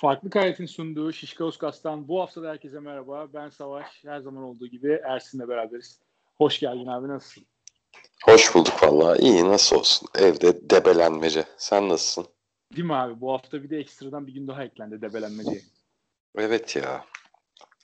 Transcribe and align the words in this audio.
Farklı 0.00 0.30
Kayet'in 0.30 0.66
sunduğu 0.66 1.12
Şişkauskas.'tan 1.12 2.08
bu 2.08 2.20
hafta 2.20 2.42
da 2.42 2.48
herkese 2.48 2.80
merhaba. 2.80 3.32
Ben 3.34 3.48
Savaş. 3.48 4.04
Her 4.04 4.20
zaman 4.20 4.42
olduğu 4.42 4.66
gibi 4.66 5.00
Ersin'le 5.04 5.48
beraberiz. 5.48 6.00
Hoş 6.36 6.60
geldin 6.60 6.86
abi 6.86 7.08
nasılsın? 7.08 7.46
Hoş 8.24 8.54
bulduk 8.54 8.82
vallahi. 8.82 9.22
İyi 9.22 9.44
nasıl 9.44 9.76
olsun. 9.76 10.08
Evde 10.14 10.70
debelenmece. 10.70 11.44
Sen 11.56 11.88
nasılsın? 11.88 12.32
Değil 12.76 12.86
mi 12.86 12.94
abi? 12.94 13.20
Bu 13.20 13.32
hafta 13.32 13.62
bir 13.62 13.70
de 13.70 13.78
ekstradan 13.78 14.26
bir 14.26 14.34
gün 14.34 14.48
daha 14.48 14.64
eklendi 14.64 15.02
debelenmeceye. 15.02 15.62
Evet 16.36 16.76
ya. 16.76 17.04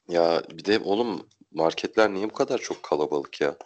Ya 0.08 0.42
bir 0.50 0.64
de 0.64 0.78
oğlum 0.78 1.28
marketler 1.52 2.14
niye 2.14 2.30
bu 2.30 2.34
kadar 2.34 2.58
çok 2.58 2.82
kalabalık 2.82 3.40
ya? 3.40 3.56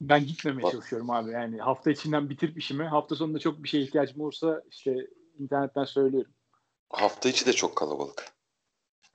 Ben 0.00 0.26
gitmemeye 0.26 0.70
çalışıyorum 0.70 1.10
abi. 1.10 1.30
Yani 1.30 1.58
hafta 1.58 1.90
içinden 1.90 2.30
bitirip 2.30 2.58
işimi. 2.58 2.84
Hafta 2.84 3.16
sonunda 3.16 3.38
çok 3.38 3.62
bir 3.62 3.68
şeye 3.68 3.84
ihtiyacım 3.84 4.20
olursa 4.20 4.62
işte 4.70 5.06
internetten 5.38 5.84
söylüyorum. 5.84 6.32
Hafta 6.90 7.28
içi 7.28 7.46
de 7.46 7.52
çok 7.52 7.76
kalabalık. 7.76 8.32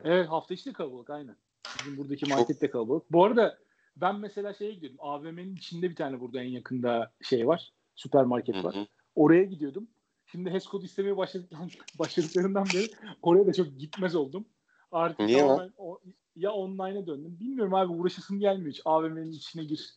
Evet 0.04 0.30
hafta 0.30 0.54
içi 0.54 0.66
de 0.66 0.74
kalabalık 0.74 1.10
aynen. 1.10 1.36
Bizim 1.80 1.98
buradaki 1.98 2.26
market 2.26 2.62
de 2.62 2.70
kalabalık. 2.70 3.12
Bu 3.12 3.26
arada 3.26 3.58
ben 3.96 4.16
mesela 4.16 4.54
şeye 4.54 4.74
gidiyordum. 4.74 5.00
AVM'nin 5.02 5.56
içinde 5.56 5.90
bir 5.90 5.96
tane 5.96 6.20
burada 6.20 6.42
en 6.42 6.50
yakında 6.50 7.12
şey 7.22 7.48
var. 7.48 7.74
Süpermarket 7.96 8.64
var. 8.64 8.76
Hı 8.76 8.80
hı. 8.80 8.88
Oraya 9.16 9.44
gidiyordum. 9.44 9.88
Şimdi 10.26 10.50
HES 10.50 10.66
kodu 10.66 10.86
istemeye 10.86 11.18
başladıklarından, 12.00 12.66
beri 12.66 12.90
oraya 13.22 13.48
da 13.48 13.54
çok 13.54 13.80
gitmez 13.80 14.16
oldum. 14.16 14.46
Artık 14.92 15.20
Niye 15.20 15.44
lan? 15.44 15.74
O, 15.78 16.00
ya 16.36 16.52
online'a 16.52 17.08
döndüm. 17.08 17.40
Bilmiyorum 17.40 17.74
abi 17.74 17.94
uğraşasım 17.94 18.40
gelmiyor 18.40 18.72
hiç. 18.72 18.82
AVM'nin 18.86 19.32
içine 19.32 19.64
gir. 19.64 19.96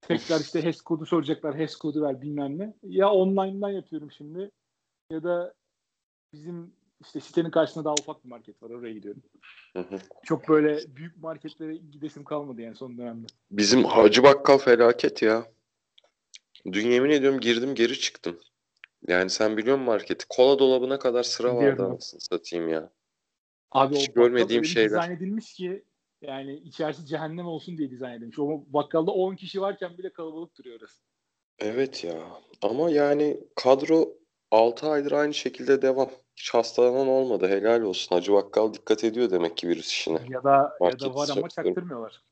Tekrar 0.00 0.40
işte 0.40 0.64
HES 0.64 0.80
kodu 0.80 1.06
soracaklar. 1.06 1.58
HES 1.58 1.76
kodu 1.76 2.02
ver 2.02 2.22
bilmem 2.22 2.58
ne. 2.58 2.74
Ya 2.82 3.10
online'dan 3.10 3.70
yapıyorum 3.70 4.10
şimdi. 4.10 4.50
Ya 5.10 5.22
da 5.22 5.54
bizim 6.32 6.74
işte 7.04 7.20
sitenin 7.20 7.50
karşısında 7.50 7.84
daha 7.84 7.94
ufak 7.94 8.24
bir 8.24 8.28
market 8.28 8.62
var. 8.62 8.70
Oraya 8.70 8.92
gidiyorum. 8.92 9.22
Hı 9.72 9.80
hı. 9.80 9.98
Çok 10.24 10.48
böyle 10.48 10.96
büyük 10.96 11.16
marketlere 11.16 11.76
gidesim 11.76 12.24
kalmadı 12.24 12.60
yani 12.60 12.76
son 12.76 12.98
dönemde. 12.98 13.26
Bizim 13.50 13.84
Hacı 13.84 14.22
Bakkal 14.22 14.58
felaket 14.58 15.22
ya. 15.22 15.46
Dün 16.72 16.90
yemin 16.90 17.10
ediyorum 17.10 17.40
girdim 17.40 17.74
geri 17.74 17.98
çıktım. 17.98 18.40
Yani 19.08 19.30
sen 19.30 19.56
biliyor 19.56 19.76
musun 19.76 19.86
marketi? 19.86 20.24
Kola 20.28 20.58
dolabına 20.58 20.98
kadar 20.98 21.22
sıra 21.22 21.56
vardı 21.56 21.84
anasını 21.84 22.20
satayım 22.20 22.68
ya. 22.68 22.90
Abi 23.70 23.94
Hiç 23.94 24.10
o 24.10 24.12
görmediğim 24.12 24.64
şeyler. 24.64 24.90
dizayn 24.90 25.10
edilmiş 25.10 25.54
ki 25.54 25.84
yani 26.20 26.54
içerisi 26.54 27.06
cehennem 27.06 27.46
olsun 27.46 27.78
diye 27.78 27.90
dizayn 27.90 28.18
edilmiş. 28.18 28.38
O 28.38 28.64
bakkalda 28.66 29.10
10 29.10 29.36
kişi 29.36 29.60
varken 29.60 29.98
bile 29.98 30.12
kalabalık 30.12 30.58
duruyor 30.58 30.80
orası. 30.80 31.02
Evet 31.58 32.04
ya. 32.04 32.14
Ama 32.62 32.90
yani 32.90 33.40
kadro 33.56 34.08
6 34.52 34.90
aydır 34.90 35.12
aynı 35.12 35.34
şekilde 35.34 35.82
devam. 35.82 36.10
Hiç 36.36 36.54
hastalanan 36.54 37.08
olmadı. 37.08 37.48
Helal 37.48 37.80
olsun. 37.80 38.16
Hacı 38.16 38.32
Bakkal 38.32 38.74
dikkat 38.74 39.04
ediyor 39.04 39.30
demek 39.30 39.56
ki 39.56 39.68
virüs 39.68 39.88
işine. 39.88 40.18
Ya 40.28 40.44
da 40.44 40.76
Market 40.80 41.02
ya 41.02 41.10
da 41.10 41.14
var 41.14 41.28
ama 41.36 41.48
çaktırmıyorlar. 41.48 42.22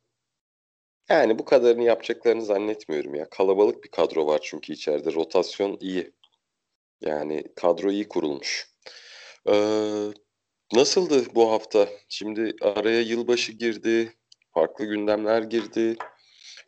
Yani 1.08 1.38
bu 1.38 1.44
kadarını 1.44 1.82
yapacaklarını 1.82 2.42
zannetmiyorum 2.42 3.14
ya. 3.14 3.30
Kalabalık 3.30 3.84
bir 3.84 3.90
kadro 3.90 4.26
var 4.26 4.40
çünkü 4.42 4.72
içeride. 4.72 5.12
Rotasyon 5.12 5.76
iyi. 5.80 6.12
Yani 7.00 7.44
kadro 7.56 7.90
iyi 7.90 8.08
kurulmuş. 8.08 8.68
Ee, 9.48 10.06
nasıldı 10.72 11.22
bu 11.34 11.50
hafta? 11.50 11.88
Şimdi 12.08 12.56
araya 12.60 13.00
yılbaşı 13.00 13.52
girdi. 13.52 14.14
Farklı 14.54 14.84
gündemler 14.84 15.42
girdi. 15.42 15.96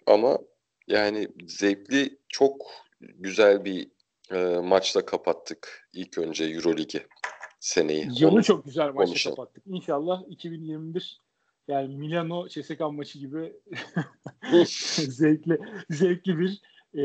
Ama 0.06 0.39
yani 0.89 1.28
zevkli, 1.47 2.19
çok 2.28 2.56
güzel 3.00 3.64
bir 3.64 3.91
e, 4.33 4.58
maçla 4.58 5.06
kapattık 5.06 5.88
ilk 5.92 6.19
önce 6.19 6.44
Euroligi 6.44 7.06
seneyi. 7.61 8.27
Onu 8.27 8.44
çok 8.44 8.64
güzel 8.64 8.86
maçla 8.86 9.05
konuşalım. 9.05 9.37
kapattık. 9.37 9.62
İnşallah 9.66 10.22
2021 10.28 11.20
yani 11.69 11.97
Milano 11.97 12.48
CSKA 12.48 12.91
maçı 12.91 13.19
gibi 13.19 13.53
zevkli 15.09 15.59
zevkli 15.91 16.38
bir 16.38 16.62
e, 16.94 17.03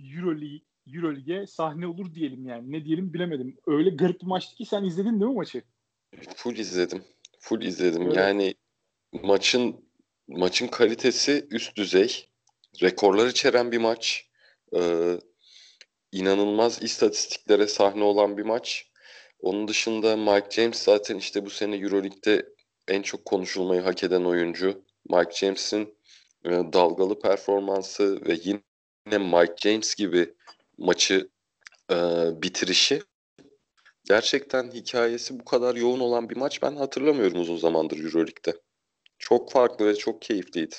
Euroleague 0.00 0.60
Euroleague'e 0.94 1.46
sahne 1.46 1.86
olur 1.86 2.14
diyelim 2.14 2.46
yani. 2.46 2.72
Ne 2.72 2.84
diyelim 2.84 3.14
bilemedim. 3.14 3.56
Öyle 3.66 3.90
garip 3.90 4.20
bir 4.20 4.26
maçtı 4.26 4.56
ki 4.56 4.66
sen 4.66 4.84
izledin 4.84 5.20
değil 5.20 5.30
mi 5.30 5.36
maçı? 5.36 5.62
Full 6.36 6.56
izledim. 6.56 7.04
Full 7.38 7.62
izledim. 7.62 8.02
Evet. 8.02 8.16
Yani 8.16 8.54
maçın 9.22 9.84
maçın 10.28 10.68
kalitesi 10.68 11.46
üst 11.50 11.76
düzey. 11.76 12.28
Rekorlar 12.82 13.26
içeren 13.26 13.72
bir 13.72 13.78
maç. 13.78 14.28
Ee, 14.76 15.18
inanılmaz 16.14 16.82
istatistiklere 16.82 17.66
sahne 17.66 18.04
olan 18.04 18.36
bir 18.36 18.42
maç. 18.42 18.90
Onun 19.40 19.68
dışında 19.68 20.16
Mike 20.16 20.50
James 20.50 20.82
zaten 20.82 21.16
işte 21.18 21.44
bu 21.46 21.50
sene 21.50 21.76
Euroleague'de 21.76 22.48
en 22.88 23.02
çok 23.02 23.24
konuşulmayı 23.24 23.80
hak 23.80 24.04
eden 24.04 24.24
oyuncu. 24.24 24.84
Mike 25.10 25.32
James'in 25.32 25.98
e, 26.44 26.50
dalgalı 26.50 27.20
performansı 27.20 28.26
ve 28.26 28.38
yine 28.44 29.18
Mike 29.18 29.54
James 29.56 29.94
gibi 29.94 30.34
maçı 30.78 31.28
e, 31.90 31.96
bitirişi 32.42 33.02
gerçekten 34.04 34.70
hikayesi 34.70 35.40
bu 35.40 35.44
kadar 35.44 35.76
yoğun 35.76 36.00
olan 36.00 36.30
bir 36.30 36.36
maç 36.36 36.62
ben 36.62 36.76
hatırlamıyorum 36.76 37.40
uzun 37.40 37.56
zamandır 37.56 38.04
Euroleague'de. 38.04 38.60
Çok 39.18 39.52
farklı 39.52 39.86
ve 39.86 39.96
çok 39.96 40.22
keyifliydi. 40.22 40.74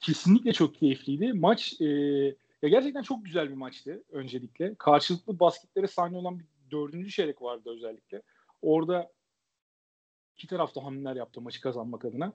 Kesinlikle 0.00 0.52
çok 0.52 0.74
keyifliydi. 0.74 1.32
Maç 1.32 1.80
e, 1.80 1.86
ya 2.64 2.70
gerçekten 2.70 3.02
çok 3.02 3.24
güzel 3.24 3.50
bir 3.50 3.54
maçtı 3.54 4.04
öncelikle. 4.10 4.74
Karşılıklı 4.74 5.40
basketlere 5.40 5.86
sahne 5.86 6.16
olan 6.16 6.38
bir 6.38 6.46
dördüncü 6.70 7.10
çeyrek 7.10 7.42
vardı 7.42 7.70
özellikle. 7.70 8.22
Orada 8.62 9.12
iki 10.36 10.46
tarafta 10.46 10.84
hamleler 10.84 11.16
yaptı 11.16 11.40
maçı 11.40 11.60
kazanmak 11.60 12.04
adına. 12.04 12.32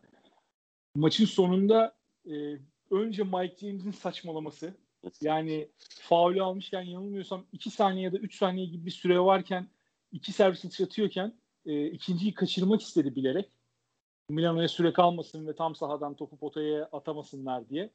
Maçın 0.96 1.26
sonunda 1.26 1.96
e, 2.32 2.58
önce 2.92 3.24
Mike 3.24 3.56
James'in 3.58 3.92
saçmalaması. 3.92 4.74
Yani 5.22 5.70
faulü 6.02 6.42
almışken 6.42 6.82
yanılmıyorsam 6.82 7.46
2 7.52 7.70
saniye 7.70 8.04
ya 8.04 8.14
da 8.14 8.18
3 8.18 8.36
saniye 8.38 8.66
gibi 8.66 8.86
bir 8.86 8.92
süre 8.92 9.20
varken 9.20 9.68
iki 10.12 10.32
servis 10.32 10.66
atış 10.66 10.82
atıyorken 10.82 11.34
e, 11.66 11.88
ikinciyi 11.88 12.34
kaçırmak 12.34 12.82
istedi 12.82 13.16
bilerek. 13.16 13.52
Milano'ya 14.30 14.68
süre 14.68 14.94
kalmasın 14.94 15.48
ve 15.48 15.56
tam 15.56 15.76
sahadan 15.76 16.16
topu 16.16 16.38
potaya 16.38 16.90
atamasınlar 16.92 17.70
diye. 17.70 17.90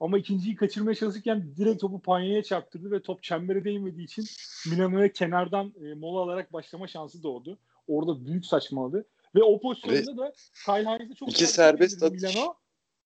Ama 0.00 0.18
ikinciyi 0.18 0.56
kaçırmaya 0.56 0.94
çalışırken 0.94 1.54
direkt 1.56 1.80
topu 1.80 2.00
panyaya 2.02 2.42
çarptırdı 2.42 2.90
ve 2.90 3.02
top 3.02 3.22
çembere 3.22 3.64
değmediği 3.64 4.04
için 4.04 4.24
Milano'ya 4.70 5.12
kenardan 5.12 5.74
e, 5.84 5.94
mola 5.94 6.20
alarak 6.20 6.52
başlama 6.52 6.88
şansı 6.88 7.22
doğdu. 7.22 7.58
Orada 7.88 8.26
büyük 8.26 8.46
saçmaladı. 8.46 9.06
Ve 9.34 9.42
o 9.42 9.60
pozisyonda 9.60 10.16
da 10.16 10.32
Kyle 10.64 10.88
Hines'e 10.88 11.14
çok 11.14 11.30
İki 11.30 11.46
serbest 11.46 12.02
atış. 12.02 12.22
Milano. 12.22 12.54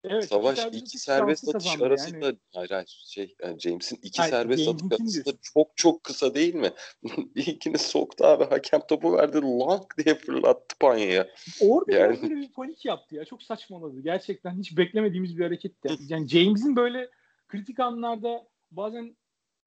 Evet, 0.04 0.24
Savaş 0.28 0.58
iki 0.58 0.66
atış 0.78 0.92
serbest 1.02 1.54
atış 1.54 1.80
arasında 1.80 2.26
yani. 2.26 2.38
hayır 2.54 2.70
hayır 2.70 3.02
şey 3.06 3.34
yani 3.42 3.60
James'in 3.60 3.98
iki 4.02 4.18
Hayır, 4.18 4.30
serbest 4.32 4.68
atış 4.68 4.82
arasında 4.82 5.12
diyorsun. 5.12 5.38
çok 5.42 5.76
çok 5.76 6.04
kısa 6.04 6.34
değil 6.34 6.54
mi? 6.54 6.70
İlkini 7.34 7.78
soktu 7.78 8.24
abi 8.24 8.44
hakem 8.44 8.80
topu 8.88 9.12
verdi 9.16 9.40
lank 9.42 9.98
diye 9.98 10.14
fırlattı 10.14 10.76
panyaya. 10.80 11.28
Orada 11.60 11.92
Yani- 11.92 12.22
böyle 12.22 12.36
bir 12.36 12.52
panik 12.52 12.84
yaptı 12.84 13.14
ya. 13.14 13.24
Çok 13.24 13.42
saçmaladı. 13.42 14.00
Gerçekten 14.00 14.58
hiç 14.58 14.76
beklemediğimiz 14.76 15.38
bir 15.38 15.44
hareketti. 15.44 15.88
Yani 16.08 16.28
James'in 16.28 16.76
böyle 16.76 17.10
kritik 17.48 17.80
anlarda 17.80 18.48
bazen 18.70 19.16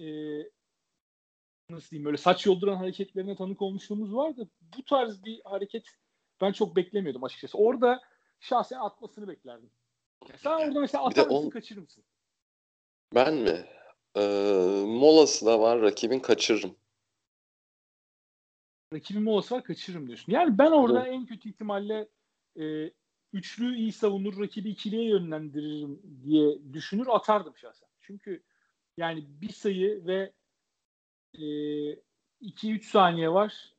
e, 0.02 0.06
nasıl 1.70 1.90
diyeyim 1.90 2.06
böyle 2.06 2.18
saç 2.18 2.46
yolduran 2.46 2.76
hareketlerine 2.76 3.36
tanık 3.36 3.62
olmuşluğumuz 3.62 4.16
vardı. 4.16 4.50
Bu 4.78 4.86
tarz 4.86 5.24
bir 5.24 5.42
hareket 5.44 5.86
ben 6.42 6.52
çok 6.52 6.76
beklemiyordum 6.76 7.24
açıkçası. 7.24 7.58
Orada 7.58 8.02
şahsen 8.40 8.78
atmasını 8.80 9.28
beklerdim. 9.28 9.70
Sen 10.38 10.52
orada 10.52 10.80
mesela 10.80 11.06
atar 11.06 11.28
mısın 11.28 11.46
on- 11.46 11.50
kaçırır 11.50 11.82
mısın? 11.82 12.04
Ben 13.16 13.34
mi? 13.36 13.66
Ee, 14.16 14.84
molası 14.88 15.46
da 15.46 15.60
var 15.60 15.82
rakibin 15.82 16.20
kaçırırım. 16.20 16.76
Rakibin 18.94 19.24
molası 19.24 19.56
var 19.56 19.64
kaçırırım 19.64 20.08
diyorsun. 20.08 20.32
Yani 20.32 20.58
ben 20.58 20.72
orada 20.72 21.04
Hı. 21.04 21.08
en 21.08 21.26
kötü 21.26 21.50
ihtimalle 21.50 22.08
e, 22.60 22.92
üçlü 23.34 23.76
iyi 23.76 23.92
savunur, 23.92 24.40
rakibi 24.40 24.70
ikiliye 24.70 25.10
yönlendiririm 25.10 26.02
diye 26.24 26.74
düşünür 26.74 27.08
atardım 27.08 27.58
şahsen. 27.58 27.90
Çünkü 28.00 28.44
yani 28.98 29.26
bir 29.42 29.50
sayı 29.54 30.06
ve 30.06 30.34
2-3 32.42 32.84
saniye 32.86 33.30
var. 33.34 33.74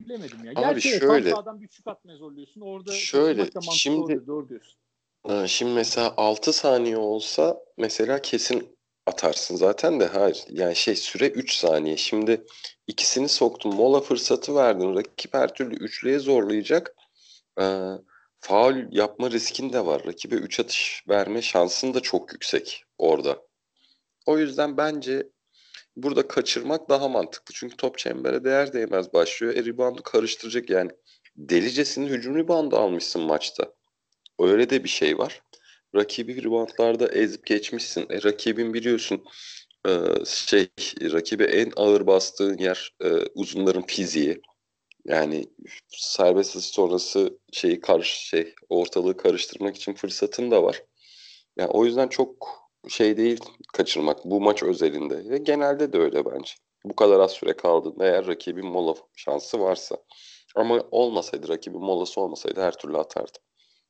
Bilemedim 0.00 0.44
ya. 0.44 0.52
Abi 0.52 0.60
Gerçi 0.60 0.88
şöyle. 0.88 1.30
tam 1.30 1.60
bir 1.60 1.64
üçlük 1.64 1.86
atmaya 1.86 2.16
zorluyorsun. 2.16 2.60
Orada 2.60 2.92
Şöyle, 2.92 3.50
şimdi- 3.72 4.26
Doğru 4.26 4.48
diyorsun. 4.48 4.80
Ee, 5.28 5.46
Şimdi 5.48 5.72
mesela 5.72 6.14
6 6.16 6.52
saniye 6.52 6.96
olsa 6.96 7.56
mesela 7.78 8.22
kesin 8.22 8.78
atarsın 9.06 9.56
zaten 9.56 10.00
de 10.00 10.06
hayır. 10.06 10.44
Yani 10.50 10.76
şey 10.76 10.96
süre 10.96 11.28
3 11.28 11.54
saniye. 11.56 11.96
Şimdi 11.96 12.44
ikisini 12.86 13.28
soktun 13.28 13.74
mola 13.74 14.00
fırsatı 14.00 14.54
verdin. 14.54 14.96
Rakip 14.96 15.34
her 15.34 15.54
türlü 15.54 15.74
üçlüye 15.76 16.18
zorlayacak. 16.18 16.94
Ee, 17.60 17.90
faul 18.40 18.74
yapma 18.90 19.30
riskin 19.30 19.72
de 19.72 19.86
var. 19.86 20.02
Rakibe 20.06 20.34
3 20.34 20.60
atış 20.60 21.04
verme 21.08 21.42
şansın 21.42 21.94
da 21.94 22.00
çok 22.00 22.32
yüksek 22.32 22.84
orada. 22.98 23.42
O 24.26 24.38
yüzden 24.38 24.76
bence 24.76 25.28
burada 25.96 26.28
kaçırmak 26.28 26.88
daha 26.88 27.08
mantıklı. 27.08 27.54
Çünkü 27.54 27.76
top 27.76 27.98
çembere 27.98 28.44
değer 28.44 28.72
değmez 28.72 29.12
başlıyor. 29.12 29.54
E 29.56 29.64
reboundu 29.64 30.02
karıştıracak 30.02 30.70
yani. 30.70 30.90
Delicesinin 31.36 32.06
hücum 32.06 32.36
reboundu 32.36 32.76
almışsın 32.76 33.22
maçta. 33.22 33.72
Öyle 34.38 34.70
de 34.70 34.84
bir 34.84 34.88
şey 34.88 35.18
var. 35.18 35.42
Rakibi 35.94 36.44
reboundlarda 36.44 37.08
ezip 37.08 37.46
geçmişsin. 37.46 38.06
E, 38.10 38.22
rakibin 38.22 38.74
biliyorsun 38.74 39.24
e, 39.86 39.90
şey 40.24 40.68
rakibe 41.12 41.44
en 41.44 41.72
ağır 41.76 42.06
bastığın 42.06 42.58
yer 42.58 42.90
e, 43.04 43.08
uzunların 43.34 43.82
fiziği. 43.86 44.40
Yani 45.04 45.46
serbest 45.88 46.56
atış 46.56 46.68
sonrası 46.68 47.38
şeyi 47.52 47.80
karış 47.80 48.08
şey 48.08 48.54
ortalığı 48.68 49.16
karıştırmak 49.16 49.76
için 49.76 49.94
fırsatın 49.94 50.50
da 50.50 50.62
var. 50.62 50.82
Yani 51.56 51.70
o 51.70 51.84
yüzden 51.84 52.08
çok 52.08 52.48
şey 52.88 53.16
değil 53.16 53.40
kaçırmak 53.72 54.24
bu 54.24 54.40
maç 54.40 54.62
özelinde. 54.62 55.30
Ve 55.30 55.38
genelde 55.38 55.92
de 55.92 55.98
öyle 55.98 56.24
bence. 56.24 56.54
Bu 56.84 56.96
kadar 56.96 57.20
az 57.20 57.32
süre 57.32 57.56
kaldığında 57.56 58.06
eğer 58.06 58.26
rakibin 58.26 58.66
mola 58.66 58.94
şansı 59.16 59.60
varsa. 59.60 59.96
Ama 60.56 60.80
olmasaydı 60.90 61.48
rakibin 61.48 61.80
molası 61.80 62.20
olmasaydı 62.20 62.62
her 62.62 62.78
türlü 62.78 62.98
atardı. 62.98 63.38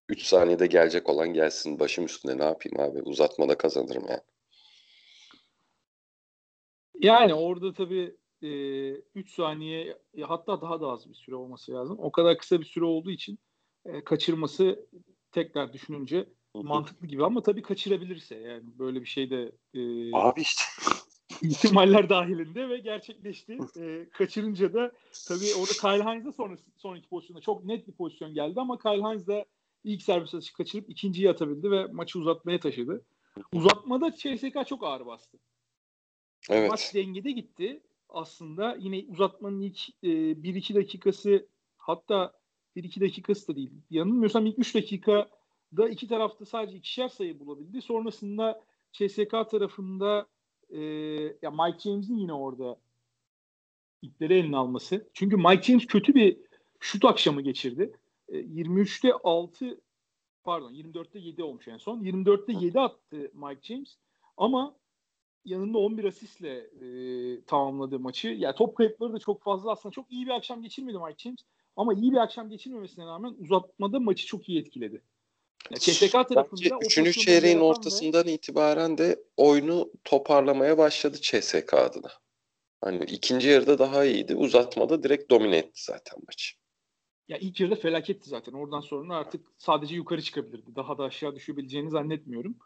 3 0.09 0.23
saniyede 0.23 0.67
gelecek 0.67 1.09
olan 1.09 1.29
gelsin 1.33 1.79
başım 1.79 2.05
üstünde 2.05 2.39
ne 2.39 2.45
yapayım 2.45 2.81
abi 2.81 3.03
uzatmada 3.03 3.59
kazanırım 3.59 4.05
yani. 4.09 4.21
Yani 7.01 7.35
orada 7.35 7.73
tabii 7.73 8.17
3 8.43 9.31
e, 9.31 9.35
saniye 9.35 9.99
hatta 10.23 10.61
daha 10.61 10.81
da 10.81 10.89
az 10.89 11.09
bir 11.09 11.15
süre 11.15 11.35
olması 11.35 11.73
lazım. 11.73 11.99
O 11.99 12.12
kadar 12.12 12.39
kısa 12.39 12.61
bir 12.61 12.65
süre 12.65 12.85
olduğu 12.85 13.11
için 13.11 13.39
e, 13.85 14.05
kaçırması 14.05 14.87
tekrar 15.33 15.73
düşününce 15.73 16.29
mantıklı 16.55 17.06
gibi 17.06 17.25
ama 17.25 17.43
tabii 17.43 17.62
kaçırabilirse 17.62 18.35
yani 18.35 18.62
böyle 18.79 19.01
bir 19.01 19.06
şey 19.06 19.31
de 19.31 19.53
e, 19.75 19.81
Abi 20.12 20.41
işte 20.41 20.62
ihtimaller 21.43 22.09
dahilinde 22.09 22.69
ve 22.69 22.79
gerçekleşti. 22.79 23.59
E, 23.81 24.09
kaçırınca 24.11 24.73
da 24.73 24.93
tabii 25.29 25.55
orada 25.61 25.73
Kyle 25.73 26.11
Hines'da 26.11 26.33
sonra 26.33 26.56
sonraki 26.77 27.09
pozisyonda 27.09 27.41
çok 27.41 27.65
net 27.65 27.89
bir 27.89 27.93
pozisyon 27.93 28.35
geldi 28.35 28.61
ama 28.61 28.79
Kyle 28.79 29.03
Hines 29.03 29.27
da 29.27 29.45
ilk 29.85 30.03
servis 30.03 30.51
kaçırıp 30.51 30.91
ikinciyi 30.91 31.31
atabildi 31.31 31.71
ve 31.71 31.87
maçı 31.87 32.19
uzatmaya 32.19 32.61
taşıdı. 32.61 33.05
Uzatmada 33.53 34.15
CSK 34.15 34.67
çok 34.67 34.85
ağır 34.85 35.07
bastı. 35.07 35.39
Evet. 36.51 36.71
Maç 36.71 36.95
dengede 36.95 37.31
gitti. 37.31 37.83
Aslında 38.09 38.77
yine 38.81 39.05
uzatmanın 39.09 39.61
ilk 39.61 39.89
e, 40.03 40.09
1-2 40.09 40.75
dakikası 40.75 41.49
hatta 41.77 42.33
1-2 42.77 43.01
dakikası 43.01 43.49
da 43.49 43.57
değil. 43.57 43.71
Yanılmıyorsam 43.91 44.47
ilk 44.47 44.59
3 44.59 44.75
dakikada 44.75 45.89
iki 45.91 46.09
tarafta 46.09 46.45
sadece 46.45 46.77
ikişer 46.77 47.09
sayı 47.09 47.41
bulabildi. 47.41 47.83
Sonrasında 47.83 48.63
CSK 48.93 49.31
tarafında 49.31 50.27
e, 50.71 50.81
ya 51.43 51.51
Mike 51.51 51.79
James'in 51.79 52.17
yine 52.17 52.33
orada 52.33 52.77
ipleri 54.03 54.35
eline 54.35 54.57
alması. 54.57 55.09
Çünkü 55.15 55.37
Mike 55.37 55.63
James 55.63 55.87
kötü 55.87 56.15
bir 56.15 56.37
şut 56.81 57.05
akşamı 57.05 57.43
geçirdi. 57.43 57.93
E, 58.29 58.38
23'te 58.38 59.12
6 59.25 59.81
pardon 60.44 60.73
24'te 60.73 61.19
7 61.19 61.43
olmuş 61.43 61.69
en 61.69 61.79
son. 61.79 62.00
24'te 62.00 62.53
7 62.53 62.81
attı 62.81 63.31
Mike 63.35 63.61
James. 63.62 63.97
Ama 64.37 64.76
yanında 65.44 65.79
11 65.79 66.05
asistle 66.05 66.56
e, 66.56 67.44
tamamladı 67.44 67.99
maçı. 67.99 68.29
Ya 68.29 68.35
yani 68.35 68.55
top 68.55 68.76
kayıpları 68.76 69.12
da 69.12 69.19
çok 69.19 69.43
fazla 69.43 69.73
aslında. 69.73 69.93
Çok 69.93 70.12
iyi 70.12 70.26
bir 70.26 70.31
akşam 70.31 70.62
geçirmedi 70.62 70.99
Mike 70.99 71.19
James. 71.19 71.41
Ama 71.76 71.94
iyi 71.94 72.12
bir 72.12 72.17
akşam 72.17 72.50
geçirmemesine 72.50 73.06
rağmen 73.06 73.35
uzatmada 73.38 74.00
maçı 74.00 74.27
çok 74.27 74.49
iyi 74.49 74.61
etkiledi. 74.61 75.03
Yani 75.70 75.81
CSK 75.81 76.12
tarafında 76.12 76.79
3. 76.82 77.19
çeyreğin 77.19 77.61
ortasından 77.61 78.27
ve... 78.27 78.32
itibaren 78.32 78.99
de 78.99 79.25
oyunu 79.37 79.93
toparlamaya 80.05 80.79
başladı 80.79 81.17
CSK 81.20 81.75
adına. 81.75 82.12
Hani 82.81 83.05
ikinci 83.05 83.49
yarıda 83.49 83.79
daha 83.79 84.05
iyiydi. 84.05 84.35
Uzatmada 84.35 85.03
direkt 85.03 85.31
domine 85.31 85.56
etti 85.56 85.85
zaten 85.85 86.19
maçı. 86.27 86.64
Ya 87.29 87.38
ilk 87.38 87.61
yarıda 87.61 87.76
felaketti 87.76 88.29
zaten. 88.29 88.53
Oradan 88.53 88.81
sonra 88.81 89.17
artık 89.17 89.47
sadece 89.59 89.94
yukarı 89.94 90.23
çıkabilirdi. 90.23 90.76
Daha 90.76 90.99
da 90.99 91.05
aşağı 91.05 91.35
düşebileceğini 91.35 91.91
zannetmiyorum. 91.91 92.56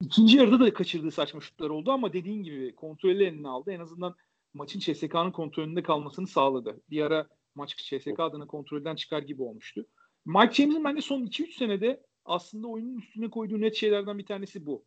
İkinci 0.00 0.36
yarıda 0.36 0.60
da 0.60 0.74
kaçırdığı 0.74 1.10
saçma 1.10 1.40
şutlar 1.40 1.70
oldu 1.70 1.92
ama 1.92 2.12
dediğin 2.12 2.42
gibi 2.42 2.74
kontrolü 2.74 3.24
eline 3.24 3.48
aldı. 3.48 3.72
En 3.72 3.80
azından 3.80 4.14
maçın 4.54 4.80
CSK'nın 4.80 5.30
kontrolünde 5.30 5.82
kalmasını 5.82 6.26
sağladı. 6.26 6.80
Bir 6.90 7.02
ara 7.02 7.28
maç 7.54 7.76
CSK 7.76 8.20
adına 8.20 8.46
kontrolden 8.46 8.96
çıkar 8.96 9.22
gibi 9.22 9.42
olmuştu. 9.42 9.86
Mike 10.26 10.52
James'in 10.52 10.84
bence 10.84 11.02
son 11.02 11.26
2-3 11.26 11.52
senede 11.52 12.02
aslında 12.24 12.66
oyunun 12.66 12.98
üstüne 12.98 13.30
koyduğu 13.30 13.60
net 13.60 13.74
şeylerden 13.74 14.18
bir 14.18 14.26
tanesi 14.26 14.66
bu. 14.66 14.84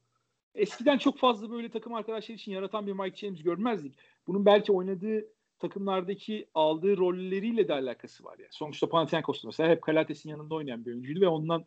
Eskiden 0.55 0.97
çok 0.97 1.17
fazla 1.17 1.51
böyle 1.51 1.69
takım 1.69 1.93
arkadaşlar 1.93 2.35
için 2.35 2.51
yaratan 2.51 2.87
bir 2.87 2.93
Mike 2.93 3.15
James 3.15 3.43
görmezdik. 3.43 3.97
Bunun 4.27 4.45
belki 4.45 4.71
oynadığı 4.71 5.25
takımlardaki 5.59 6.47
aldığı 6.53 6.97
rolleriyle 6.97 7.67
de 7.67 7.73
alakası 7.73 8.23
var. 8.23 8.39
Yani. 8.39 8.49
Sonuçta 8.51 8.89
Panathinaikos'ta 8.89 9.47
mesela 9.47 9.69
hep 9.69 9.81
Kalates'in 9.81 10.29
yanında 10.29 10.55
oynayan 10.55 10.85
bir 10.85 10.91
oyuncuydu 10.91 11.21
ve 11.21 11.27
ondan 11.27 11.65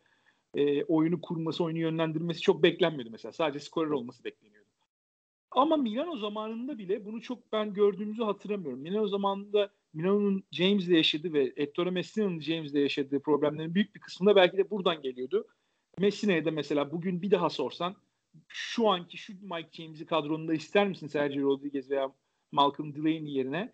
e, 0.55 0.83
oyunu 0.83 1.21
kurması, 1.21 1.63
oyunu 1.63 1.79
yönlendirmesi 1.79 2.41
çok 2.41 2.63
beklenmedi 2.63 3.09
mesela. 3.09 3.31
Sadece 3.31 3.59
skorer 3.59 3.89
olması 3.89 4.23
bekleniyordu. 4.23 4.69
Ama 5.51 5.77
Milano 5.77 6.17
zamanında 6.17 6.77
bile 6.77 7.05
bunu 7.05 7.21
çok 7.21 7.51
ben 7.51 7.73
gördüğümüzü 7.73 8.23
hatırlamıyorum. 8.23 8.79
Milano 8.79 9.07
zamanında 9.07 9.69
Milano'nun 9.93 10.43
James'le 10.51 10.89
yaşadığı 10.89 11.33
ve 11.33 11.53
Ettore 11.55 11.91
Messina'nın 11.91 12.39
James'le 12.39 12.75
yaşadığı 12.75 13.19
problemlerin 13.19 13.75
büyük 13.75 13.95
bir 13.95 13.99
kısmında 13.99 14.35
belki 14.35 14.57
de 14.57 14.69
buradan 14.69 15.01
geliyordu. 15.01 15.47
Messina'ya 15.99 16.45
da 16.45 16.51
mesela 16.51 16.91
bugün 16.91 17.21
bir 17.21 17.31
daha 17.31 17.49
sorsan 17.49 17.95
şu 18.47 18.89
anki 18.89 19.17
şu 19.17 19.33
Mike 19.33 19.69
James'i 19.71 20.05
kadronunda 20.05 20.53
ister 20.53 20.87
misin 20.87 21.07
Sergio 21.07 21.49
Rodriguez 21.49 21.89
veya 21.89 22.11
Malcolm 22.51 22.95
Delaney 22.95 23.33
yerine? 23.33 23.73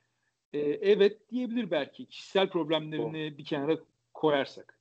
Ee, 0.54 0.60
evet 0.60 1.30
diyebilir 1.32 1.72
belki. 1.72 2.06
Kişisel 2.06 2.50
problemlerini 2.50 3.32
oh. 3.34 3.38
bir 3.38 3.46
kenara 3.46 3.78
koyarsak. 4.14 4.80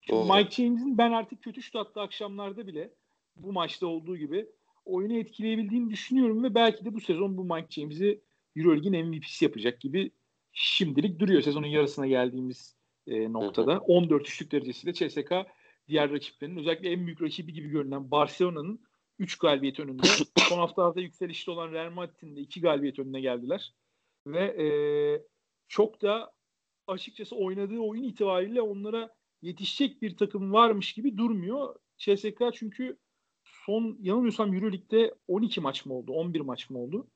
Çünkü 0.00 0.32
Mike 0.32 0.50
James'in 0.50 0.98
ben 0.98 1.12
artık 1.12 1.42
kötü 1.42 1.62
şut 1.62 1.76
attığı 1.76 2.00
akşamlarda 2.00 2.66
bile 2.66 2.90
bu 3.36 3.52
maçta 3.52 3.86
olduğu 3.86 4.16
gibi 4.16 4.46
oyunu 4.84 5.18
etkileyebildiğini 5.18 5.90
düşünüyorum 5.90 6.44
ve 6.44 6.54
belki 6.54 6.84
de 6.84 6.94
bu 6.94 7.00
sezon 7.00 7.36
bu 7.36 7.44
Mike 7.44 7.66
James'i 7.70 8.20
Euroleague'in 8.56 9.06
MVP'si 9.06 9.44
yapacak 9.44 9.80
gibi 9.80 10.10
şimdilik 10.52 11.18
duruyor 11.18 11.42
sezonun 11.42 11.66
yarısına 11.66 12.06
geldiğimiz 12.06 12.76
e, 13.06 13.32
noktada. 13.32 13.78
14 13.78 14.28
üçlük 14.28 14.52
derecesiyle 14.52 14.92
CSK 14.92 15.32
diğer 15.88 16.12
rakiplerinin 16.12 16.56
özellikle 16.56 16.90
en 16.90 17.06
büyük 17.06 17.22
rakibi 17.22 17.52
gibi 17.52 17.68
görünen 17.68 18.10
Barcelona'nın 18.10 18.80
3 19.18 19.38
galibiyet 19.38 19.80
önünde. 19.80 20.06
Son 20.48 20.58
haftalarda 20.58 21.00
yükselişte 21.00 21.50
olan 21.50 21.72
Real 21.72 21.90
Madrid'in 21.90 22.36
de 22.36 22.40
2 22.40 22.60
galibiyet 22.60 22.98
önüne 22.98 23.20
geldiler. 23.20 23.72
Ve 24.26 24.44
e, 24.44 24.66
çok 25.68 26.02
da 26.02 26.32
açıkçası 26.86 27.36
oynadığı 27.36 27.78
oyun 27.78 28.02
itibariyle 28.02 28.62
onlara 28.62 29.14
yetişecek 29.42 30.02
bir 30.02 30.16
takım 30.16 30.52
varmış 30.52 30.92
gibi 30.92 31.16
durmuyor. 31.16 31.74
CSK 31.96 32.42
çünkü 32.54 32.98
son 33.44 33.96
yanılmıyorsam 34.00 34.54
Euroleague'de 34.54 35.14
12 35.28 35.60
maç 35.60 35.86
mı 35.86 35.94
oldu? 35.94 36.12
11 36.12 36.40
maç 36.40 36.70
mı 36.70 36.78
oldu? 36.78 37.06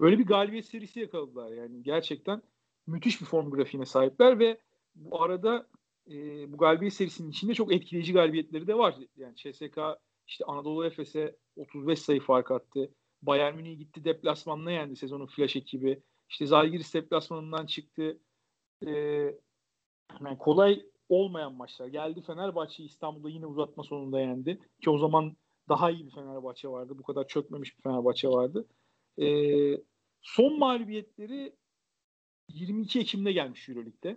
Böyle 0.00 0.18
bir 0.18 0.26
galibiyet 0.26 0.66
serisi 0.66 1.00
yakaladılar 1.00 1.52
yani. 1.52 1.82
Gerçekten 1.82 2.42
müthiş 2.86 3.20
bir 3.20 3.26
form 3.26 3.50
grafiğine 3.50 3.86
sahipler 3.86 4.38
ve 4.38 4.60
bu 4.94 5.22
arada 5.22 5.66
e, 6.10 6.12
bu 6.52 6.56
galibiyet 6.56 6.94
serisinin 6.94 7.30
içinde 7.30 7.54
çok 7.54 7.72
etkileyici 7.72 8.12
galibiyetleri 8.12 8.66
de 8.66 8.78
var. 8.78 8.94
Yani 9.16 9.36
CSK 9.36 9.78
işte 10.26 10.44
Anadolu 10.44 10.86
Efes'e 10.86 11.36
35 11.56 11.98
sayı 11.98 12.20
fark 12.20 12.50
attı. 12.50 12.94
Bayern 13.22 13.56
Münih 13.56 13.78
gitti 13.78 14.04
deplasmanına 14.04 14.72
yendi 14.72 14.96
sezonun 14.96 15.26
flash 15.26 15.56
ekibi. 15.56 16.02
İşte 16.32 16.46
Zalgiris 16.46 16.94
deplasmanından 16.94 17.66
çıktı. 17.66 18.18
Ee, 18.86 18.90
yani 20.20 20.38
kolay 20.38 20.86
olmayan 21.08 21.54
maçlar. 21.54 21.86
Geldi 21.86 22.22
Fenerbahçe 22.22 22.84
İstanbul'da 22.84 23.30
yine 23.30 23.46
uzatma 23.46 23.82
sonunda 23.82 24.20
yendi. 24.20 24.58
Ki 24.80 24.90
o 24.90 24.98
zaman 24.98 25.36
daha 25.68 25.90
iyi 25.90 26.06
bir 26.06 26.10
Fenerbahçe 26.10 26.68
vardı. 26.68 26.98
Bu 26.98 27.02
kadar 27.02 27.28
çökmemiş 27.28 27.78
bir 27.78 27.82
Fenerbahçe 27.82 28.28
vardı. 28.28 28.66
Ee, 29.20 29.82
son 30.22 30.58
mağlubiyetleri 30.58 31.56
22 32.48 33.00
Ekim'de 33.00 33.32
gelmiş 33.32 33.68
Euroleague'de. 33.68 34.16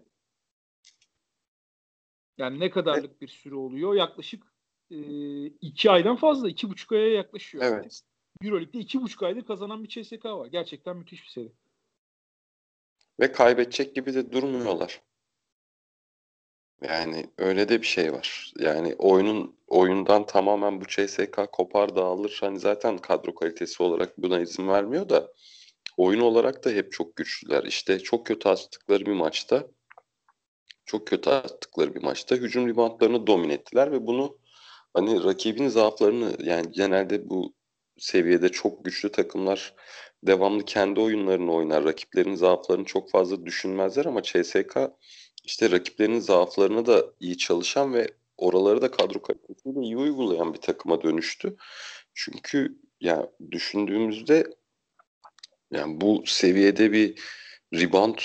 Yani 2.37 2.59
ne 2.59 2.69
kadarlık 2.69 3.21
bir 3.21 3.27
süre 3.27 3.55
oluyor? 3.55 3.93
Yaklaşık 3.93 4.53
e, 4.91 4.97
iki 5.45 5.91
aydan 5.91 6.15
fazla. 6.15 6.49
iki 6.49 6.69
buçuk 6.69 6.91
aya 6.91 7.09
yaklaşıyor. 7.11 7.63
Evet. 7.63 8.01
Euroleague'de 8.41 8.79
iki 8.79 9.01
buçuk 9.01 9.23
aydır 9.23 9.45
kazanan 9.45 9.83
bir 9.83 9.89
CSK 9.89 10.25
var. 10.25 10.47
Gerçekten 10.47 10.97
müthiş 10.97 11.23
bir 11.23 11.29
seri. 11.29 11.51
Ve 13.19 13.31
kaybedecek 13.31 13.95
gibi 13.95 14.13
de 14.13 14.31
durmuyorlar. 14.31 15.01
Yani 16.81 17.29
öyle 17.37 17.69
de 17.69 17.81
bir 17.81 17.87
şey 17.87 18.13
var. 18.13 18.53
Yani 18.59 18.95
oyunun 18.95 19.59
oyundan 19.67 20.25
tamamen 20.25 20.81
bu 20.81 20.85
CSK 20.85 21.51
kopar 21.51 21.95
dağılır. 21.95 22.37
Hani 22.41 22.59
zaten 22.59 22.97
kadro 22.97 23.35
kalitesi 23.35 23.83
olarak 23.83 24.17
buna 24.17 24.39
izin 24.39 24.67
vermiyor 24.67 25.09
da 25.09 25.33
oyun 25.97 26.21
olarak 26.21 26.65
da 26.65 26.69
hep 26.69 26.91
çok 26.91 27.15
güçlüler. 27.15 27.63
İşte 27.63 27.99
çok 27.99 28.25
kötü 28.27 28.49
attıkları 28.49 29.05
bir 29.05 29.11
maçta 29.11 29.67
çok 30.85 31.07
kötü 31.07 31.29
attıkları 31.29 31.95
bir 31.95 32.03
maçta 32.03 32.35
hücum 32.35 32.67
reboundlarını 32.67 33.27
domine 33.27 33.53
ettiler 33.53 33.91
ve 33.91 34.07
bunu 34.07 34.37
hani 34.93 35.23
rakibin 35.23 35.67
zaaflarını 35.67 36.35
yani 36.39 36.71
genelde 36.71 37.29
bu 37.29 37.53
seviyede 37.97 38.49
çok 38.49 38.85
güçlü 38.85 39.11
takımlar 39.11 39.75
devamlı 40.23 40.65
kendi 40.65 40.99
oyunlarını 40.99 41.53
oynar. 41.53 41.83
Rakiplerin 41.83 42.35
zaaflarını 42.35 42.85
çok 42.85 43.11
fazla 43.11 43.45
düşünmezler 43.45 44.05
ama 44.05 44.23
CSK 44.23 44.77
işte 45.43 45.71
rakiplerinin 45.71 46.19
zaaflarını 46.19 46.85
da 46.85 47.05
iyi 47.19 47.37
çalışan 47.37 47.93
ve 47.93 48.07
oraları 48.37 48.81
da 48.81 48.91
kadro 48.91 49.21
kalitesiyle 49.21 49.79
iyi 49.81 49.97
uygulayan 49.97 50.53
bir 50.53 50.61
takıma 50.61 51.03
dönüştü. 51.03 51.55
Çünkü 52.13 52.79
ya 53.01 53.29
düşündüğümüzde 53.51 54.47
yani 55.71 56.01
bu 56.01 56.23
seviyede 56.25 56.91
bir 56.91 57.21
rebound 57.73 58.19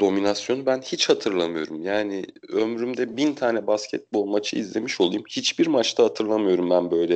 dominasyonu 0.00 0.66
ben 0.66 0.80
hiç 0.80 1.08
hatırlamıyorum. 1.08 1.82
Yani 1.82 2.26
ömrümde 2.48 3.16
bin 3.16 3.34
tane 3.34 3.66
basketbol 3.66 4.26
maçı 4.26 4.56
izlemiş 4.56 5.00
olayım. 5.00 5.24
Hiçbir 5.28 5.66
maçta 5.66 6.04
hatırlamıyorum 6.04 6.70
ben 6.70 6.90
böyle 6.90 7.14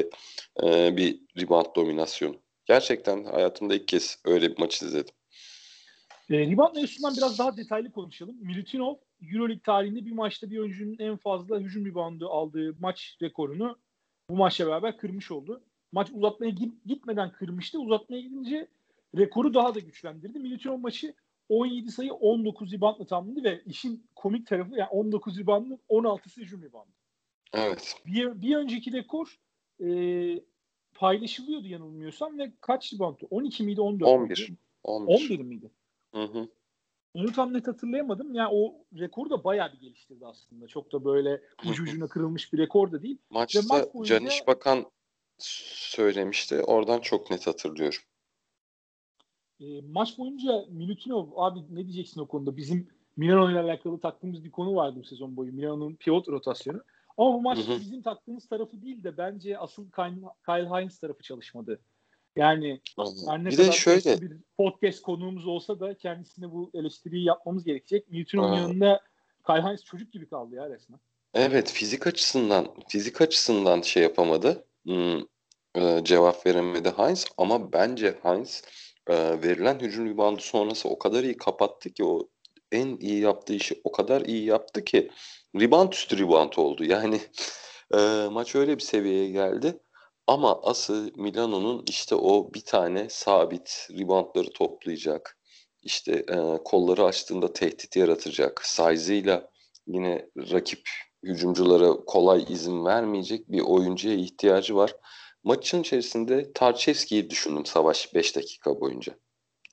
e, 0.62 0.96
bir 0.96 1.20
rebound 1.40 1.66
dominasyonu. 1.76 2.36
Gerçekten 2.68 3.24
hayatımda 3.24 3.74
ilk 3.74 3.88
kez 3.88 4.18
öyle 4.24 4.50
bir 4.50 4.58
maç 4.58 4.82
izledim. 4.82 5.14
E, 6.30 6.38
rebound 6.38 6.76
mevzusundan 6.76 7.16
biraz 7.16 7.38
daha 7.38 7.56
detaylı 7.56 7.92
konuşalım. 7.92 8.36
Milutinov 8.40 8.94
Euroleague 9.32 9.62
tarihinde 9.62 10.06
bir 10.06 10.12
maçta 10.12 10.50
bir 10.50 10.58
oyuncunun 10.58 10.96
en 10.98 11.16
fazla 11.16 11.58
hücum 11.58 11.86
reboundu 11.86 12.28
aldığı 12.28 12.76
maç 12.80 13.16
rekorunu 13.22 13.78
bu 14.30 14.36
maçla 14.36 14.66
beraber 14.66 14.96
kırmış 14.96 15.30
oldu. 15.30 15.62
Maç 15.92 16.08
uzatmaya 16.12 16.50
gitmeden 16.86 17.32
kırmıştı. 17.32 17.80
Uzatmaya 17.80 18.20
gidince 18.20 18.68
rekoru 19.16 19.54
daha 19.54 19.74
da 19.74 19.80
güçlendirdi. 19.80 20.38
Milutinov 20.38 20.78
maçı 20.78 21.14
17 21.48 21.92
sayı 21.92 22.12
19 22.12 22.72
reboundla 22.72 23.06
tamamladı 23.06 23.44
ve 23.44 23.62
işin 23.66 24.06
komik 24.16 24.46
tarafı 24.46 24.74
yani 24.78 24.88
19 24.88 25.38
reboundın 25.38 25.78
16'sı 25.88 26.40
hücum 26.40 26.62
reboundu. 26.62 26.92
Evet. 27.52 27.96
Bir, 28.06 28.42
bir 28.42 28.56
önceki 28.56 28.92
rekor 28.92 29.38
e, 29.80 29.88
paylaşılıyordu 30.98 31.66
yanılmıyorsam 31.66 32.38
ve 32.38 32.52
kaç 32.60 32.94
reboundu? 32.94 33.26
12 33.30 33.62
miydi 33.62 33.80
14 33.80 34.08
11. 34.08 34.52
11. 34.84 35.14
11 35.14 35.38
miydi? 35.38 35.70
Hı 36.14 36.22
hı. 36.22 36.48
Onu 37.14 37.32
tam 37.32 37.54
net 37.54 37.68
hatırlayamadım. 37.68 38.34
Yani 38.34 38.48
o 38.52 38.74
rekoru 38.98 39.30
da 39.30 39.44
bayağı 39.44 39.72
bir 39.72 39.80
geliştirdi 39.80 40.26
aslında. 40.26 40.66
Çok 40.66 40.92
da 40.92 41.04
böyle 41.04 41.42
ucu 41.70 41.82
ucuna 41.82 42.08
kırılmış 42.08 42.52
bir 42.52 42.58
rekor 42.58 42.92
da 42.92 43.02
değil. 43.02 43.18
Maçta 43.30 43.60
maç 43.68 43.94
boyunca... 43.94 44.18
Caniş 44.18 44.46
Bakan 44.46 44.86
söylemişti. 45.38 46.62
Oradan 46.62 47.00
çok 47.00 47.30
net 47.30 47.46
hatırlıyorum. 47.46 47.98
E, 49.60 49.80
maç 49.80 50.18
boyunca 50.18 50.64
Milutinov 50.68 51.26
abi 51.36 51.60
ne 51.70 51.84
diyeceksin 51.84 52.20
o 52.20 52.26
konuda? 52.26 52.56
Bizim 52.56 52.88
Milano 53.16 53.50
ile 53.50 53.58
alakalı 53.58 54.00
taktığımız 54.00 54.44
bir 54.44 54.50
konu 54.50 54.74
vardı 54.74 54.96
bu 55.00 55.04
sezon 55.04 55.36
boyu. 55.36 55.52
Milano'nun 55.52 55.94
pivot 55.94 56.28
rotasyonu. 56.28 56.82
Ama 57.18 57.34
bu 57.34 57.40
maçta 57.40 57.80
bizim 57.80 58.02
taktığımız 58.02 58.48
tarafı 58.48 58.82
değil 58.82 59.04
de 59.04 59.16
bence 59.16 59.58
asıl 59.58 59.90
Kyle 60.46 60.68
Hines 60.68 60.98
tarafı 60.98 61.22
çalışmadı. 61.22 61.80
Yani 62.36 62.80
her 63.28 63.44
ne 63.44 63.50
bir 63.50 63.56
kadar 63.56 63.68
de 63.68 63.72
şöyle 63.72 64.20
bir 64.20 64.32
podcast 64.56 65.02
konuğumuz 65.02 65.46
olsa 65.46 65.80
da 65.80 65.96
kendisine 65.96 66.52
bu 66.52 66.70
eleştiriyi 66.74 67.24
yapmamız 67.24 67.64
gerekecek. 67.64 68.12
Newton'un 68.12 68.52
yanında 68.52 69.00
Kyle 69.46 69.62
Hines 69.62 69.84
çocuk 69.84 70.12
gibi 70.12 70.28
kaldı 70.28 70.54
ya 70.54 70.70
resmen. 70.70 71.00
Evet 71.34 71.72
fizik 71.72 72.06
açısından 72.06 72.66
fizik 72.88 73.20
açısından 73.20 73.80
şey 73.80 74.02
yapamadı. 74.02 74.64
Hmm, 74.84 75.18
e, 75.74 76.04
cevap 76.04 76.46
veremedi 76.46 76.90
Hines 76.90 77.24
ama 77.38 77.72
bence 77.72 78.18
Hines 78.24 78.62
e, 79.06 79.14
verilen 79.42 79.78
hücum 79.78 80.08
ribandı 80.08 80.40
sonrası 80.40 80.88
o 80.88 80.98
kadar 80.98 81.24
iyi 81.24 81.36
kapattı 81.36 81.90
ki 81.90 82.04
o 82.04 82.28
en 82.72 82.96
iyi 82.96 83.20
yaptığı 83.20 83.54
işi 83.54 83.80
o 83.84 83.92
kadar 83.92 84.20
iyi 84.20 84.44
yaptı 84.44 84.84
ki 84.84 85.10
rebound 85.56 85.92
üstü 85.92 86.18
rebound 86.18 86.52
oldu. 86.56 86.84
Yani 86.84 87.20
e, 87.94 87.98
maç 88.30 88.54
öyle 88.54 88.76
bir 88.76 88.82
seviyeye 88.82 89.30
geldi. 89.30 89.80
Ama 90.26 90.60
asıl 90.62 91.10
Milano'nun 91.16 91.84
işte 91.88 92.14
o 92.14 92.54
bir 92.54 92.60
tane 92.60 93.06
sabit 93.10 93.88
reboundları 93.98 94.50
toplayacak. 94.50 95.38
İşte 95.82 96.12
e, 96.12 96.58
kolları 96.64 97.04
açtığında 97.04 97.52
tehdit 97.52 97.96
yaratacak. 97.96 98.62
Size'ıyla 98.64 99.50
yine 99.86 100.28
rakip 100.36 100.88
hücumculara 101.22 102.04
kolay 102.06 102.44
izin 102.48 102.84
vermeyecek 102.84 103.52
bir 103.52 103.60
oyuncuya 103.60 104.14
ihtiyacı 104.14 104.76
var. 104.76 104.96
Maçın 105.44 105.80
içerisinde 105.80 106.52
Tarçevski'yi 106.52 107.30
düşündüm 107.30 107.66
savaş 107.66 108.14
5 108.14 108.36
dakika 108.36 108.80
boyunca. 108.80 109.14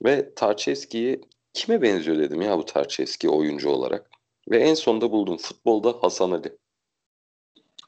Ve 0.05 0.34
Tarçevski'yi 0.36 1.22
kime 1.53 1.82
benziyor 1.82 2.17
dedim 2.17 2.41
ya 2.41 2.58
bu 2.58 2.65
Tarçevski 2.65 3.29
oyuncu 3.29 3.70
olarak. 3.70 4.14
Ve 4.50 4.58
en 4.58 4.74
sonunda 4.74 5.12
buldum 5.12 5.38
futbolda 5.38 5.92
Hasan 6.02 6.32
Ali. 6.32 6.58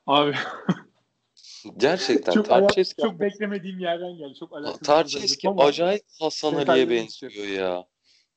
Abi 0.08 0.36
Gerçekten 1.78 2.32
çok, 2.34 2.46
Tarçeski 2.46 3.02
çok 3.02 3.20
beklemediğim 3.20 3.80
yerden 3.80 4.18
geldi. 4.18 4.34
Çok 4.40 4.54
alakasız. 4.54 4.80
Tarçeski 4.80 5.50
acayip 5.50 6.04
Hasan 6.20 6.54
Ali'ye 6.54 6.90
benziyor 6.90 7.48
ya. 7.48 7.86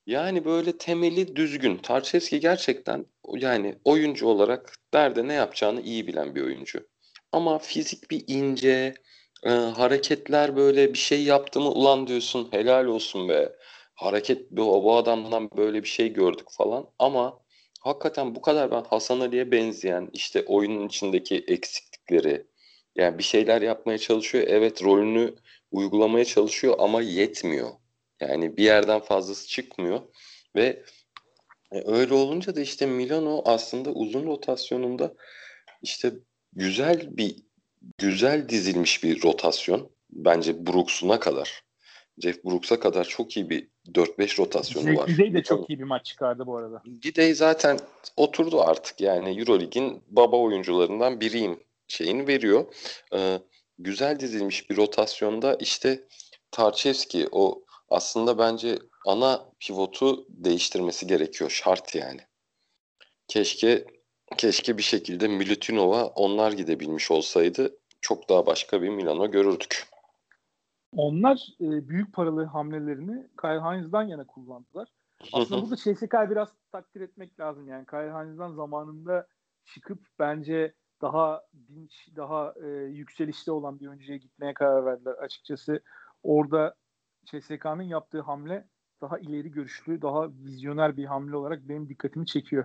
Yani 0.06 0.44
böyle 0.44 0.78
temeli 0.78 1.36
düzgün. 1.36 1.76
Tarçeski 1.76 2.40
gerçekten 2.40 3.06
yani 3.34 3.78
oyuncu 3.84 4.26
olarak 4.26 4.74
nerede 4.92 5.28
ne 5.28 5.32
yapacağını 5.32 5.80
iyi 5.80 6.06
bilen 6.06 6.34
bir 6.34 6.42
oyuncu. 6.42 6.88
Ama 7.32 7.58
fizik 7.58 8.10
bir 8.10 8.24
ince, 8.26 8.94
e, 9.44 9.50
hareketler 9.50 10.56
böyle 10.56 10.92
bir 10.92 10.98
şey 10.98 11.22
yaptı 11.24 11.60
mı 11.60 11.70
ulan 11.70 12.06
diyorsun 12.06 12.48
helal 12.50 12.84
olsun 12.84 13.28
be. 13.28 13.52
Hareket 13.94 14.50
bu, 14.50 14.84
bu 14.84 14.96
adamdan 14.96 15.50
böyle 15.56 15.82
bir 15.82 15.88
şey 15.88 16.12
gördük 16.12 16.46
falan. 16.50 16.86
Ama 16.98 17.40
hakikaten 17.80 18.34
bu 18.34 18.40
kadar 18.40 18.70
ben 18.70 18.82
Hasan 18.82 19.20
Ali'ye 19.20 19.50
benzeyen 19.50 20.10
işte 20.12 20.44
oyunun 20.46 20.88
içindeki 20.88 21.44
eksiklikleri, 21.48 22.46
yani 22.96 23.18
bir 23.18 23.22
şeyler 23.22 23.62
yapmaya 23.62 23.98
çalışıyor. 23.98 24.44
Evet 24.48 24.82
rolünü 24.82 25.34
uygulamaya 25.70 26.24
çalışıyor 26.24 26.74
ama 26.78 27.02
yetmiyor. 27.02 27.70
Yani 28.20 28.56
bir 28.56 28.64
yerden 28.64 29.00
fazlası 29.00 29.48
çıkmıyor 29.48 30.00
ve 30.56 30.82
e, 31.72 31.82
öyle 31.86 32.14
olunca 32.14 32.56
da 32.56 32.60
işte 32.60 32.86
Milano 32.86 33.42
aslında 33.44 33.90
uzun 33.90 34.26
rotasyonunda 34.26 35.14
işte 35.82 36.12
güzel 36.52 37.16
bir 37.16 37.36
güzel 37.98 38.48
dizilmiş 38.48 39.04
bir 39.04 39.22
rotasyon. 39.22 39.90
Bence 40.10 40.66
Brooks'una 40.66 41.20
kadar. 41.20 41.62
Jeff 42.20 42.44
Brooks'a 42.44 42.80
kadar 42.80 43.04
çok 43.04 43.36
iyi 43.36 43.50
bir 43.50 43.68
4-5 43.88 44.38
rotasyonu 44.38 44.84
Zek 44.84 44.98
var. 44.98 45.08
Gidey 45.08 45.34
de 45.34 45.42
çok 45.42 45.70
iyi 45.70 45.78
bir 45.78 45.84
maç 45.84 46.06
çıkardı 46.06 46.46
bu 46.46 46.56
arada. 46.56 46.82
Gidey 47.00 47.34
zaten 47.34 47.78
oturdu 48.16 48.60
artık 48.60 49.00
yani 49.00 49.38
Eurolig'in 49.38 50.02
baba 50.08 50.36
oyuncularından 50.36 51.20
biriyim 51.20 51.60
şeyini 51.88 52.28
veriyor. 52.28 52.74
Ee, 53.14 53.38
güzel 53.78 54.20
dizilmiş 54.20 54.70
bir 54.70 54.76
rotasyonda 54.76 55.54
işte 55.54 56.04
Tarçevski 56.50 57.28
o 57.32 57.64
aslında 57.88 58.38
bence 58.38 58.78
ana 59.06 59.44
pivotu 59.60 60.26
değiştirmesi 60.28 61.06
gerekiyor. 61.06 61.50
Şart 61.50 61.94
yani. 61.94 62.20
Keşke 63.28 63.84
keşke 64.36 64.78
bir 64.78 64.82
şekilde 64.82 65.28
Milutinova 65.28 66.06
onlar 66.06 66.52
gidebilmiş 66.52 67.10
olsaydı 67.10 67.76
çok 68.00 68.28
daha 68.28 68.46
başka 68.46 68.82
bir 68.82 68.88
Milano 68.88 69.30
görürdük. 69.30 69.86
Onlar 70.96 71.48
e, 71.60 71.88
büyük 71.88 72.12
paralı 72.12 72.44
hamlelerini 72.44 73.26
Kyle 73.40 73.60
Hines'dan 73.60 74.02
yana 74.02 74.26
kullandılar. 74.26 74.88
Aslında 75.32 75.62
burada 75.62 75.76
CSK'yı 75.76 76.30
biraz 76.30 76.48
takdir 76.72 77.00
etmek 77.00 77.40
lazım. 77.40 77.68
Yani 77.68 77.86
Kyle 77.86 78.12
Hines'dan 78.12 78.52
zamanında 78.52 79.26
çıkıp 79.64 80.06
bence 80.18 80.74
daha 81.02 81.42
dinç, 81.68 82.08
daha 82.16 82.54
e, 82.64 82.68
yükselişte 82.68 83.52
olan 83.52 83.80
bir 83.80 83.86
oyuncuya 83.86 84.18
gitmeye 84.18 84.54
karar 84.54 84.84
verdiler. 84.84 85.12
Açıkçası 85.12 85.80
orada 86.22 86.74
CSK'nın 87.24 87.82
yaptığı 87.82 88.20
hamle 88.20 88.68
daha 89.00 89.18
ileri 89.18 89.50
görüşlü, 89.50 90.02
daha 90.02 90.28
vizyoner 90.28 90.96
bir 90.96 91.04
hamle 91.04 91.36
olarak 91.36 91.68
benim 91.68 91.88
dikkatimi 91.88 92.26
çekiyor. 92.26 92.64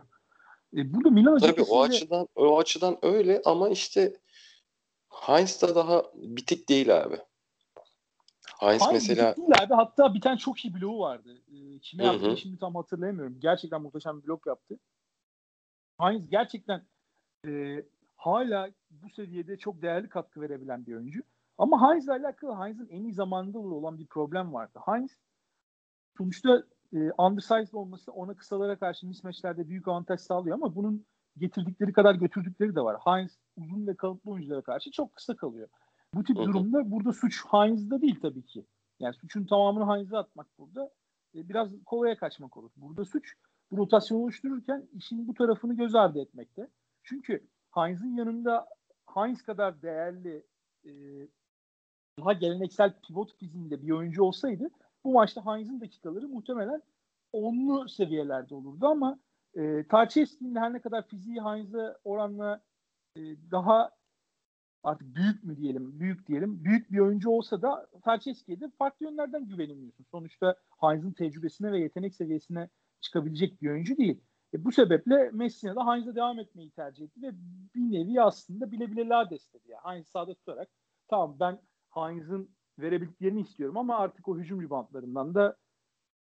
E, 0.77 0.93
burada 0.93 1.09
Milan 1.09 1.37
Tabii 1.37 1.63
o 1.63 1.83
açıdan 1.83 2.27
o 2.35 2.59
açıdan 2.59 2.97
öyle 3.01 3.41
ama 3.45 3.69
işte 3.69 4.13
Heinz 5.09 5.61
da 5.61 5.75
daha 5.75 6.03
bitik 6.13 6.69
değil 6.69 6.97
abi. 6.97 7.17
Heinz, 8.59 8.81
Heinz 8.81 8.93
mesela 8.93 9.35
değil 9.35 9.49
abi. 9.61 9.73
Hatta 9.73 10.13
bir 10.13 10.21
tane 10.21 10.37
çok 10.37 10.65
iyi 10.65 10.73
bloğu 10.73 10.99
vardı. 10.99 11.29
E, 11.47 11.79
kime 11.79 12.03
yaptığını 12.05 12.37
şimdi 12.37 12.57
tam 12.57 12.75
hatırlayamıyorum. 12.75 13.39
Gerçekten 13.39 13.81
muhteşem 13.81 14.21
bir 14.21 14.27
blok 14.27 14.47
yaptı. 14.47 14.79
Heinz 16.01 16.29
gerçekten 16.29 16.81
e, 17.47 17.83
hala 18.15 18.69
bu 18.89 19.09
seviyede 19.09 19.57
çok 19.57 19.81
değerli 19.81 20.09
katkı 20.09 20.41
verebilen 20.41 20.85
bir 20.85 20.95
oyuncu. 20.95 21.21
Ama 21.57 21.89
Heinz'le 21.89 22.09
alakalı 22.09 22.63
Heinz'in 22.63 22.87
en 22.89 23.03
iyi 23.03 23.13
zamanında 23.13 23.59
olan 23.59 23.99
bir 23.99 24.07
problem 24.07 24.53
vardı. 24.53 24.79
Heinz 24.85 25.17
sonuçta 26.17 26.63
e, 26.93 27.11
undersized 27.17 27.73
olması 27.73 28.11
ona 28.11 28.33
kısalara 28.33 28.79
karşı 28.79 29.07
mismatchlerde 29.07 29.69
büyük 29.69 29.87
avantaj 29.87 30.19
sağlıyor 30.19 30.55
ama 30.55 30.75
bunun 30.75 31.05
getirdikleri 31.37 31.93
kadar 31.93 32.15
götürdükleri 32.15 32.75
de 32.75 32.81
var. 32.81 32.97
Heinz 33.05 33.37
uzun 33.57 33.87
ve 33.87 33.95
kalıplı 33.95 34.31
oyunculara 34.31 34.61
karşı 34.61 34.91
çok 34.91 35.15
kısa 35.15 35.35
kalıyor. 35.35 35.67
Bu 36.15 36.23
tip 36.23 36.37
Hı-hı. 36.37 36.45
durumda 36.45 36.91
burada 36.91 37.13
suç 37.13 37.45
Heinz'da 37.45 38.01
değil 38.01 38.19
tabii 38.21 38.45
ki. 38.45 38.65
Yani 38.99 39.13
suçun 39.13 39.45
tamamını 39.45 39.93
Heinz'e 39.93 40.17
atmak 40.17 40.59
burada 40.59 40.91
e, 41.35 41.49
biraz 41.49 41.69
kolaya 41.85 42.17
kaçmak 42.17 42.57
olur. 42.57 42.71
Burada 42.77 43.05
suç 43.05 43.33
bu 43.71 43.77
rotasyonu 43.77 44.21
oluştururken 44.21 44.87
işin 44.93 45.27
bu 45.27 45.33
tarafını 45.33 45.75
göz 45.75 45.95
ardı 45.95 46.19
etmekte. 46.19 46.69
Çünkü 47.03 47.47
Heinz'in 47.71 48.17
yanında 48.17 48.67
Heinz 49.15 49.41
kadar 49.41 49.81
değerli 49.81 50.43
e, 50.85 50.91
daha 52.19 52.33
geleneksel 52.33 52.93
pivot 53.07 53.37
fiziğinde 53.37 53.81
bir 53.81 53.91
oyuncu 53.91 54.23
olsaydı 54.23 54.69
bu 55.03 55.13
maçta 55.13 55.45
Heinz'in 55.45 55.81
dakikaları 55.81 56.27
muhtemelen 56.27 56.81
onlu 57.31 57.89
seviyelerde 57.89 58.55
olurdu 58.55 58.87
ama 58.87 59.19
e, 59.55 59.87
Tarçevski'nin 59.87 60.55
her 60.55 60.73
ne 60.73 60.81
kadar 60.81 61.07
fiziği 61.07 61.41
Heinz'e 61.41 61.97
oranla 62.03 62.61
e, 63.15 63.21
daha 63.51 63.91
artık 64.85 65.15
büyük 65.15 65.43
mü 65.43 65.57
diyelim, 65.57 65.99
büyük 65.99 66.27
diyelim, 66.27 66.63
büyük 66.63 66.91
bir 66.91 66.99
oyuncu 66.99 67.29
olsa 67.29 67.61
da 67.61 67.87
Tarçevski'ye 68.03 68.59
de 68.59 68.69
farklı 68.77 69.05
yönlerden 69.05 69.47
güvenemiyorsun. 69.47 70.05
Sonuçta 70.11 70.55
Heinz'in 70.81 71.11
tecrübesine 71.11 71.71
ve 71.71 71.79
yetenek 71.79 72.15
seviyesine 72.15 72.69
çıkabilecek 73.01 73.61
bir 73.61 73.69
oyuncu 73.69 73.97
değil. 73.97 74.21
E, 74.53 74.65
bu 74.65 74.71
sebeple 74.71 75.29
Messina 75.33 75.75
da 75.75 75.87
Heinz'e 75.87 76.15
devam 76.15 76.39
etmeyi 76.39 76.71
tercih 76.71 77.05
etti 77.05 77.21
ve 77.21 77.31
bir 77.75 77.91
nevi 77.91 78.21
aslında 78.21 78.71
bile 78.71 78.91
bile 78.91 79.07
la 79.07 79.29
destedi. 79.29 79.63
Yani 79.67 79.81
Heinz 79.83 80.07
sağda 80.07 80.33
tutarak 80.33 80.69
tamam 81.07 81.37
ben 81.39 81.61
Heinz'in 81.89 82.55
verebildiklerini 82.79 83.41
istiyorum 83.41 83.77
ama 83.77 83.97
artık 83.97 84.27
o 84.27 84.37
hücum 84.37 84.61
ribantlarından 84.61 85.35
da 85.35 85.57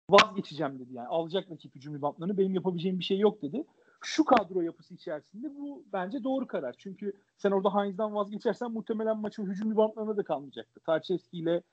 vazgeçeceğim 0.09 0.79
dedi. 0.79 0.93
Yani 0.93 1.07
alacak 1.07 1.51
rakip 1.51 1.75
hücum 1.75 1.95
ribantlarını 1.95 2.37
benim 2.37 2.53
yapabileceğim 2.53 2.99
bir 2.99 3.03
şey 3.03 3.19
yok 3.19 3.41
dedi. 3.41 3.65
Şu 4.01 4.25
kadro 4.25 4.61
yapısı 4.61 4.93
içerisinde 4.93 5.55
bu 5.55 5.83
bence 5.93 6.23
doğru 6.23 6.47
karar. 6.47 6.75
Çünkü 6.77 7.13
sen 7.37 7.51
orada 7.51 7.75
Heinz'dan 7.75 8.15
vazgeçersen 8.15 8.71
muhtemelen 8.71 9.17
maçın 9.17 9.45
hücum 9.45 9.71
ribantlarına 9.71 10.17
da 10.17 10.23
kalmayacaktı. 10.23 10.79
Tarçevski 10.79 11.37
ile 11.37 11.63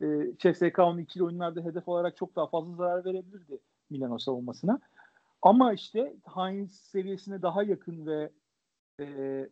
e, 0.00 0.06
CSK'nın 0.38 0.98
ikili 0.98 1.24
oyunlarda 1.24 1.60
hedef 1.60 1.88
olarak 1.88 2.16
çok 2.16 2.36
daha 2.36 2.46
fazla 2.46 2.74
zarar 2.74 3.04
verebilirdi 3.04 3.60
Milano 3.90 4.18
savunmasına. 4.18 4.80
Ama 5.42 5.72
işte 5.72 6.16
Heinz 6.34 6.72
seviyesine 6.72 7.42
daha 7.42 7.62
yakın 7.62 8.06
ve 8.06 8.30
e, 9.00 9.48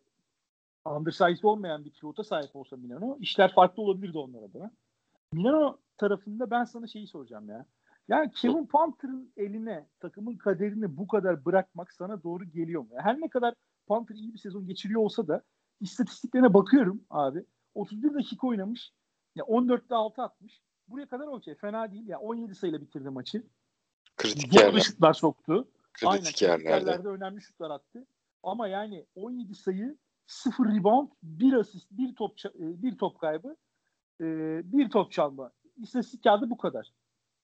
undersized 0.85 1.43
olmayan 1.43 1.85
bir 1.85 1.91
pivota 1.91 2.23
sahip 2.23 2.55
olsa 2.55 2.77
Milano 2.77 3.17
işler 3.19 3.53
farklı 3.53 3.83
olabilirdi 3.83 4.17
onlar 4.17 4.43
adına. 4.43 4.71
Milano 5.31 5.77
tarafında 5.97 6.51
ben 6.51 6.63
sana 6.63 6.87
şeyi 6.87 7.07
soracağım 7.07 7.49
ya. 7.49 7.65
Yani 8.07 8.31
Kevin 8.31 8.65
Panther'ın 8.65 9.33
eline 9.37 9.87
takımın 9.99 10.37
kaderini 10.37 10.97
bu 10.97 11.07
kadar 11.07 11.45
bırakmak 11.45 11.93
sana 11.93 12.23
doğru 12.23 12.45
geliyor 12.45 12.81
mu? 12.81 12.89
Her 12.97 13.21
ne 13.21 13.29
kadar 13.29 13.53
Panther 13.87 14.15
iyi 14.15 14.33
bir 14.33 14.39
sezon 14.39 14.67
geçiriyor 14.67 15.01
olsa 15.01 15.27
da 15.27 15.43
istatistiklerine 15.79 16.53
bakıyorum 16.53 17.03
abi. 17.09 17.45
31 17.75 18.13
dakika 18.13 18.47
oynamış. 18.47 18.91
Ya 19.35 19.43
14'te 19.43 19.95
6 19.95 20.21
atmış. 20.21 20.61
Buraya 20.87 21.07
kadar 21.07 21.27
okey. 21.27 21.55
Fena 21.55 21.91
değil. 21.91 22.07
Ya 22.07 22.19
17 22.19 22.55
sayıyla 22.55 22.81
bitirdi 22.81 23.09
maçı. 23.09 23.43
Kritik 24.17 24.53
yerler. 24.53 24.79
şutlar 24.79 25.13
soktu. 25.13 25.67
Kritik 25.93 26.41
Aynen, 26.41 26.57
yerlerde. 26.57 26.89
yerlerde 26.89 27.07
önemli 27.07 27.41
şutlar 27.41 27.71
attı. 27.71 28.07
Ama 28.43 28.67
yani 28.67 29.05
17 29.15 29.55
sayı, 29.55 29.97
0 30.27 30.65
rebound, 30.65 31.09
1 31.23 31.53
asist, 31.53 31.91
1 31.91 32.15
top 32.15 32.37
bir 32.59 32.97
top 32.97 33.19
kaybı, 33.19 33.55
bir 34.73 34.89
top 34.89 35.11
çalma. 35.11 35.51
İstatistik 35.77 36.23
kağıdı 36.23 36.49
bu 36.49 36.57
kadar. 36.57 36.93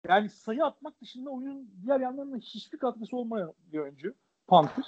Yani 0.09 0.29
sayı 0.29 0.65
atmak 0.65 1.01
dışında 1.01 1.31
oyunun 1.31 1.71
diğer 1.83 2.01
yanlarında 2.01 2.37
hiçbir 2.37 2.79
katkısı 2.79 3.17
olmayan 3.17 3.55
bir 3.73 3.79
oyuncu. 3.79 4.15
Panther. 4.47 4.85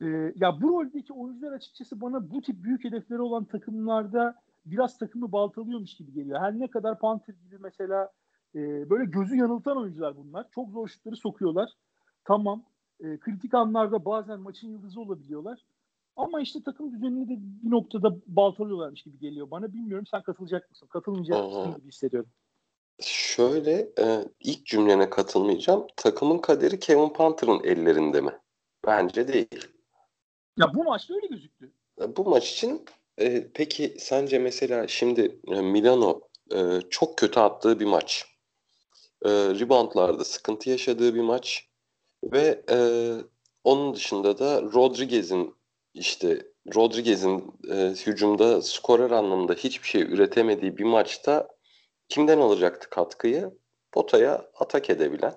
Ee, 0.00 0.32
ya 0.36 0.60
bu 0.60 0.68
roldeki 0.68 1.12
oyuncular 1.12 1.52
açıkçası 1.52 2.00
bana 2.00 2.30
bu 2.30 2.42
tip 2.42 2.62
büyük 2.62 2.84
hedefleri 2.84 3.20
olan 3.20 3.44
takımlarda 3.44 4.34
biraz 4.66 4.98
takımı 4.98 5.32
baltalıyormuş 5.32 5.96
gibi 5.96 6.12
geliyor. 6.12 6.40
Her 6.40 6.58
ne 6.58 6.70
kadar 6.70 6.98
Panther 6.98 7.34
gibi 7.34 7.58
mesela 7.58 8.10
e, 8.54 8.90
böyle 8.90 9.04
gözü 9.04 9.36
yanıltan 9.36 9.76
oyuncular 9.76 10.16
bunlar. 10.16 10.46
Çok 10.54 10.70
zor 10.70 10.88
şutları 10.88 11.16
sokuyorlar. 11.16 11.70
Tamam. 12.24 12.64
E, 13.00 13.18
kritik 13.18 13.54
anlarda 13.54 14.04
bazen 14.04 14.40
maçın 14.40 14.68
yıldızı 14.68 15.00
olabiliyorlar. 15.00 15.66
Ama 16.16 16.40
işte 16.40 16.62
takım 16.62 16.92
düzenini 16.92 17.28
de 17.28 17.36
bir 17.38 17.70
noktada 17.70 18.16
baltalıyorlarmış 18.26 19.02
gibi 19.02 19.18
geliyor 19.18 19.50
bana. 19.50 19.72
Bilmiyorum 19.72 20.06
sen 20.10 20.22
katılacak 20.22 20.70
mısın? 20.70 20.86
Katılmayacak 20.86 21.44
mısın 21.44 21.74
gibi 21.76 21.88
hissediyorum. 21.88 22.30
Şöyle 23.00 23.72
e, 23.98 24.24
ilk 24.40 24.66
cümlene 24.66 25.10
katılmayacağım. 25.10 25.86
Takımın 25.96 26.38
kaderi 26.38 26.80
Kevin 26.80 27.08
Panther'ın 27.08 27.64
ellerinde 27.64 28.20
mi? 28.20 28.38
Bence 28.86 29.28
değil. 29.28 29.68
Ya 30.58 30.74
bu 30.74 30.84
maçta 30.84 31.14
öyle 31.14 31.26
gözüktü. 31.26 31.72
E, 32.00 32.16
bu 32.16 32.24
maç 32.24 32.52
için 32.52 32.84
e, 33.18 33.52
peki 33.54 33.96
sence 33.98 34.38
mesela 34.38 34.88
şimdi 34.88 35.40
e, 35.48 35.60
Milano 35.60 36.20
e, 36.54 36.80
çok 36.90 37.18
kötü 37.18 37.40
attığı 37.40 37.80
bir 37.80 37.84
maç. 37.84 38.24
E, 39.24 39.30
reboundlarda 39.30 40.24
sıkıntı 40.24 40.70
yaşadığı 40.70 41.14
bir 41.14 41.20
maç 41.20 41.68
ve 42.24 42.64
e, 42.70 42.78
onun 43.64 43.94
dışında 43.94 44.38
da 44.38 44.62
Rodriguez'in 44.62 45.54
işte 45.94 46.46
Rodriguez'in 46.74 47.54
e, 47.70 47.94
hücumda 48.06 48.62
skorer 48.62 49.10
anlamında 49.10 49.54
hiçbir 49.54 49.88
şey 49.88 50.02
üretemediği 50.02 50.76
bir 50.76 50.84
maçta 50.84 51.48
kimden 52.12 52.38
alacaktı 52.38 52.90
katkıyı? 52.90 53.50
Potaya 53.92 54.50
atak 54.54 54.90
edebilen, 54.90 55.34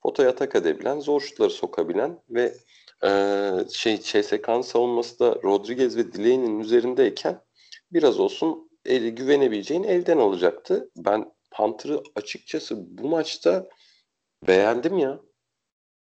potaya 0.00 0.30
atak 0.30 0.56
edebilen, 0.56 1.00
zor 1.00 1.20
şutları 1.20 1.50
sokabilen 1.50 2.22
ve 2.30 2.54
e, 3.04 3.10
şey 3.72 4.00
CSK'nın 4.00 4.62
savunması 4.62 5.18
da 5.18 5.34
Rodriguez 5.44 5.96
ve 5.96 6.12
Delaney'nin 6.12 6.60
üzerindeyken 6.60 7.40
biraz 7.92 8.20
olsun 8.20 8.70
eli 8.84 9.14
güvenebileceğin 9.14 9.82
elden 9.82 10.18
alacaktı. 10.18 10.90
Ben 10.96 11.32
Panther'ı 11.50 12.02
açıkçası 12.14 12.98
bu 12.98 13.08
maçta 13.08 13.68
beğendim 14.46 14.98
ya. 14.98 15.20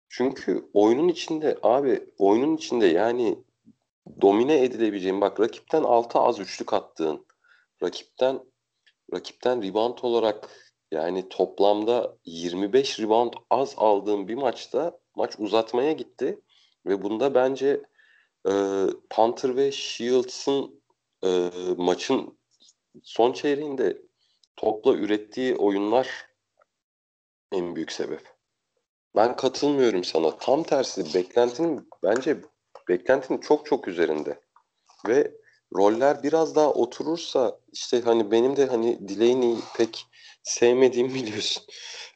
Çünkü 0.08 0.70
oyunun 0.74 1.08
içinde 1.08 1.58
abi 1.62 2.04
oyunun 2.18 2.56
içinde 2.56 2.86
yani 2.86 3.38
domine 4.20 4.64
edilebileceğin 4.64 5.20
bak 5.20 5.40
rakipten 5.40 5.82
6 5.82 6.18
az 6.18 6.40
üçlük 6.40 6.72
attığın 6.72 7.26
rakipten 7.82 8.40
rakipten 9.12 9.62
rebound 9.62 9.98
olarak 10.02 10.48
yani 10.90 11.28
toplamda 11.28 12.16
25 12.24 13.00
rebound 13.00 13.32
az 13.50 13.74
aldığın 13.76 14.28
bir 14.28 14.34
maçta 14.34 14.98
maç 15.16 15.34
uzatmaya 15.38 15.92
gitti 15.92 16.40
ve 16.86 17.02
bunda 17.02 17.34
bence 17.34 17.82
e, 18.48 18.52
Panther 19.10 19.56
ve 19.56 19.72
Shields'ın 19.72 20.82
e, 21.24 21.50
maçın 21.76 22.38
son 23.02 23.32
çeyreğinde 23.32 24.02
topla 24.56 24.94
ürettiği 24.94 25.56
oyunlar 25.56 26.08
en 27.52 27.76
büyük 27.76 27.92
sebep. 27.92 28.34
Ben 29.16 29.36
katılmıyorum 29.36 30.04
sana. 30.04 30.38
Tam 30.38 30.62
tersi 30.62 31.14
beklentinin 31.14 31.88
bence 32.02 32.40
beklentinin 32.88 33.40
çok 33.40 33.66
çok 33.66 33.88
üzerinde. 33.88 34.40
Ve 35.08 35.43
roller 35.76 36.22
biraz 36.22 36.54
daha 36.56 36.72
oturursa 36.72 37.58
işte 37.72 38.00
hani 38.00 38.30
benim 38.30 38.56
de 38.56 38.66
hani 38.66 39.08
Delaney'i 39.08 39.58
pek 39.76 40.06
sevmediğimi 40.42 41.14
biliyorsun. 41.14 41.62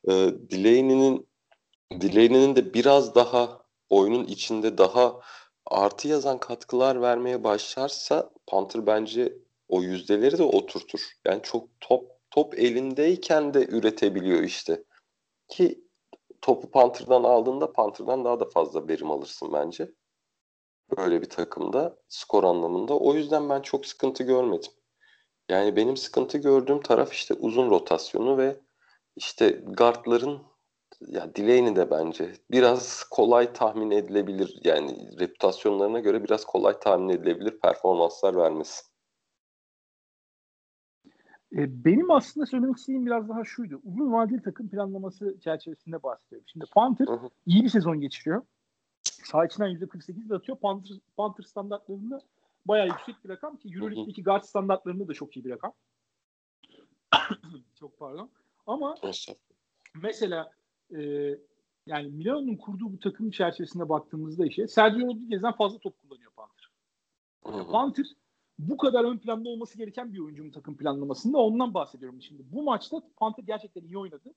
Ee, 0.09 0.12
Delaney'nin 0.51 1.29
Delaney'nin 1.92 2.57
de 2.57 2.75
biraz 2.75 3.14
daha 3.14 3.62
oyunun 3.90 4.25
içinde 4.25 4.79
daha 4.79 5.21
artı 5.66 6.09
yazan 6.09 6.38
katkılar 6.38 7.03
vermeye 7.03 7.44
başlarsa 7.44 8.31
Panther 8.47 8.87
bence 8.87 9.33
o 9.68 9.83
yüzdeleri 9.83 10.38
de 10.38 10.42
oturtur. 10.42 11.01
Yani 11.27 11.42
çok 11.42 11.68
top 11.81 12.11
top 12.31 12.59
elindeyken 12.59 13.55
de 13.55 13.66
üretebiliyor 13.66 14.42
işte. 14.42 14.85
Ki 15.49 15.85
topu 16.40 16.71
Panther'dan 16.71 17.25
aldığında 17.25 17.73
Panther'dan 17.73 18.25
daha 18.25 18.40
da 18.40 18.44
fazla 18.44 18.88
verim 18.88 19.11
alırsın 19.11 19.53
bence. 19.53 19.90
Böyle 20.96 21.22
bir 21.22 21.29
takımda 21.29 21.96
skor 22.09 22.44
anlamında. 22.44 22.98
O 22.98 23.14
yüzden 23.14 23.48
ben 23.48 23.62
çok 23.62 23.87
sıkıntı 23.87 24.22
görmedim. 24.22 24.72
Yani 25.48 25.77
benim 25.77 25.96
sıkıntı 25.96 26.38
gördüğüm 26.38 26.81
taraf 26.81 27.12
işte 27.12 27.35
uzun 27.35 27.70
rotasyonu 27.70 28.38
ve 28.38 28.57
işte 29.16 29.51
guardların 29.51 30.42
ya 31.01 31.35
Delaney 31.37 31.77
de 31.77 31.90
bence 31.90 32.33
biraz 32.51 33.05
kolay 33.11 33.53
tahmin 33.53 33.90
edilebilir 33.90 34.61
yani 34.64 35.20
reputasyonlarına 35.20 36.01
göre 36.01 36.24
biraz 36.24 36.44
kolay 36.44 36.79
tahmin 36.79 37.09
edilebilir 37.09 37.61
performanslar 37.61 38.37
vermesi. 38.37 38.83
E, 41.53 41.85
benim 41.85 42.11
aslında 42.11 42.46
söylemek 42.46 42.77
istediğim 42.77 43.07
biraz 43.07 43.29
daha 43.29 43.44
şuydu. 43.44 43.81
Uzun 43.85 44.12
vadeli 44.12 44.42
takım 44.42 44.68
planlaması 44.68 45.37
çerçevesinde 45.40 46.03
bahsediyorum. 46.03 46.46
Şimdi 46.53 46.64
Panther 46.74 47.07
hı 47.07 47.12
hı. 47.12 47.29
iyi 47.46 47.64
bir 47.64 47.68
sezon 47.68 48.01
geçiriyor. 48.01 48.42
Sağ 49.24 49.46
içinden 49.46 49.70
%48 49.70 50.28
de 50.28 50.35
atıyor. 50.35 50.59
Panther, 50.59 50.96
Panther 51.16 51.44
standartlarında 51.44 52.20
bayağı 52.64 52.87
yüksek 52.87 53.24
bir 53.24 53.28
rakam 53.28 53.57
ki 53.57 53.68
Euroleague'deki 53.74 54.22
guard 54.22 54.42
standartlarında 54.42 55.09
da 55.09 55.14
çok 55.14 55.37
iyi 55.37 55.44
bir 55.44 55.50
rakam. 55.50 55.72
çok 57.74 57.98
pardon. 57.98 58.31
Ama 58.66 58.94
mesela 59.94 60.52
e, 60.96 61.00
yani 61.87 62.09
Milano'nun 62.09 62.57
kurduğu 62.57 62.92
bu 62.92 62.98
takım 62.98 63.31
çerçevesinde 63.31 63.88
baktığımızda 63.88 64.46
işe 64.46 64.68
Sergio 64.68 65.07
Rodriguez'den 65.07 65.52
fazla 65.52 65.78
top 65.78 66.02
kullanıyor 66.02 66.33
Panther. 66.37 66.70
Yani 67.46 67.72
Panther 67.72 68.07
bu 68.59 68.76
kadar 68.76 69.04
ön 69.04 69.18
planda 69.18 69.48
olması 69.48 69.78
gereken 69.78 70.12
bir 70.12 70.18
oyuncunun 70.18 70.50
takım 70.50 70.76
planlamasında 70.76 71.38
ondan 71.38 71.74
bahsediyorum 71.74 72.22
şimdi. 72.22 72.42
Bu 72.52 72.62
maçta 72.62 73.02
Panther 73.16 73.42
gerçekten 73.42 73.83
iyi 73.83 73.98
oynadı 73.98 74.35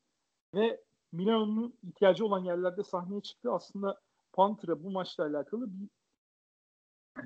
ve 0.55 0.81
Milano'nun 1.11 1.73
ihtiyacı 1.83 2.25
olan 2.25 2.43
yerlerde 2.43 2.83
sahneye 2.83 3.21
çıktı. 3.21 3.51
Aslında 3.51 4.01
Panther'a 4.33 4.83
bu 4.83 4.91
maçla 4.91 5.25
alakalı 5.25 5.67
bir 5.73 5.89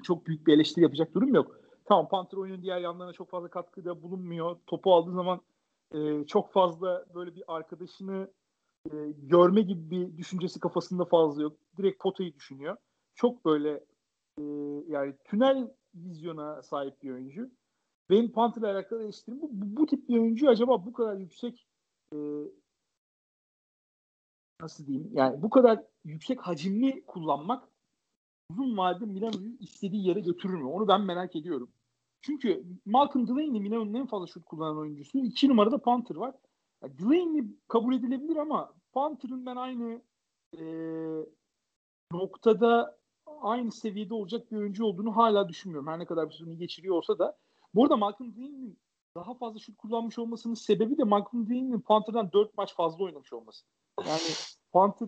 çok 0.03 0.27
büyük 0.27 0.47
bir 0.47 0.53
eleştiri 0.53 0.83
yapacak 0.83 1.13
durum 1.13 1.35
yok. 1.35 1.59
tamam 1.85 2.07
Panther 2.07 2.37
oyunun 2.37 2.61
diğer 2.61 2.79
yanlarına 2.79 3.13
çok 3.13 3.29
fazla 3.29 3.49
katkıda 3.49 4.01
bulunmuyor. 4.01 4.57
Topu 4.67 4.93
aldığı 4.93 5.13
zaman 5.13 5.41
e, 5.93 6.25
çok 6.25 6.51
fazla 6.51 7.05
böyle 7.15 7.35
bir 7.35 7.43
arkadaşını 7.47 8.31
e, 8.91 8.95
görme 9.17 9.61
gibi 9.61 9.91
bir 9.91 10.17
düşüncesi 10.17 10.59
kafasında 10.59 11.05
fazla 11.05 11.41
yok. 11.41 11.57
Direkt 11.77 12.03
potayı 12.03 12.33
düşünüyor. 12.33 12.77
Çok 13.15 13.45
böyle 13.45 13.85
e, 14.37 14.43
yani 14.87 15.13
tünel 15.25 15.71
vizyona 15.95 16.63
sahip 16.63 17.03
bir 17.03 17.11
oyuncu. 17.11 17.51
Benim 18.09 18.31
Panther'la 18.31 18.71
alakalı 18.71 19.03
eleştirim 19.03 19.41
bu, 19.41 19.49
bu, 19.51 19.81
bu 19.81 19.85
tip 19.85 20.09
bir 20.09 20.19
oyuncu 20.19 20.49
acaba 20.49 20.85
bu 20.85 20.93
kadar 20.93 21.17
yüksek 21.17 21.67
e, 22.13 22.17
nasıl 24.61 24.87
diyeyim 24.87 25.09
yani 25.13 25.41
bu 25.41 25.49
kadar 25.49 25.83
yüksek 26.03 26.41
hacimli 26.41 27.05
kullanmak 27.05 27.69
uzun 28.49 28.77
vadede 28.77 29.05
Milano'yu 29.05 29.57
istediği 29.59 30.07
yere 30.07 30.19
götürür 30.19 30.53
mü? 30.53 30.65
Onu 30.65 30.87
ben 30.87 31.01
merak 31.01 31.35
ediyorum. 31.35 31.69
Çünkü 32.21 32.65
Malcolm 32.85 33.27
Delaney 33.27 33.59
Milano'nun 33.59 33.93
en 33.93 34.07
fazla 34.07 34.27
şut 34.27 34.45
kullanan 34.45 34.77
oyuncusu. 34.77 35.17
İki 35.17 35.49
numarada 35.49 35.77
Panther 35.77 36.15
var. 36.15 36.35
Yani 36.83 36.99
Delaney 36.99 37.43
kabul 37.67 37.93
edilebilir 37.93 38.35
ama 38.35 38.73
Panther'ın 38.93 39.45
ben 39.45 39.55
aynı 39.55 40.01
e, 40.57 40.63
noktada 42.11 42.97
aynı 43.41 43.71
seviyede 43.71 44.13
olacak 44.13 44.51
bir 44.51 44.57
oyuncu 44.57 44.85
olduğunu 44.85 45.15
hala 45.15 45.49
düşünmüyorum. 45.49 45.87
Her 45.87 45.99
ne 45.99 46.05
kadar 46.05 46.29
bir 46.29 46.33
sürü 46.33 46.53
geçiriyor 46.53 46.95
olsa 46.95 47.19
da. 47.19 47.37
Bu 47.73 47.83
arada 47.83 47.97
Malcolm 47.97 48.35
Delaney'nin 48.35 48.79
daha 49.15 49.33
fazla 49.33 49.59
şut 49.59 49.77
kullanmış 49.77 50.19
olmasının 50.19 50.53
sebebi 50.53 50.97
de 50.97 51.03
Malcolm 51.03 51.49
Delaney'nin 51.49 51.79
Panther'dan 51.79 52.31
4 52.31 52.57
maç 52.57 52.75
fazla 52.75 53.03
oynamış 53.03 53.33
olması. 53.33 53.65
Yani 53.99 54.21
Panther 54.71 55.07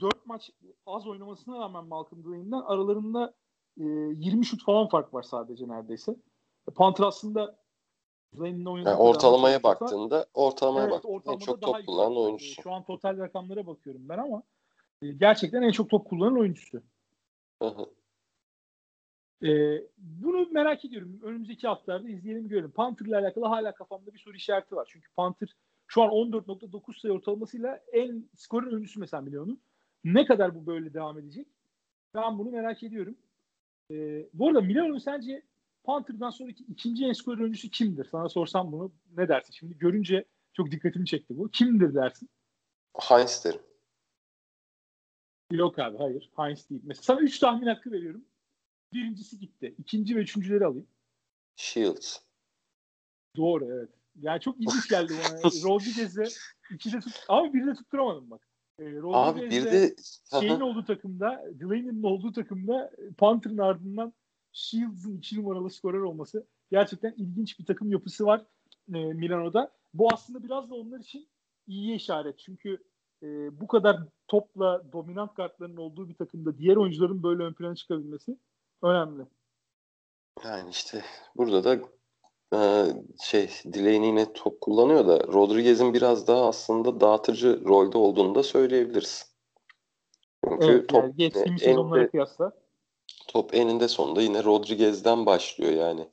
4 0.00 0.26
maç 0.26 0.50
az 0.86 1.06
oynamasına 1.06 1.58
rağmen 1.58 1.84
Malcolm 1.84 2.24
Delaney'den 2.24 2.60
aralarında 2.66 3.34
e, 3.80 3.84
20 3.84 4.46
şut 4.46 4.64
falan 4.64 4.88
fark 4.88 5.14
var 5.14 5.22
sadece 5.22 5.68
neredeyse. 5.68 6.16
Panther 6.74 7.04
aslında 7.04 7.58
Delaney'nin 8.36 8.64
oynadığı 8.64 8.90
yani 8.90 9.00
ortalamaya 9.00 9.62
baktığında 9.62 10.26
ortalamaya 10.34 10.84
evet, 10.84 10.94
baktığında 10.94 11.32
en 11.32 11.38
çok 11.38 11.62
top 11.62 11.86
kullanan 11.86 12.16
oyuncusu. 12.16 12.62
Şu 12.62 12.72
an 12.72 12.84
total 12.84 13.18
rakamlara 13.18 13.66
bakıyorum 13.66 14.08
ben 14.08 14.18
ama 14.18 14.42
e, 15.02 15.12
gerçekten 15.12 15.62
en 15.62 15.70
çok 15.70 15.90
top 15.90 16.08
kullanan 16.08 16.38
oyuncusu. 16.38 16.82
Hı 17.62 17.68
hı. 17.68 17.86
Bunu 19.98 20.48
merak 20.50 20.84
ediyorum. 20.84 21.20
Önümüzdeki 21.22 21.68
haftalarda 21.68 22.08
izleyelim 22.08 22.48
görelim. 22.48 22.70
Panther 22.70 23.06
ile 23.06 23.16
alakalı 23.16 23.46
hala 23.46 23.74
kafamda 23.74 24.14
bir 24.14 24.18
soru 24.18 24.36
işareti 24.36 24.76
var. 24.76 24.88
Çünkü 24.92 25.08
Panther 25.16 25.48
şu 25.88 26.02
an 26.02 26.10
14.9 26.10 27.00
sayı 27.00 27.14
ortalamasıyla 27.14 27.84
en 27.92 28.24
skorer 28.34 28.72
oyuncusu 28.72 29.00
mesela 29.00 29.20
milyonu. 29.20 29.58
Ne 30.04 30.26
kadar 30.26 30.54
bu 30.54 30.66
böyle 30.66 30.94
devam 30.94 31.18
edecek? 31.18 31.46
Ben 32.14 32.38
bunu 32.38 32.50
merak 32.50 32.82
ediyorum. 32.82 33.16
Ee, 33.90 34.26
bu 34.34 34.48
arada 34.48 34.60
Milano'nun 34.60 34.98
sence 34.98 35.42
Panther'dan 35.84 36.30
sonraki 36.30 36.64
ikinci 36.64 37.04
en 37.04 37.12
skorer 37.12 37.38
oyuncusu 37.38 37.70
kimdir? 37.70 38.04
Sana 38.04 38.28
sorsam 38.28 38.72
bunu 38.72 38.92
ne 39.16 39.28
dersin? 39.28 39.52
Şimdi 39.52 39.78
görünce 39.78 40.24
çok 40.52 40.70
dikkatimi 40.70 41.06
çekti 41.06 41.38
bu. 41.38 41.50
Kimdir 41.50 41.94
dersin? 41.94 42.28
Heinz 42.94 43.44
derim. 43.44 43.60
Yok 45.52 45.78
abi 45.78 45.98
hayır. 45.98 46.30
Heinz 46.36 46.70
değil. 46.70 46.82
Mesela 46.84 47.02
sana 47.02 47.20
üç 47.20 47.38
tahmin 47.38 47.66
hakkı 47.66 47.92
veriyorum. 47.92 48.24
Birincisi 48.92 49.38
gitti. 49.38 49.74
İkinci 49.78 50.16
ve 50.16 50.20
üçüncüleri 50.20 50.66
alayım. 50.66 50.86
Shields. 51.56 52.18
Doğru 53.36 53.64
evet. 53.64 53.97
Yani 54.20 54.40
çok 54.40 54.56
ilginç 54.60 54.88
geldi 54.88 55.14
bana. 55.24 55.38
Rodriguez'e 55.38 56.24
ikide 56.74 57.00
tut 57.00 57.24
ama 57.28 57.54
biri 57.54 57.66
de 57.66 57.74
tutturamadım 57.74 58.30
bak. 58.30 58.48
Ee, 58.78 58.98
Abi 59.12 59.50
bir 59.50 59.64
de 59.64 59.94
şeyin 60.40 60.60
olduğu 60.60 60.84
takımda, 60.84 61.44
Delaney'nin 61.52 62.02
olduğu 62.02 62.32
takımda 62.32 62.90
Panther'ın 63.18 63.58
ardından 63.58 64.12
Shields'ın 64.52 65.16
iki 65.16 65.36
numaralı 65.36 65.70
skorer 65.70 65.98
olması 65.98 66.46
gerçekten 66.70 67.14
ilginç 67.16 67.58
bir 67.58 67.66
takım 67.66 67.90
yapısı 67.92 68.26
var 68.26 68.44
e, 68.94 68.98
Milano'da. 68.98 69.72
Bu 69.94 70.08
aslında 70.12 70.42
biraz 70.42 70.70
da 70.70 70.74
onlar 70.74 71.00
için 71.00 71.28
iyi 71.66 71.96
işaret. 71.96 72.38
Çünkü 72.38 72.78
e, 73.22 73.26
bu 73.60 73.66
kadar 73.66 74.00
topla 74.28 74.92
dominant 74.92 75.34
kartların 75.34 75.76
olduğu 75.76 76.08
bir 76.08 76.14
takımda 76.14 76.58
diğer 76.58 76.76
oyuncuların 76.76 77.22
böyle 77.22 77.42
ön 77.42 77.52
plana 77.52 77.74
çıkabilmesi 77.74 78.38
önemli. 78.82 79.22
Yani 80.44 80.70
işte 80.70 81.04
burada 81.36 81.64
da 81.64 81.78
e, 82.54 82.58
şey 83.22 83.50
Delaney 83.64 84.08
yine 84.08 84.32
top 84.32 84.60
kullanıyor 84.60 85.08
da 85.08 85.32
Rodriguez'in 85.32 85.94
biraz 85.94 86.26
daha 86.26 86.48
aslında 86.48 87.00
dağıtıcı 87.00 87.64
rolde 87.64 87.98
olduğunu 87.98 88.34
da 88.34 88.42
söyleyebiliriz. 88.42 89.34
Çünkü 90.48 90.66
evet, 90.66 90.88
top 90.88 91.02
yani 91.02 91.16
geçtiğimiz 91.16 91.62
sezonlara 91.62 92.10
kıyasla 92.10 92.52
top 93.28 93.54
eninde 93.54 93.88
sonunda 93.88 94.22
yine 94.22 94.44
Rodriguez'den 94.44 95.26
başlıyor 95.26 95.72
yani. 95.72 96.08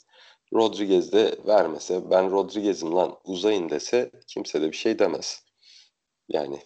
Rodriguez 0.53 1.11
de 1.13 1.37
vermese 1.47 2.09
ben 2.09 2.31
Rodriguez'im 2.31 2.95
lan 2.95 3.17
uzayın 3.23 3.69
dese 3.69 4.11
kimse 4.27 4.61
de 4.61 4.71
bir 4.71 4.75
şey 4.75 4.99
demez. 4.99 5.43
Yani 6.29 6.59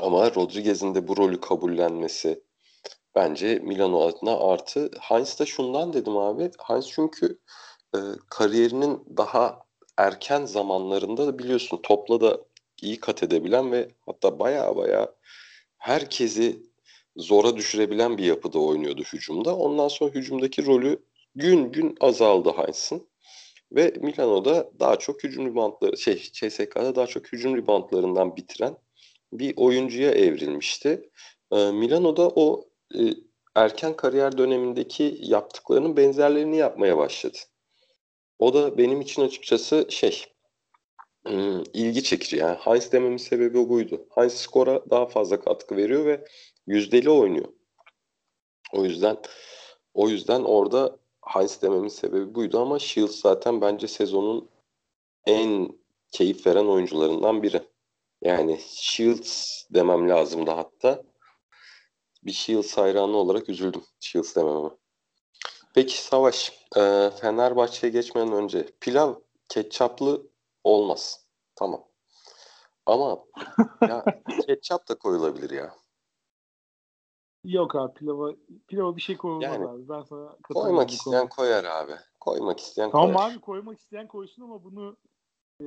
ama 0.00 0.34
Rodriguez'in 0.34 0.94
de 0.94 1.08
bu 1.08 1.16
rolü 1.16 1.40
kabullenmesi 1.40 2.44
bence 3.14 3.58
Milano 3.58 4.00
adına 4.00 4.38
artı. 4.38 4.90
Heinz 5.00 5.40
da 5.40 5.46
şundan 5.46 5.92
dedim 5.92 6.16
abi. 6.16 6.50
Heinz 6.66 6.88
çünkü 6.88 7.38
e, 7.94 7.98
kariyerinin 8.30 9.04
daha 9.16 9.66
erken 9.96 10.44
zamanlarında 10.44 11.26
da 11.26 11.38
biliyorsun 11.38 11.80
topla 11.82 12.20
da 12.20 12.40
iyi 12.82 13.00
kat 13.00 13.22
edebilen 13.22 13.72
ve 13.72 13.88
hatta 14.06 14.38
baya 14.38 14.76
baya 14.76 15.14
herkesi 15.78 16.62
zora 17.16 17.56
düşürebilen 17.56 18.18
bir 18.18 18.24
yapıda 18.24 18.58
oynuyordu 18.58 19.02
hücumda. 19.12 19.56
Ondan 19.56 19.88
sonra 19.88 20.10
hücumdaki 20.10 20.66
rolü 20.66 21.02
gün 21.34 21.72
gün 21.72 21.96
azaldı 22.00 22.52
Heinz'in. 22.56 23.08
Ve 23.72 23.94
Milano'da 24.00 24.70
daha 24.80 24.96
çok 24.96 25.24
hücum 25.24 25.46
ribantları, 25.46 25.96
şey 25.96 26.16
CSK'da 26.32 26.94
daha 26.94 27.06
çok 27.06 27.32
hücum 27.32 27.56
ribantlarından 27.56 28.36
bitiren 28.36 28.76
bir 29.32 29.54
oyuncuya 29.56 30.10
evrilmişti. 30.10 31.10
E, 31.52 31.70
Milano'da 31.70 32.28
o 32.28 32.68
e, 32.94 33.00
erken 33.54 33.96
kariyer 33.96 34.38
dönemindeki 34.38 35.18
yaptıklarının 35.22 35.96
benzerlerini 35.96 36.56
yapmaya 36.56 36.98
başladı. 36.98 37.38
O 38.38 38.54
da 38.54 38.78
benim 38.78 39.00
için 39.00 39.22
açıkçası 39.22 39.86
şey 39.90 40.24
ıı, 41.28 41.64
ilgi 41.72 42.02
çekici. 42.02 42.36
Yani 42.36 42.56
Heinz 42.56 42.92
dememin 42.92 43.16
sebebi 43.16 43.68
buydu. 43.68 44.06
Heinz 44.14 44.32
skora 44.32 44.90
daha 44.90 45.06
fazla 45.06 45.40
katkı 45.40 45.76
veriyor 45.76 46.06
ve 46.06 46.24
yüzdeli 46.66 47.10
oynuyor. 47.10 47.48
O 48.72 48.84
yüzden 48.84 49.16
o 49.94 50.08
yüzden 50.08 50.42
orada 50.42 50.98
Heinz 51.22 51.62
dememin 51.62 51.88
sebebi 51.88 52.34
buydu 52.34 52.60
ama 52.60 52.78
Shields 52.78 53.20
zaten 53.20 53.60
bence 53.60 53.88
sezonun 53.88 54.48
en 55.26 55.68
keyif 56.12 56.46
veren 56.46 56.66
oyuncularından 56.66 57.42
biri. 57.42 57.62
Yani 58.22 58.60
Shields 58.66 59.62
demem 59.70 60.08
lazımdı 60.08 60.50
hatta. 60.50 61.02
Bir 62.22 62.32
Shields 62.32 62.76
hayranı 62.76 63.16
olarak 63.16 63.48
üzüldüm 63.48 63.82
Shields 64.00 64.36
dememe. 64.36 64.70
Peki 65.76 66.02
Savaş, 66.02 66.52
e, 66.76 67.10
Fenerbahçe'ye 67.20 67.92
geçmeden 67.92 68.32
önce 68.32 68.66
pilav 68.80 69.14
ketçaplı 69.48 70.26
olmaz. 70.64 71.26
Tamam. 71.54 71.84
Ama 72.86 73.24
ya 73.88 74.04
ketçap 74.46 74.88
da 74.88 74.98
koyulabilir 74.98 75.50
ya. 75.50 75.74
Yok 77.44 77.76
abi 77.76 77.94
pilava, 77.94 78.32
pilava 78.68 78.96
bir 78.96 79.00
şey 79.02 79.16
koyulmaz 79.16 79.52
yani, 79.52 79.68
abi. 79.68 79.88
Ben 79.88 80.02
sana 80.02 80.36
koymak 80.54 80.90
isteyen 80.90 81.28
koyar 81.28 81.64
abi. 81.64 81.92
Koymak 82.20 82.60
isteyen 82.60 82.90
tamam 82.90 83.06
koyar. 83.06 83.18
Tamam 83.18 83.32
abi 83.32 83.40
koymak 83.40 83.78
isteyen 83.78 84.08
koysun 84.08 84.42
ama 84.42 84.64
bunu 84.64 84.96
e, 85.60 85.66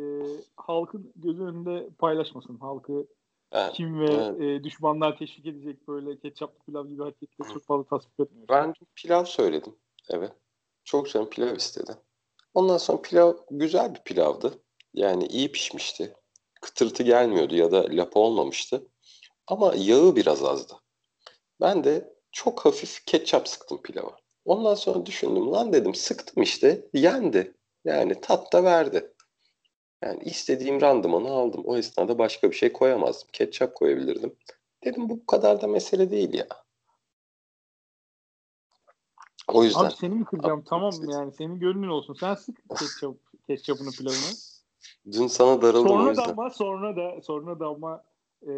halkın 0.56 1.13
gözü 1.15 1.43
önünde 1.43 1.89
paylaşmasın. 2.00 2.58
Halkı 2.58 3.08
evet, 3.52 3.74
kim 3.74 4.00
ve 4.00 4.13
evet. 4.13 4.41
e, 4.41 4.63
düşmanlar 4.63 5.17
teşvik 5.17 5.45
edecek 5.45 5.88
böyle 5.88 6.19
ketçaplı 6.19 6.65
pilav 6.65 6.88
gibi 6.88 7.02
hareketleri 7.02 7.54
çok 7.54 7.63
fazla 7.63 7.84
tasvip 7.84 8.19
etmiyor. 8.19 8.48
Ben 8.50 8.74
pilav 8.95 9.26
söyledim. 9.26 9.76
Evet. 10.10 10.32
Çok 10.84 11.10
canım 11.10 11.30
pilav 11.30 11.56
istedi. 11.56 11.91
Ondan 12.54 12.78
sonra 12.78 13.02
pilav 13.02 13.34
güzel 13.52 13.95
bir 13.95 14.00
pilavdı. 14.00 14.63
Yani 14.93 15.26
iyi 15.26 15.52
pişmişti. 15.52 16.13
Kıtırtı 16.62 17.04
gelmiyordu 17.04 17.56
ya 17.56 17.72
da 17.72 17.86
lapa 17.89 18.19
olmamıştı. 18.19 18.88
Ama 19.48 19.74
yağı 19.76 20.15
biraz 20.15 20.43
azdı. 20.43 20.74
Ben 21.62 21.84
de 21.84 22.13
çok 22.32 22.65
hafif 22.65 23.06
ketçap 23.06 23.48
sıktım 23.48 23.82
pilava. 23.82 24.17
Ondan 24.45 24.76
sonra 24.76 25.06
düşündüm 25.06 25.52
lan 25.52 25.74
dedim 25.74 25.95
sıktım 25.95 26.43
işte 26.43 26.89
yendi. 26.93 27.58
Yani 27.86 28.22
tat 28.22 28.54
da 28.54 28.63
verdi. 28.63 29.13
Yani 30.04 30.24
istediğim 30.24 30.82
randımanı 30.82 31.30
aldım. 31.32 31.63
O 31.65 31.78
esnada 31.78 32.17
başka 32.17 32.52
bir 32.52 32.56
şey 32.56 32.74
koyamazdım. 32.74 33.28
Ketçap 33.34 33.76
koyabilirdim. 33.76 34.36
Dedim 34.84 35.10
bu 35.10 35.26
kadar 35.26 35.62
da 35.62 35.67
mesele 35.67 36.12
değil 36.12 36.34
ya. 36.34 36.48
O 39.53 39.63
yüzden. 39.63 39.85
Abi 39.85 39.93
seni 39.93 40.15
mi 40.15 40.25
kıracağım? 40.25 40.63
Tamam 40.69 40.93
mı 40.93 41.12
yani? 41.12 41.31
Senin 41.31 41.59
gönlün 41.59 41.88
olsun. 41.88 42.13
Sen 42.13 42.35
sık 42.35 42.57
ketçap, 42.79 43.15
ketçapını 43.47 43.91
pilavını. 43.91 44.35
Dün 45.12 45.27
sana 45.27 45.62
darıldım 45.62 45.89
sonra 45.89 46.03
o 46.03 46.09
yüzden. 46.09 46.27
Da 46.27 46.31
ama, 46.31 46.49
sonra 46.49 46.95
da 46.95 47.21
sonra 47.21 47.59
da 47.59 47.67
ama 47.67 48.03
e, 48.41 48.51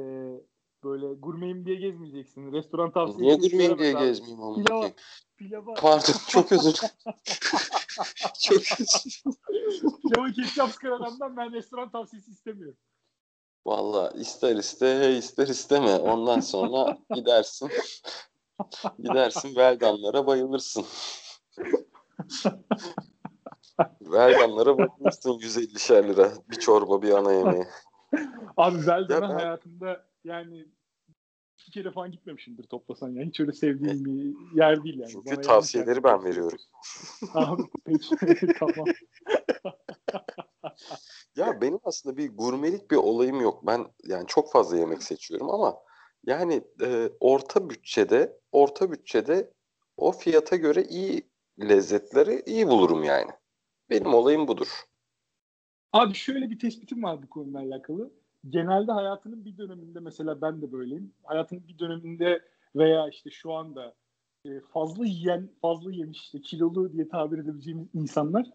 böyle 0.83 1.13
gurmeyim 1.13 1.65
diye 1.65 1.75
gezmeyeceksin. 1.75 2.51
Restoran 2.51 2.91
tavsiye 2.91 3.27
Niye 3.27 3.35
gurmeyim 3.35 3.77
diye 3.77 3.93
gezmeyeyim 3.93 4.43
ama? 4.43 4.63
Pilava, 4.63 4.91
pilava. 5.37 5.73
Pardon 5.73 6.13
çok 6.27 6.51
özür 6.51 6.73
Çok 8.39 8.61
Pilavı 10.01 10.31
ketçap 10.33 10.71
sıkan 10.71 10.91
adamdan 10.91 11.37
ben 11.37 11.53
restoran 11.53 11.91
tavsiyesi 11.91 12.31
istemiyorum. 12.31 12.77
Valla 13.65 14.11
ister 14.11 14.55
iste 14.55 15.17
ister 15.17 15.47
isteme. 15.47 15.95
Ondan 15.95 16.39
sonra 16.39 16.97
gidersin. 17.15 17.69
Gidersin 18.99 19.55
Veldanlara 19.55 20.27
bayılırsın. 20.27 20.85
Veldanlara 24.01 24.77
bayılırsın 24.77 25.31
150'şer 25.31 26.07
lira. 26.07 26.31
Bir 26.49 26.55
çorba 26.55 27.01
bir 27.01 27.11
ana 27.11 27.33
yemeği. 27.33 27.65
Abi 28.57 28.87
Veldan'a 28.87 29.29
ben- 29.29 29.33
hayatımda 29.33 30.05
yani 30.23 30.65
iki 31.57 31.71
kere 31.71 31.91
falan 31.91 32.11
gitmemişimdir 32.11 32.63
toplasan 32.63 33.09
yani. 33.09 33.27
Hiç 33.27 33.39
öyle 33.39 33.51
sevdiğim 33.51 34.05
bir 34.05 34.35
yer 34.57 34.83
değil 34.83 34.99
yani. 34.99 35.11
Çünkü 35.11 35.31
Bana 35.31 35.41
tavsiyeleri 35.41 36.03
ben 36.03 36.23
veriyorum. 36.23 36.57
Abi 37.33 37.63
peki 37.85 38.47
tamam. 38.59 38.85
Ya 41.35 41.61
benim 41.61 41.79
aslında 41.83 42.17
bir 42.17 42.37
gurmelik 42.37 42.91
bir 42.91 42.95
olayım 42.95 43.41
yok. 43.41 43.67
Ben 43.67 43.85
yani 44.03 44.27
çok 44.27 44.51
fazla 44.51 44.77
yemek 44.77 45.03
seçiyorum 45.03 45.49
ama 45.49 45.75
yani 46.25 46.61
e, 46.81 47.09
orta 47.19 47.69
bütçede 47.69 48.39
orta 48.51 48.91
bütçede 48.91 49.53
o 49.97 50.11
fiyata 50.11 50.55
göre 50.55 50.83
iyi 50.83 51.29
lezzetleri 51.59 52.43
iyi 52.45 52.67
bulurum 52.67 53.03
yani. 53.03 53.31
Benim 53.89 54.13
olayım 54.13 54.47
budur. 54.47 54.67
Abi 55.93 56.13
şöyle 56.13 56.49
bir 56.49 56.59
tespitim 56.59 57.03
var 57.03 57.23
bu 57.23 57.29
konuyla 57.29 57.59
alakalı. 57.59 58.11
Genelde 58.49 58.91
hayatının 58.91 59.45
bir 59.45 59.57
döneminde 59.57 59.99
mesela 59.99 60.41
ben 60.41 60.61
de 60.61 60.71
böyleyim. 60.71 61.13
Hayatının 61.23 61.67
bir 61.67 61.79
döneminde 61.79 62.41
veya 62.75 63.09
işte 63.09 63.29
şu 63.29 63.53
anda 63.53 63.95
e, 64.45 64.59
fazla 64.59 65.05
yiyen, 65.05 65.49
fazla 65.61 65.91
yemiş, 65.91 66.19
işte 66.19 66.41
kilolu 66.41 66.93
diye 66.93 67.09
tabir 67.09 67.37
edebileceğimiz 67.37 67.87
insanlar 67.93 68.45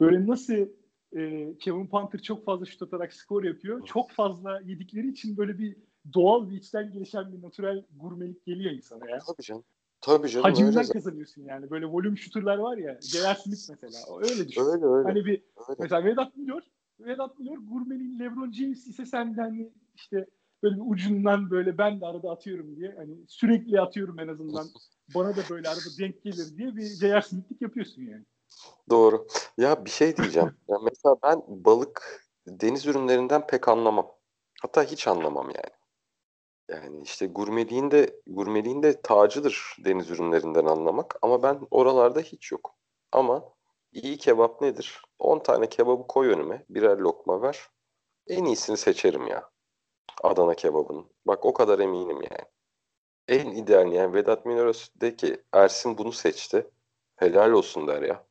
böyle 0.00 0.26
nasıl 0.26 0.68
e, 1.16 1.54
Kevin 1.58 1.86
Panther 1.86 2.18
çok 2.18 2.44
fazla 2.44 2.66
şut 2.66 2.82
atarak 2.82 3.12
skor 3.12 3.44
yapıyor. 3.44 3.86
Çok 3.86 4.10
fazla 4.10 4.60
yedikleri 4.60 5.08
için 5.08 5.36
böyle 5.36 5.58
bir 5.58 5.76
doğal 6.14 6.50
bir 6.50 6.56
içten 6.56 6.92
gelişen 6.92 7.32
bir 7.32 7.42
natürel 7.42 7.84
gurmelik 7.96 8.44
geliyor 8.44 8.70
insana 8.70 9.10
ya. 9.10 9.18
Tabii 9.18 9.42
canım. 9.42 9.64
Tabii 10.00 10.28
canım 10.28 10.44
Hacimden 10.44 10.86
kazanıyorsun 10.86 11.42
yani. 11.42 11.70
Böyle 11.70 11.86
volüm 11.86 12.18
şuturlar 12.18 12.58
var 12.58 12.76
ya. 12.76 12.98
Smith 13.02 13.70
mesela. 13.70 14.18
Öyle 14.20 14.48
düşün. 14.48 14.60
Öyle 14.60 14.86
öyle. 14.86 15.08
Hani 15.08 15.24
bir 15.24 15.42
öyle. 15.68 15.76
Mesela 15.78 16.04
Vedat 16.04 16.36
Milor, 16.36 16.62
Vedat 17.00 17.38
Milor 17.38 17.58
gurmenin 17.58 18.18
LeBron 18.18 18.52
James 18.52 18.86
ise 18.86 19.06
sen 19.06 19.36
de 19.36 19.40
hani 19.40 19.72
işte 19.94 20.26
böyle 20.62 20.76
bir 20.76 20.82
ucundan 20.86 21.50
böyle 21.50 21.78
ben 21.78 22.00
de 22.00 22.06
arada 22.06 22.30
atıyorum 22.30 22.76
diye 22.76 22.94
hani 22.96 23.14
sürekli 23.28 23.80
atıyorum 23.80 24.20
en 24.20 24.28
azından 24.28 24.66
bana 25.14 25.36
da 25.36 25.40
böyle 25.50 25.68
arada 25.68 25.98
denk 25.98 26.22
gelir 26.22 26.56
diye 26.56 26.76
bir 26.76 26.82
J.R. 26.82 27.22
Smith'lik 27.22 27.62
yapıyorsun 27.62 28.02
yani. 28.02 28.24
Doğru. 28.90 29.26
Ya 29.58 29.84
bir 29.84 29.90
şey 29.90 30.16
diyeceğim. 30.16 30.50
Ya 30.68 30.76
mesela 30.84 31.16
ben 31.22 31.42
balık 31.48 32.24
deniz 32.46 32.86
ürünlerinden 32.86 33.46
pek 33.46 33.68
anlamam. 33.68 34.10
Hatta 34.62 34.82
hiç 34.82 35.08
anlamam 35.08 35.46
yani. 35.46 35.77
Yani 36.68 37.02
işte 37.02 37.26
gurmeliğin 37.26 37.90
de 37.90 38.20
gurmeliğin 38.26 38.82
de 38.82 39.02
tacıdır 39.02 39.76
deniz 39.84 40.10
ürünlerinden 40.10 40.64
anlamak 40.64 41.18
ama 41.22 41.42
ben 41.42 41.60
oralarda 41.70 42.20
hiç 42.20 42.52
yok. 42.52 42.74
Ama 43.12 43.44
iyi 43.92 44.18
kebap 44.18 44.60
nedir? 44.60 45.02
10 45.18 45.38
tane 45.38 45.68
kebabı 45.68 46.06
koy 46.06 46.28
önüme, 46.28 46.64
birer 46.70 46.98
lokma 46.98 47.42
ver. 47.42 47.68
En 48.26 48.44
iyisini 48.44 48.76
seçerim 48.76 49.26
ya. 49.26 49.50
Adana 50.22 50.54
kebabının. 50.54 51.06
Bak 51.26 51.46
o 51.46 51.52
kadar 51.52 51.78
eminim 51.78 52.22
yani. 52.22 52.44
En 53.28 53.50
ideal 53.50 53.92
yani 53.92 54.14
Vedat 54.14 54.46
de 54.96 55.16
ki 55.16 55.42
Ersin 55.52 55.98
bunu 55.98 56.12
seçti. 56.12 56.70
Helal 57.16 57.50
olsun 57.50 57.86
der 57.88 58.02
ya. 58.02 58.26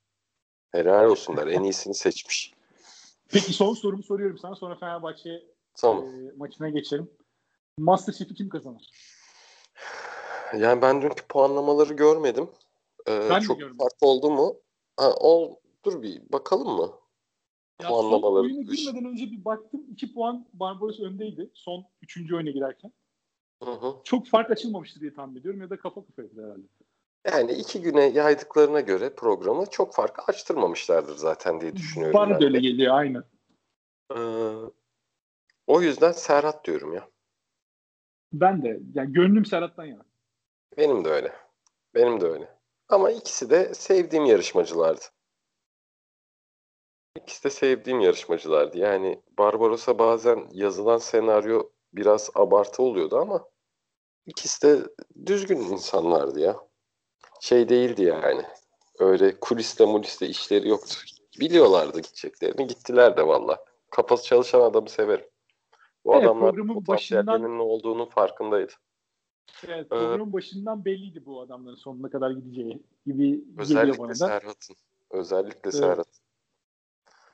Helal 0.71 1.09
olsun 1.09 1.37
der. 1.37 1.47
En 1.47 1.63
iyisini 1.63 1.93
seçmiş. 1.93 2.53
Peki 3.27 3.53
son 3.53 3.73
sorumu 3.73 4.03
soruyorum 4.03 4.37
sana 4.37 4.55
sonra 4.55 4.75
Fenerbahçe 4.75 5.43
Tamam. 5.75 6.05
e, 6.05 6.31
maçına 6.37 6.69
geçelim. 6.69 7.09
Masterchef'i 7.79 8.33
kim 8.33 8.49
kazanır? 8.49 8.89
Yani 10.57 10.81
ben 10.81 11.01
dünkü 11.01 11.27
puanlamaları 11.27 11.93
görmedim. 11.93 12.49
Ee, 13.07 13.29
Ben 13.29 13.39
çok 13.39 13.59
görmedim. 13.59 13.77
farklı 13.77 14.07
oldu 14.07 14.31
mu? 14.31 14.59
Ha, 14.97 15.13
ol, 15.13 15.55
dur 15.85 16.01
bir 16.01 16.21
bakalım 16.31 16.67
mı? 16.75 16.91
Ya 17.81 17.87
son 17.87 18.01
Puanlamaları. 18.01 18.43
oyuna 18.43 18.61
girmeden 18.61 19.05
önce 19.05 19.25
bir 19.31 19.45
baktım. 19.45 19.85
2 19.91 20.13
puan 20.13 20.47
Barbaros 20.53 20.99
öndeydi. 20.99 21.49
Son 21.53 21.85
3. 22.01 22.33
oyuna 22.33 22.49
girerken. 22.51 22.93
Hı 23.63 23.71
hı. 23.71 23.95
Çok 24.03 24.27
fark 24.27 24.51
açılmamıştı 24.51 24.99
diye 25.01 25.13
tahmin 25.13 25.39
ediyorum 25.39 25.61
ya 25.61 25.69
da 25.69 25.79
kafa 25.79 26.05
kafaydı 26.05 26.45
herhalde. 26.45 26.67
Yani 27.33 27.51
iki 27.51 27.81
güne 27.81 28.03
yaydıklarına 28.03 28.79
göre 28.81 29.15
programı 29.15 29.65
çok 29.69 29.93
fark 29.93 30.29
açtırmamışlardır 30.29 31.15
zaten 31.15 31.61
diye 31.61 31.75
düşünüyorum. 31.75 32.13
Bana 32.19 32.41
da 32.41 32.45
öyle 32.45 32.59
geliyor 32.59 32.95
aynen. 32.95 33.23
Ee, 34.15 34.17
o 35.67 35.81
yüzden 35.81 36.11
Serhat 36.11 36.65
diyorum 36.65 36.93
ya. 36.93 37.09
Ben 38.33 38.63
de. 38.63 38.79
Yani 38.93 39.13
gönlüm 39.13 39.45
Serhat'tan 39.45 39.85
yana. 39.85 40.05
Benim 40.77 41.05
de 41.05 41.09
öyle. 41.09 41.33
Benim 41.95 42.21
de 42.21 42.25
öyle. 42.25 42.57
Ama 42.89 43.11
ikisi 43.11 43.49
de 43.49 43.73
sevdiğim 43.73 44.25
yarışmacılardı. 44.25 45.05
İkisi 47.15 47.43
de 47.43 47.49
sevdiğim 47.49 47.99
yarışmacılardı. 47.99 48.77
Yani 48.77 49.21
Barbaros'a 49.37 49.99
bazen 49.99 50.47
yazılan 50.51 50.97
senaryo 50.97 51.69
biraz 51.93 52.29
abartı 52.35 52.83
oluyordu 52.83 53.17
ama 53.17 53.45
ikisi 54.25 54.67
de 54.67 54.83
düzgün 55.25 55.57
insanlardı 55.57 56.39
ya. 56.39 56.55
Şey 57.41 57.69
değildi 57.69 58.03
yani. 58.03 58.43
Öyle 58.99 59.39
kuliste 59.39 59.85
muliste 59.85 60.27
işleri 60.27 60.69
yoktu. 60.69 60.95
Biliyorlardı 61.39 61.99
gideceklerini. 61.99 62.67
Gittiler 62.67 63.17
de 63.17 63.27
valla. 63.27 63.65
Kafası 63.91 64.23
çalışan 64.23 64.61
adamı 64.61 64.89
severim. 64.89 65.25
Bu 66.07 66.13
Evet, 66.15 66.23
adamlar 66.23 66.51
programın 66.55 66.87
başından- 66.87 67.57
ne 67.57 67.61
olduğunun 67.61 68.05
farkındaydı. 68.05 68.73
Evet, 69.67 69.89
programın 69.89 70.33
başından 70.33 70.85
belliydi 70.85 71.25
bu 71.25 71.41
adamların 71.41 71.75
sonuna 71.75 72.09
kadar 72.09 72.31
gideceği 72.31 72.83
gibi 73.05 73.29
geliyor 73.31 73.43
Özellikle 73.57 74.09
da. 74.09 74.15
Serhat'ın. 74.15 74.75
Özellikle 75.11 75.59
Evet. 75.63 75.73
Serhat. 75.73 76.07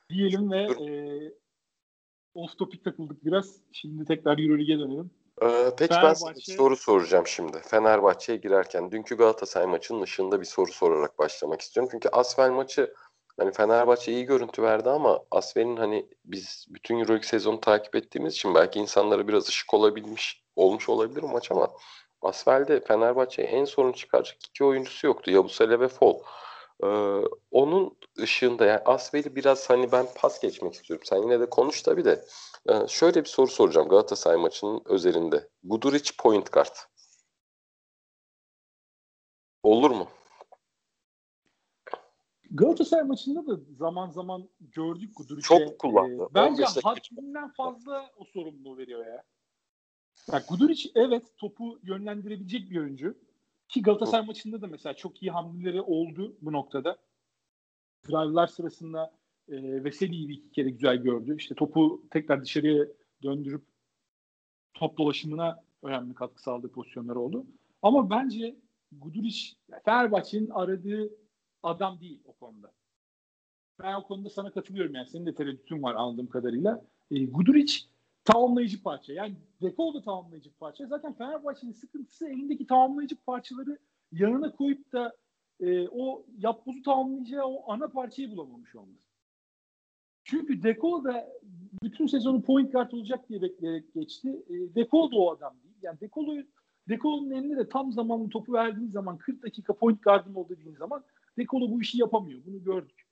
Diyelim 0.10 0.52
ve 0.52 0.68
Dur. 0.68 0.88
e, 0.90 1.34
off 2.34 2.58
topic 2.58 2.84
takıldık 2.84 3.26
biraz. 3.26 3.58
Şimdi 3.72 4.06
tekrar 4.06 4.38
Euroleague'e 4.40 4.80
dönelim. 4.80 5.12
Ee, 5.42 5.48
peki 5.78 5.94
ben 6.04 6.14
sana 6.14 6.36
bir 6.36 6.42
Fenerbahçe- 6.42 6.56
soru 6.56 6.76
soracağım 6.76 7.28
şimdi. 7.28 7.58
Fenerbahçe'ye 7.60 8.38
girerken 8.38 8.92
dünkü 8.92 9.18
Galatasaray 9.18 9.68
maçının 9.68 10.02
ışığında 10.02 10.40
bir 10.42 10.46
soru 10.46 10.72
sorarak 10.72 11.20
başlamak 11.20 11.62
istiyorum. 11.62 11.90
Çünkü 11.92 12.10
Asvel 12.10 12.52
maçı 12.52 12.94
hani 13.38 13.52
Fenerbahçe 13.52 14.12
iyi 14.12 14.26
görüntü 14.26 14.64
verdi 14.64 14.90
ama 14.90 15.24
Asvel'in 15.32 15.78
hani 15.78 16.10
biz 16.26 16.66
bütün 16.70 17.00
Euroleague 17.00 17.28
sezonu 17.28 17.62
takip 17.62 17.96
ettiğimiz 17.96 18.34
için 18.34 18.56
belki 18.56 18.80
insanlara 18.80 19.28
biraz 19.28 19.50
ışık 19.50 19.74
olabilmiş 19.74 20.44
olmuş 20.56 20.90
olabilir 20.90 21.24
maç 21.24 21.52
ama 21.52 21.70
Asvel'de 22.22 22.80
Fenerbahçe'ye 22.80 23.48
en 23.48 23.66
sorun 23.66 23.92
çıkaracak 23.92 24.38
iki 24.48 24.64
oyuncusu 24.64 25.08
yoktu. 25.08 25.32
Yabusele 25.32 25.80
ve 25.80 25.88
Fol. 25.88 26.20
Ee, 26.84 26.88
onun 27.52 27.98
ışığında 28.20 28.66
yani 28.66 28.82
Asvel'i 28.86 29.36
biraz 29.36 29.70
hani 29.70 29.92
ben 29.92 30.06
pas 30.16 30.42
geçmek 30.42 30.74
istiyorum. 30.74 31.06
Sen 31.10 31.18
yine 31.18 31.40
de 31.40 31.50
konuş 31.50 31.82
tabii 31.82 32.06
de. 32.06 32.26
Ee, 32.70 32.88
şöyle 32.88 33.24
bir 33.24 33.30
soru 33.30 33.48
soracağım 33.48 33.90
Galatasaray 33.90 34.38
maçının 34.38 34.82
özelinde. 34.86 35.50
Guduric 35.64 36.12
point 36.18 36.52
guard. 36.52 36.76
Olur 39.64 39.92
mu? 39.92 40.08
Galatasaray 42.54 43.04
maçında 43.04 43.48
da 43.48 43.60
zaman 43.78 44.10
zaman 44.10 44.50
gördük 44.60 45.16
Kuduric'e. 45.16 45.48
Çok 45.48 45.80
kullandı. 45.80 46.24
e, 46.24 46.34
bence 46.34 46.64
15 46.64 46.76
dakika 46.76 46.90
haddinden 46.90 47.50
fazla 47.50 48.10
o 48.18 48.26
sorumluluğu 48.26 48.78
veriyor 48.78 49.06
ya. 49.06 49.24
ya 50.32 50.44
Guduric 50.50 50.92
evet 50.96 51.38
topu 51.38 51.80
yönlendirebilecek 51.84 52.70
bir 52.70 52.80
oyuncu. 52.80 53.18
Ki 53.70 53.82
Galatasaray 53.82 54.26
maçında 54.26 54.62
da 54.62 54.68
mesela 54.68 54.94
çok 54.94 55.24
iyi 55.24 55.32
hamleleri 55.32 55.82
oldu 55.82 56.38
bu 56.42 56.52
noktada. 56.52 56.98
Drive'lar 58.08 58.48
sırasında 58.48 59.14
e, 59.48 59.84
Veseli'yi 59.84 60.32
iki 60.32 60.52
kere 60.52 60.70
güzel 60.70 60.98
gördü. 60.98 61.36
İşte 61.38 61.56
topu 61.56 62.04
tekrar 62.12 62.42
dışarıya 62.42 62.86
döndürüp 63.24 63.66
top 64.74 64.98
dolaşımına 64.98 65.64
önemli 65.84 66.14
katkı 66.14 66.42
sağladığı 66.42 66.72
pozisyonları 66.72 67.20
oldu. 67.20 67.46
Ama 67.82 68.10
bence 68.10 68.56
Guduric 68.92 69.54
Fenerbahçe'nin 69.86 70.50
aradığı 70.50 71.23
adam 71.64 72.00
değil 72.00 72.22
o 72.26 72.34
konuda. 72.34 72.72
Ben 73.80 73.94
o 73.94 74.04
konuda 74.04 74.30
sana 74.30 74.52
katılıyorum 74.52 74.96
yani. 74.96 75.08
Senin 75.08 75.26
de 75.26 75.36
tereddütün 75.36 75.84
var 75.84 75.96
anladığım 75.96 76.28
kadarıyla. 76.28 76.86
E, 77.12 77.26
Guduric 77.26 77.74
tamamlayıcı 78.24 78.84
parça. 78.84 79.14
Yani 79.14 79.36
Dekol 79.62 79.94
da 79.94 80.02
tamamlayıcı 80.02 80.54
parça. 80.54 80.88
Zaten 80.88 81.14
Fenerbahçe'nin 81.14 81.72
sıkıntısı 81.72 82.28
elindeki 82.28 82.68
tamamlayıcı 82.68 83.16
parçaları 83.16 83.78
yanına 84.12 84.52
koyup 84.52 84.94
da 84.94 85.14
e, 85.60 85.88
o 85.88 86.26
yapbozu 86.38 86.82
tamamlayacağı 86.82 87.46
o 87.46 87.72
ana 87.72 87.88
parçayı 87.88 88.32
bulamamış 88.32 88.76
olması. 88.76 89.14
Çünkü 90.24 90.64
Dekol 90.64 91.04
da 91.04 91.30
bütün 91.84 92.08
sezonu 92.08 92.42
point 92.42 92.72
guard 92.72 92.92
olacak 92.92 93.30
diye 93.30 93.42
bekleyerek 93.42 93.94
geçti. 93.94 94.44
E, 94.50 94.76
Dekol 94.76 95.12
da 95.12 95.16
o 95.16 95.32
adam 95.32 95.56
değil. 95.64 95.76
Yani 95.82 96.00
Dekol'u 96.00 96.44
Dekol'un 96.90 97.32
eline 97.32 97.58
de 97.58 97.70
tam 97.70 97.92
zamanlı 97.92 98.30
topu 98.30 98.54
verdiğin 98.54 98.92
zaman 98.92 99.18
40 99.18 99.44
dakika 99.44 99.74
point 99.74 100.04
guard'ım 100.04 100.38
ol 100.38 100.50
dediğin 100.50 100.76
zaman 100.76 101.04
Dekolo 101.38 101.72
bu 101.72 101.82
işi 101.82 101.98
yapamıyor. 101.98 102.42
Bunu 102.46 102.64
gördük. 102.64 103.04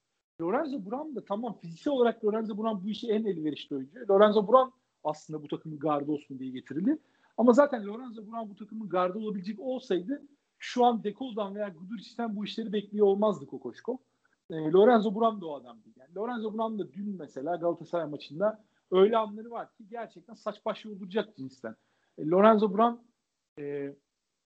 Lorenzo 0.42 0.86
Brown 0.86 1.16
da 1.16 1.26
tamam 1.26 1.58
fiziksel 1.62 1.94
olarak 1.94 2.26
Lorenzo 2.26 2.58
Brown 2.58 2.86
bu 2.86 2.90
işi 2.90 3.12
en 3.12 3.26
elverişli 3.26 3.76
oyuncu. 3.76 4.00
Lorenzo 4.10 4.48
Brown 4.48 4.70
aslında 5.04 5.44
bu 5.44 5.48
takımın 5.48 5.80
gardı 5.80 6.12
olsun 6.12 6.40
diye 6.40 6.52
getirildi. 6.52 6.98
Ama 7.38 7.54
zaten 7.54 7.88
Lorenzo 7.88 8.22
Brown 8.22 8.50
bu 8.50 8.56
takımın 8.56 8.90
gardı 8.90 9.20
olabilecek 9.20 9.60
olsaydı 9.60 10.22
şu 10.60 10.86
an 10.86 11.04
Dekol'dan 11.04 11.56
veya 11.56 11.70
Guduric'den 11.70 12.36
bu 12.36 12.46
işleri 12.46 12.74
bekliyor 12.74 13.08
olmazdı 13.08 13.46
Kokoşko. 13.46 14.00
E, 14.50 14.56
Lorenzo 14.56 15.16
Brown 15.16 15.42
da 15.42 15.46
o 15.46 15.56
adam 15.56 15.84
değil. 15.84 15.96
Yani 16.00 16.16
Lorenzo 16.16 16.54
Brown 16.54 16.80
da 16.80 16.94
dün 16.94 17.16
mesela 17.20 17.56
Galatasaray 17.56 18.10
maçında 18.10 18.64
öyle 18.92 19.18
anları 19.18 19.52
var 19.52 19.74
ki 19.74 19.88
gerçekten 19.90 20.34
saç 20.34 20.66
baş 20.66 20.86
yolduracak 20.86 21.36
cinsten. 21.38 21.76
E, 22.18 22.28
Lorenzo 22.28 22.78
Brown 22.78 23.02
e, 23.62 23.96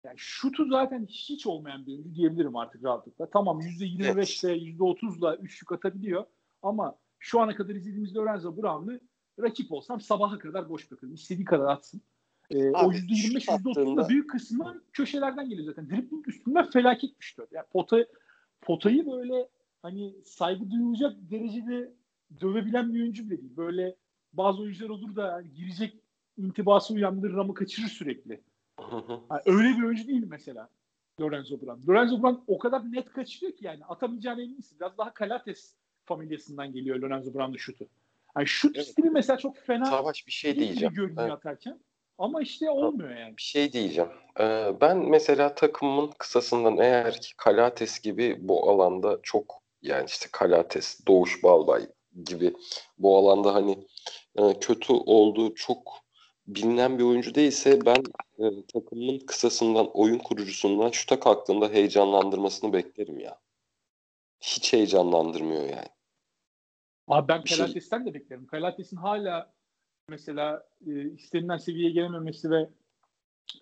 yani 0.04 0.18
şutu 0.18 0.68
zaten 0.68 1.06
hiç 1.06 1.46
olmayan 1.46 1.86
bir 1.86 1.92
oyuncu 1.92 2.14
diyebilirim 2.14 2.56
artık 2.56 2.84
rahatlıkla. 2.84 3.30
Tamam 3.30 3.60
%25'le 3.60 4.76
%30'la 4.76 5.36
üçlük 5.36 5.72
atabiliyor 5.72 6.24
ama 6.62 6.96
şu 7.18 7.40
ana 7.40 7.54
kadar 7.54 7.74
izlediğimiz 7.74 8.16
Lorenzo 8.16 8.56
Brown'ı 8.56 9.00
rakip 9.40 9.72
olsam 9.72 10.00
sabaha 10.00 10.38
kadar 10.38 10.68
boş 10.68 10.90
bırakırım. 10.90 11.14
İstediği 11.14 11.44
kadar 11.44 11.66
atsın. 11.66 12.00
Ee, 12.50 12.70
o 12.70 12.92
%25 12.92 13.44
%30'da 13.44 14.08
büyük 14.08 14.30
kısmı 14.30 14.82
köşelerden 14.92 15.48
geliyor 15.48 15.66
zaten. 15.66 15.90
Dribbling 15.90 16.28
üstünden 16.28 16.70
felaket 16.70 17.18
düştü. 17.18 17.46
Yani 17.50 17.66
pota, 17.72 18.06
potayı 18.60 19.06
böyle 19.06 19.48
hani 19.82 20.14
saygı 20.24 20.70
duyulacak 20.70 21.12
derecede 21.30 21.92
dövebilen 22.40 22.94
bir 22.94 23.00
oyuncu 23.00 23.30
bile 23.30 23.40
değil. 23.40 23.56
Böyle 23.56 23.96
bazı 24.32 24.62
oyuncular 24.62 24.88
olur 24.90 25.16
da 25.16 25.26
yani 25.26 25.54
girecek 25.54 25.96
intibası 26.36 26.94
uyandırır 26.94 27.36
ama 27.36 27.54
kaçırır 27.54 27.88
sürekli. 27.88 28.40
Yani 29.30 29.42
öyle 29.46 29.78
bir 29.78 29.82
oyuncu 29.82 30.06
değil 30.06 30.24
mesela 30.26 30.68
Lorenzo 31.20 31.60
Brown. 31.60 31.90
Lorenzo 31.90 32.22
Brown 32.22 32.42
o 32.46 32.58
kadar 32.58 32.92
net 32.92 33.12
kaçırıyor 33.12 33.52
ki 33.52 33.66
yani 33.66 33.84
atamayacağına 33.84 34.42
eminsin. 34.42 34.80
Biraz 34.80 34.98
daha 34.98 35.14
Kalates 35.14 35.74
familyasından 36.04 36.72
geliyor 36.72 36.96
Lorenzo 36.96 37.34
Brown'ın 37.34 37.56
şutu. 37.56 37.88
Yani 38.36 38.46
şut 38.46 38.76
evet. 38.76 38.86
stili 38.86 39.10
mesela 39.10 39.36
çok 39.36 39.56
fena. 39.56 39.84
Savaş 39.84 40.26
bir 40.26 40.32
şey 40.32 40.56
diyeceğim. 40.56 40.94
Görünüyor 40.94 41.22
evet. 41.22 41.32
atarken. 41.32 41.80
Ama 42.18 42.42
işte 42.42 42.70
olmuyor 42.70 43.16
yani. 43.16 43.36
Bir 43.36 43.42
şey 43.42 43.72
diyeceğim. 43.72 44.10
Ee, 44.40 44.72
ben 44.80 44.98
mesela 44.98 45.54
takımımın 45.54 46.10
kısasından 46.18 46.78
eğer 46.78 47.20
ki 47.20 47.36
Kalates 47.36 48.00
gibi 48.00 48.36
bu 48.40 48.70
alanda 48.70 49.18
çok 49.22 49.62
yani 49.82 50.04
işte 50.06 50.28
Kalates, 50.32 51.06
Doğuş 51.06 51.42
Balbay 51.42 51.86
gibi 52.24 52.54
bu 52.98 53.18
alanda 53.18 53.54
hani 53.54 53.86
e, 54.36 54.60
kötü 54.60 54.92
olduğu 54.92 55.54
çok 55.54 56.07
bilinen 56.48 56.98
bir 56.98 57.04
oyuncu 57.04 57.34
değilse 57.34 57.78
ben 57.86 58.02
e, 58.38 58.66
takımın 58.66 59.18
kısasından, 59.18 59.90
oyun 59.94 60.18
kurucusundan 60.18 60.90
şuta 60.90 61.20
kalktığında 61.20 61.68
heyecanlandırmasını 61.68 62.72
beklerim 62.72 63.18
ya. 63.18 63.40
Hiç 64.40 64.72
heyecanlandırmıyor 64.72 65.62
yani. 65.62 65.88
Abi 67.08 67.28
ben 67.28 67.44
Kalates'ten 67.44 68.06
de 68.06 68.14
beklerim. 68.14 68.46
Kalates'in 68.46 68.96
hala 68.96 69.52
mesela 70.08 70.68
e, 70.86 71.10
istenilen 71.10 71.56
seviyeye 71.56 71.90
gelememesi 71.90 72.50
ve 72.50 72.68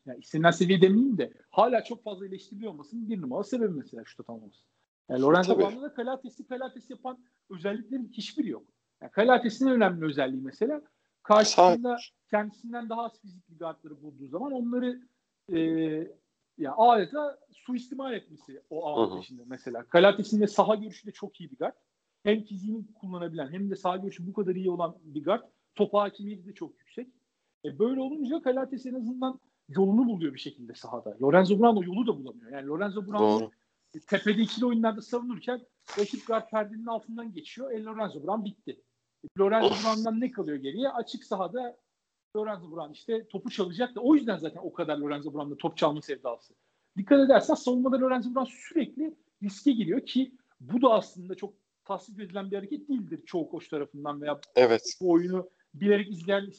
yani 0.06 0.18
istenilen 0.18 0.50
seviye 0.50 0.80
demeyeyim 0.80 1.18
de 1.18 1.32
hala 1.50 1.84
çok 1.84 2.04
fazla 2.04 2.26
eleştiriliyor 2.26 2.72
olmasının 2.72 3.08
bir 3.08 3.22
numara 3.22 3.44
sebebi 3.44 3.74
mesela 3.74 4.04
şuta 4.04 4.22
tamamlaması. 4.22 4.60
Yani 5.08 5.22
Lorenzo 5.22 5.58
Brown'da 5.58 5.82
da 5.82 5.94
Kalates'i 5.94 6.46
Kalates 6.46 6.90
yapan 6.90 7.18
özelliklerin 7.50 8.12
hiçbiri 8.12 8.48
yok. 8.48 8.66
Yani 9.02 9.12
Kalates'in 9.12 9.66
önemli 9.66 10.04
özelliği 10.04 10.42
mesela 10.42 10.82
karşısında 11.26 11.96
kendisinden 12.30 12.88
daha 12.88 13.04
az 13.04 13.20
fizikli 13.20 13.58
guardları 13.58 14.02
bulduğu 14.02 14.28
zaman 14.28 14.52
onları 14.52 15.00
e, 15.52 15.58
ya 16.58 16.74
adeta 16.76 17.38
suistimal 17.52 18.12
etmesi 18.12 18.62
o 18.70 18.86
avantajında 18.86 19.42
mesela. 19.46 19.84
Kalates'in 19.88 20.40
de 20.40 20.46
saha 20.46 20.74
görüşü 20.74 21.06
de 21.06 21.12
çok 21.12 21.40
iyi 21.40 21.50
bir 21.50 21.56
guard. 21.56 21.74
Hem 22.22 22.44
fiziğini 22.44 22.84
kullanabilen 23.00 23.52
hem 23.52 23.70
de 23.70 23.76
saha 23.76 23.96
görüşü 23.96 24.26
bu 24.26 24.32
kadar 24.32 24.54
iyi 24.54 24.70
olan 24.70 24.96
bir 25.02 25.24
guard. 25.24 25.42
Top 25.74 25.94
hakimiyeti 25.94 26.46
de 26.46 26.54
çok 26.54 26.78
yüksek. 26.80 27.08
E 27.64 27.78
böyle 27.78 28.00
olunca 28.00 28.42
Kalates 28.42 28.86
en 28.86 28.94
azından 28.94 29.40
yolunu 29.68 30.06
buluyor 30.06 30.34
bir 30.34 30.38
şekilde 30.38 30.74
sahada. 30.74 31.16
Lorenzo 31.22 31.58
Brown 31.58 31.76
o 31.76 31.82
yolu 31.82 32.06
da 32.06 32.24
bulamıyor. 32.24 32.52
Yani 32.52 32.66
Lorenzo 32.66 33.06
Brown 33.06 33.44
tepede 34.08 34.42
ikili 34.42 34.66
oyunlarda 34.66 35.02
savunurken 35.02 35.60
rakip 35.98 36.26
guard 36.26 36.50
perdenin 36.50 36.86
altından 36.86 37.32
geçiyor. 37.32 37.72
El 37.72 37.86
Lorenzo 37.86 38.26
Brown 38.26 38.44
bitti. 38.44 38.80
Lorenzo 39.38 39.68
Brown'dan 39.68 40.20
ne 40.20 40.30
kalıyor 40.30 40.56
geriye? 40.56 40.88
Açık 40.88 41.24
sahada 41.24 41.76
Lorenzo 42.36 42.76
Brown 42.76 42.92
işte 42.92 43.28
topu 43.28 43.50
çalacak 43.50 43.94
da 43.94 44.00
o 44.00 44.14
yüzden 44.14 44.36
zaten 44.36 44.60
o 44.62 44.72
kadar 44.72 44.98
Lorenzo 44.98 45.34
Brown'da 45.34 45.56
top 45.56 45.76
çalma 45.76 46.02
sevdası. 46.02 46.54
Dikkat 46.96 47.20
edersen 47.20 47.54
savunmada 47.54 48.00
Lorenzo 48.00 48.34
Brown 48.34 48.50
sürekli 48.50 49.14
riske 49.42 49.72
giriyor 49.72 50.06
ki 50.06 50.32
bu 50.60 50.82
da 50.82 50.88
aslında 50.88 51.34
çok 51.34 51.54
tasvip 51.84 52.20
edilen 52.20 52.50
bir 52.50 52.56
hareket 52.56 52.88
değildir 52.88 53.20
çoğu 53.26 53.48
koç 53.48 53.68
tarafından 53.68 54.22
veya 54.22 54.40
evet. 54.56 54.82
bu 55.00 55.10
oyunu 55.10 55.50
bilerek 55.74 56.10
izleyen 56.10 56.52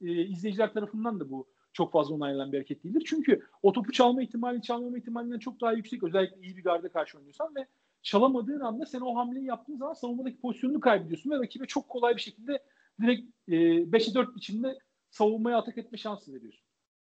e, 0.00 0.24
izleyiciler 0.24 0.72
tarafından 0.72 1.20
da 1.20 1.30
bu 1.30 1.46
çok 1.72 1.92
fazla 1.92 2.14
onaylanan 2.14 2.52
bir 2.52 2.56
hareket 2.56 2.84
değildir. 2.84 3.02
Çünkü 3.06 3.42
o 3.62 3.72
topu 3.72 3.92
çalma 3.92 4.22
ihtimali 4.22 4.62
çalmama 4.62 4.98
ihtimalinden 4.98 5.38
çok 5.38 5.60
daha 5.60 5.72
yüksek. 5.72 6.02
Özellikle 6.02 6.40
iyi 6.40 6.56
bir 6.56 6.62
garda 6.62 6.88
karşı 6.88 7.18
oynuyorsan 7.18 7.54
ve 7.54 7.66
çalamadığın 8.04 8.60
anda 8.60 8.86
sen 8.86 9.00
o 9.00 9.16
hamleyi 9.16 9.46
yaptığın 9.46 9.76
zaman 9.76 9.92
savunmadaki 9.92 10.40
pozisyonunu 10.40 10.80
kaybediyorsun 10.80 11.30
ve 11.30 11.38
rakibe 11.38 11.66
çok 11.66 11.88
kolay 11.88 12.16
bir 12.16 12.20
şekilde 12.20 12.62
direkt 13.00 13.30
e, 13.48 13.52
5'e 13.52 14.14
4 14.14 14.36
biçimde 14.36 14.78
savunmaya 15.10 15.58
atak 15.58 15.78
etme 15.78 15.98
şansı 15.98 16.34
veriyorsun. 16.34 16.66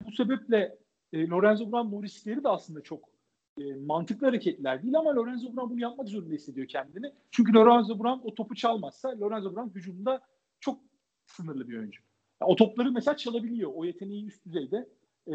Bu 0.06 0.12
sebeple 0.12 0.78
e, 1.14 1.28
Lorenzo 1.28 1.72
Brown 1.72 1.92
bu 1.92 2.04
riskleri 2.04 2.44
de 2.44 2.50
aslında 2.50 2.82
çok 2.82 3.10
e, 3.60 3.76
mantıklı 3.76 4.28
hareketler 4.28 4.84
değil 4.84 4.98
ama 4.98 5.16
Lorenzo 5.16 5.56
Brown 5.56 5.70
bunu 5.70 5.82
yapmak 5.82 6.10
zorunda 6.10 6.34
hissediyor 6.34 6.68
kendini. 6.68 7.14
Çünkü 7.32 7.54
Lorenzo 7.54 8.00
Brown 8.00 8.28
o 8.28 8.36
topu 8.36 8.56
çalmazsa 8.56 9.20
Lorenzo 9.20 9.56
Brown 9.56 9.76
hücumda 9.76 10.22
çok 10.60 10.80
sınırlı 11.26 11.70
bir 11.70 11.78
oyuncu. 11.78 12.02
Yani 12.42 12.52
o 12.52 12.56
topları 12.56 12.92
mesela 12.92 13.18
çalabiliyor. 13.18 13.72
O 13.76 13.86
yeteneği 13.86 14.26
üst 14.26 14.46
düzeyde. 14.46 14.90
E, 15.28 15.34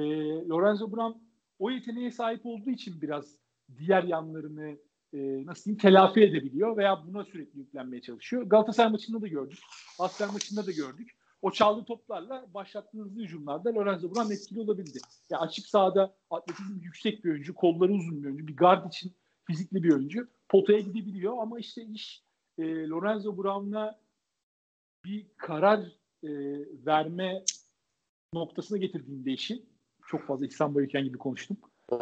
Lorenzo 0.48 0.92
Brown 0.92 1.18
o 1.58 1.70
yeteneğe 1.70 2.10
sahip 2.10 2.46
olduğu 2.46 2.70
için 2.70 3.00
biraz 3.00 3.38
diğer 3.78 4.02
yanlarını 4.02 4.78
e, 5.14 5.46
nasıl 5.46 5.64
diyeyim 5.64 5.78
telafi 5.78 6.20
edebiliyor 6.20 6.76
veya 6.76 7.06
buna 7.06 7.24
sürekli 7.24 7.58
yüklenmeye 7.58 8.02
çalışıyor. 8.02 8.42
Galatasaray 8.42 8.92
maçında 8.92 9.22
da 9.22 9.28
gördük. 9.28 9.58
Aslan 9.98 10.32
maçında 10.32 10.66
da 10.66 10.70
gördük. 10.70 11.10
O 11.42 11.50
çaldığı 11.50 11.84
toplarla 11.84 12.46
başlattığı 12.54 12.98
hızlı 12.98 13.22
hücumlarda 13.22 13.74
Lorenzo 13.74 14.14
Brown 14.14 14.32
etkili 14.32 14.60
olabildi. 14.60 14.98
Yani 15.30 15.40
açık 15.40 15.66
sahada 15.66 16.14
atletizm 16.30 16.80
yüksek 16.80 17.24
bir 17.24 17.30
oyuncu, 17.30 17.54
kolları 17.54 17.92
uzun 17.92 18.22
bir 18.22 18.26
oyuncu, 18.26 18.46
bir 18.46 18.56
guard 18.56 18.86
için 18.86 19.12
fizikli 19.44 19.82
bir 19.82 19.92
oyuncu. 19.92 20.28
Potaya 20.48 20.80
gidebiliyor 20.80 21.38
ama 21.38 21.58
işte 21.58 21.82
iş 21.82 22.22
e, 22.58 22.88
Lorenzo 22.88 23.36
Brown'la 23.36 24.00
bir 25.04 25.26
karar 25.36 25.80
e, 26.22 26.30
verme 26.86 27.44
noktasına 28.32 28.78
getirdiğinde 28.78 29.32
işi 29.32 29.62
çok 30.06 30.26
fazla 30.26 30.46
İhsan 30.46 30.74
Bayıken 30.74 31.04
gibi 31.04 31.18
konuştum. 31.18 31.56
E, 31.92 31.96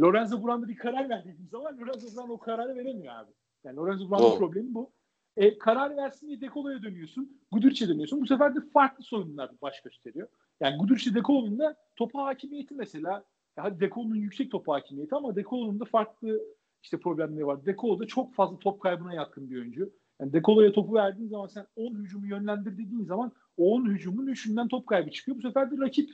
Lorenzo 0.00 0.44
Brown'da 0.44 0.68
bir 0.68 0.76
karar 0.76 1.08
verdiğim 1.08 1.48
zaman 1.50 1.78
Lorenzo 1.80 2.16
Brown 2.16 2.30
o 2.30 2.38
kararı 2.38 2.76
veremiyor 2.76 3.14
abi. 3.14 3.32
Yani 3.64 3.76
Lorenzo 3.76 4.10
Brown'ın 4.10 4.38
problemi 4.38 4.74
bu. 4.74 4.92
E, 5.36 5.58
karar 5.58 5.96
versin 5.96 6.28
diye 6.28 6.40
Dekolo'ya 6.40 6.82
dönüyorsun. 6.82 7.40
Guduric'e 7.52 7.88
dönüyorsun. 7.88 8.20
Bu 8.20 8.26
sefer 8.26 8.54
de 8.54 8.58
farklı 8.72 9.04
sorunlar 9.04 9.50
baş 9.62 9.80
gösteriyor. 9.82 10.28
Yani 10.60 10.78
Guduric'e 10.78 11.14
Dekolo'nun 11.14 11.58
da 11.58 11.76
topa 11.96 12.24
hakimiyeti 12.24 12.74
mesela. 12.74 13.24
Ya 13.56 13.64
hadi 13.64 13.80
Dekolo'nun 13.80 14.16
yüksek 14.16 14.50
top 14.50 14.68
hakimiyeti 14.68 15.14
ama 15.14 15.36
Dekolo'nun 15.36 15.80
da 15.80 15.84
farklı 15.84 16.40
işte 16.82 17.00
problemleri 17.00 17.46
var. 17.46 17.66
Dekolo 17.66 17.98
da 17.98 18.06
çok 18.06 18.34
fazla 18.34 18.58
top 18.58 18.80
kaybına 18.80 19.14
yatkın 19.14 19.50
bir 19.50 19.56
oyuncu. 19.56 19.92
Yani 20.20 20.32
Dekolo'ya 20.32 20.72
topu 20.72 20.94
verdiğin 20.94 21.28
zaman 21.28 21.46
sen 21.46 21.66
10 21.76 21.94
hücumu 21.94 22.26
yönlendir 22.26 22.72
dediğin 22.72 23.04
zaman 23.04 23.32
o 23.56 23.74
10 23.74 23.90
hücumun 23.90 24.26
3'ünden 24.26 24.68
top 24.68 24.86
kaybı 24.86 25.10
çıkıyor. 25.10 25.36
Bu 25.38 25.42
sefer 25.42 25.70
de 25.70 25.78
rakip 25.78 26.10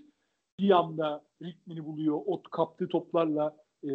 bir 0.61 0.71
anda 0.71 1.25
ritmini 1.43 1.85
buluyor. 1.85 2.21
O 2.27 2.43
kaptığı 2.43 2.89
toplarla 2.89 3.57
e, 3.85 3.91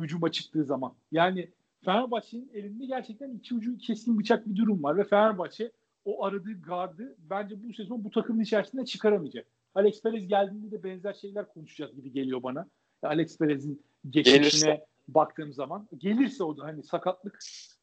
hücuma 0.00 0.32
çıktığı 0.32 0.64
zaman. 0.64 0.94
Yani 1.12 1.50
Fenerbahçe'nin 1.84 2.50
elinde 2.54 2.86
gerçekten 2.86 3.30
iki 3.30 3.54
ucu 3.54 3.78
keskin 3.78 4.18
bıçak 4.18 4.46
bir 4.46 4.56
durum 4.56 4.82
var 4.82 4.96
ve 4.96 5.04
Fenerbahçe 5.04 5.72
o 6.04 6.24
aradığı 6.24 6.62
gardı 6.62 7.16
bence 7.18 7.62
bu 7.62 7.72
sezon 7.72 8.04
bu 8.04 8.10
takımın 8.10 8.42
içerisinde 8.42 8.84
çıkaramayacak. 8.84 9.46
Alex 9.74 10.02
Perez 10.02 10.28
geldiğinde 10.28 10.70
de 10.70 10.82
benzer 10.82 11.14
şeyler 11.14 11.48
konuşacağız 11.48 11.96
gibi 11.96 12.12
geliyor 12.12 12.42
bana. 12.42 12.68
Alex 13.02 13.38
Perez'in 13.38 13.82
geçmişine 14.10 14.38
Gelirse. 14.38 14.86
baktığım 15.08 15.52
zaman. 15.52 15.88
Gelirse 15.98 16.44
o 16.44 16.56
da 16.56 16.64
hani 16.64 16.82
sakatlık 16.82 17.38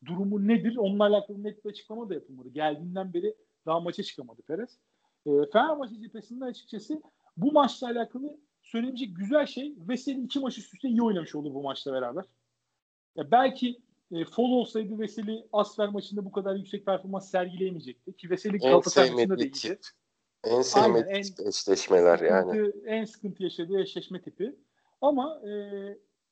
durumu 0.06 0.48
nedir? 0.48 0.76
Onunla 0.78 1.04
alakalı 1.04 1.44
net 1.44 1.66
bir 1.66 1.70
açıklama 1.70 2.10
da 2.10 2.14
yapılmadı. 2.14 2.50
Geldiğinden 2.50 3.14
beri 3.14 3.36
daha 3.66 3.80
maça 3.80 4.04
çıkamadı 4.04 4.42
Perez. 4.42 4.80
E, 5.26 5.32
Fenerbahçe 5.54 6.02
cephesinde 6.02 6.46
açıkçası 6.46 7.02
bu 7.38 7.52
maçla 7.52 7.88
alakalı 7.88 8.38
söylenecek 8.62 9.18
güzel 9.18 9.46
şey 9.46 9.76
Veseli 9.78 10.22
iki 10.22 10.40
maç 10.40 10.58
üst 10.58 10.74
üste 10.74 10.88
iyi 10.88 11.02
oynamış 11.02 11.36
oldu 11.36 11.54
bu 11.54 11.64
maçla 11.64 11.94
beraber. 11.94 12.26
Ya 13.16 13.32
belki 13.32 13.82
e, 14.12 14.26
Fol 14.26 14.52
olsaydı 14.52 15.00
Veseli 15.00 15.48
Asfer 15.54 15.90
maçında 15.90 16.26
bu 16.26 16.32
kadar 16.32 16.56
yüksek 16.56 16.86
performans 16.86 17.32
sergileyemeyecekti. 17.32 18.18
Ki 18.18 18.30
Veseli 18.30 18.58
Galatasaray 18.58 19.12
maçında 19.12 19.40
da 19.40 19.44
iyiydi. 19.44 19.80
En 20.44 20.62
sevmediği 20.62 21.24
eşleşmeler 21.48 22.18
sıkıntı, 22.18 22.34
yani. 22.34 22.72
En 22.86 23.06
sıkıntı 23.06 23.44
yaşadığı 23.44 23.80
eşleşme 23.80 24.22
tipi. 24.22 24.56
Ama 25.02 25.42
e, 25.46 25.50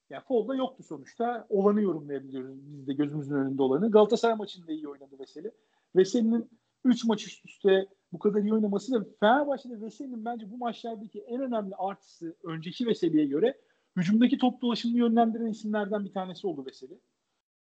Yani 0.09 0.23
Foul'da 0.27 0.55
yoktu 0.55 0.83
sonuçta. 0.83 1.45
Olanı 1.49 1.81
yorumlayabiliyoruz 1.81 2.71
biz 2.71 2.87
de 2.87 2.93
gözümüzün 2.93 3.35
önünde 3.35 3.61
olanı. 3.61 3.91
Galatasaray 3.91 4.35
maçında 4.35 4.71
iyi 4.71 4.87
oynadı 4.87 5.19
Veseli. 5.19 5.51
Veseli'nin 5.95 6.49
3 6.85 7.05
maç 7.05 7.27
üst 7.27 7.45
üste 7.45 7.87
bu 8.13 8.19
kadar 8.19 8.41
iyi 8.41 8.53
oynaması 8.53 8.91
da 8.91 9.05
Fenerbahçe'de 9.19 9.81
Veseli'nin 9.81 10.25
bence 10.25 10.51
bu 10.51 10.57
maçlardaki 10.57 11.19
en 11.21 11.41
önemli 11.41 11.75
artısı 11.75 12.35
önceki 12.43 12.87
Veseli'ye 12.87 13.25
göre 13.25 13.57
hücumdaki 13.95 14.37
top 14.37 14.61
dolaşımını 14.61 14.97
yönlendiren 14.97 15.45
isimlerden 15.45 16.05
bir 16.05 16.13
tanesi 16.13 16.47
oldu 16.47 16.65
Veseli. 16.65 16.99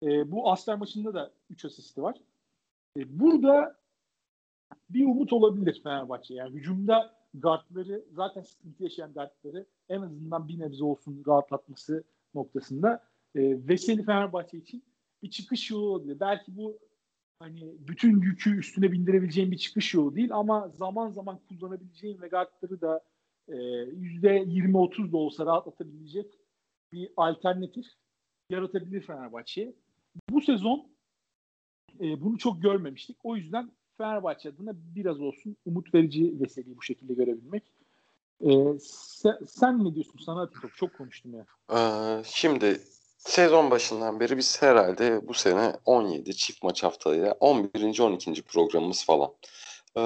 E, 0.03 0.30
bu 0.32 0.51
Asler 0.51 0.78
maçında 0.78 1.14
da 1.14 1.32
3 1.51 1.64
asisti 1.64 2.03
var. 2.03 2.16
E, 2.96 3.20
burada 3.20 3.76
bir 4.90 5.07
umut 5.07 5.32
olabilir 5.32 5.80
Fenerbahçe. 5.82 6.34
Yani 6.34 6.55
hücumda 6.55 7.14
guardları 7.34 8.05
zaten 8.12 8.42
sıkıntı 8.42 8.82
yaşayan 8.82 9.12
guardları 9.12 9.66
en 9.88 10.03
azından 10.03 10.49
bir 10.49 10.59
nebze 10.59 10.84
olsun 10.84 11.22
rahatlatması 11.26 12.05
noktasında 12.34 13.05
e, 13.34 13.68
Veseli 13.68 14.03
Fenerbahçe 14.03 14.59
için 14.59 14.84
bir 15.22 15.30
çıkış 15.30 15.70
yolu 15.70 15.86
olabilir. 15.86 16.20
Belki 16.20 16.57
bu 16.57 16.78
hani 17.39 17.74
bütün 17.89 18.20
yükü 18.20 18.59
üstüne 18.59 18.93
bindirebileceğim 18.93 19.51
bir 19.51 19.59
çıkış 19.59 19.95
yolu 19.95 20.16
değil 20.16 20.30
ama 20.32 20.68
zaman 20.68 21.11
zaman 21.11 21.39
kullanabileceğim 21.49 22.22
ve 22.22 22.28
guardları 22.28 22.80
da 22.80 23.01
e, 23.49 23.57
yüzde 23.97 24.43
20-30 24.43 25.12
da 25.12 25.16
olsa 25.16 25.47
rahatlatabilecek 25.47 26.26
bir 26.93 27.11
alternatif 27.16 27.86
yaratabilir 28.51 29.01
Fenerbahçe. 29.01 29.74
Bu 30.30 30.41
sezon 30.41 30.86
e, 32.01 32.20
bunu 32.20 32.39
çok 32.39 32.62
görmemiştik. 32.62 33.16
O 33.24 33.36
yüzden 33.36 33.70
Fenerbahçe 33.99 34.49
adına 34.49 34.72
biraz 34.97 35.20
olsun 35.20 35.57
umut 35.66 35.95
verici 35.95 36.41
Veseli'yi 36.41 36.76
bu 36.76 36.82
şekilde 36.82 37.14
görebilmek. 37.14 37.62
Ee, 38.41 38.78
sen, 38.80 39.39
sen 39.49 39.84
ne 39.84 39.95
diyorsun? 39.95 40.18
Sana 40.26 40.43
atayım. 40.43 40.70
Çok 40.76 40.99
konuştum 40.99 41.34
ya. 41.34 41.47
Ee, 41.72 42.22
şimdi 42.24 42.80
sezon 43.29 43.70
başından 43.70 44.20
beri 44.20 44.37
biz 44.37 44.62
herhalde 44.62 45.29
bu 45.29 45.35
sene 45.35 45.72
17 45.85 46.37
çift 46.37 46.62
maç 46.62 46.83
haftaya 46.83 47.33
11. 47.41 48.01
12. 48.01 48.43
programımız 48.43 49.05
falan. 49.05 49.35
Ee, 49.97 50.01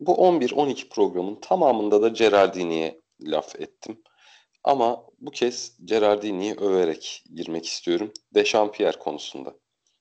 bu 0.00 0.12
11-12 0.14 0.88
programın 0.88 1.34
tamamında 1.40 2.02
da 2.02 2.08
Gerardini'ye 2.08 3.00
laf 3.20 3.60
ettim. 3.60 4.02
Ama 4.64 5.04
bu 5.20 5.30
kez 5.30 5.76
Gerardini'yi 5.84 6.54
överek 6.54 7.24
girmek 7.34 7.66
istiyorum. 7.66 8.12
Dechampierre 8.34 8.98
konusunda. 8.98 9.54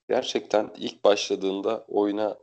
Gerçekten 0.10 0.70
ilk 0.78 1.04
başladığında 1.04 1.86
oyuna 1.88 2.38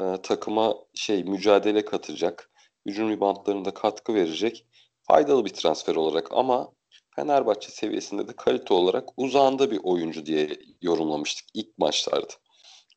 e, 0.00 0.02
takıma 0.22 0.74
şey 0.94 1.24
mücadele 1.24 1.84
katacak, 1.84 2.50
hücum 2.86 3.10
ribantlarında 3.10 3.74
katkı 3.74 4.14
verecek 4.14 4.66
faydalı 5.02 5.44
bir 5.44 5.54
transfer 5.54 5.96
olarak 5.96 6.32
ama 6.32 6.72
Fenerbahçe 7.16 7.70
seviyesinde 7.70 8.28
de 8.28 8.32
kalite 8.32 8.74
olarak 8.74 9.08
uzağında 9.16 9.70
bir 9.70 9.80
oyuncu 9.82 10.26
diye 10.26 10.48
yorumlamıştık 10.82 11.46
ilk 11.54 11.78
maçlarda. 11.78 12.32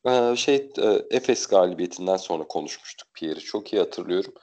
Ee, 0.06 0.36
şey 0.36 0.72
e, 0.78 1.02
Efes 1.10 1.46
galibiyetinden 1.46 2.16
sonra 2.16 2.44
konuşmuştuk 2.46 3.08
Pierre'i 3.14 3.40
çok 3.40 3.72
iyi 3.72 3.78
hatırlıyorum. 3.78 4.34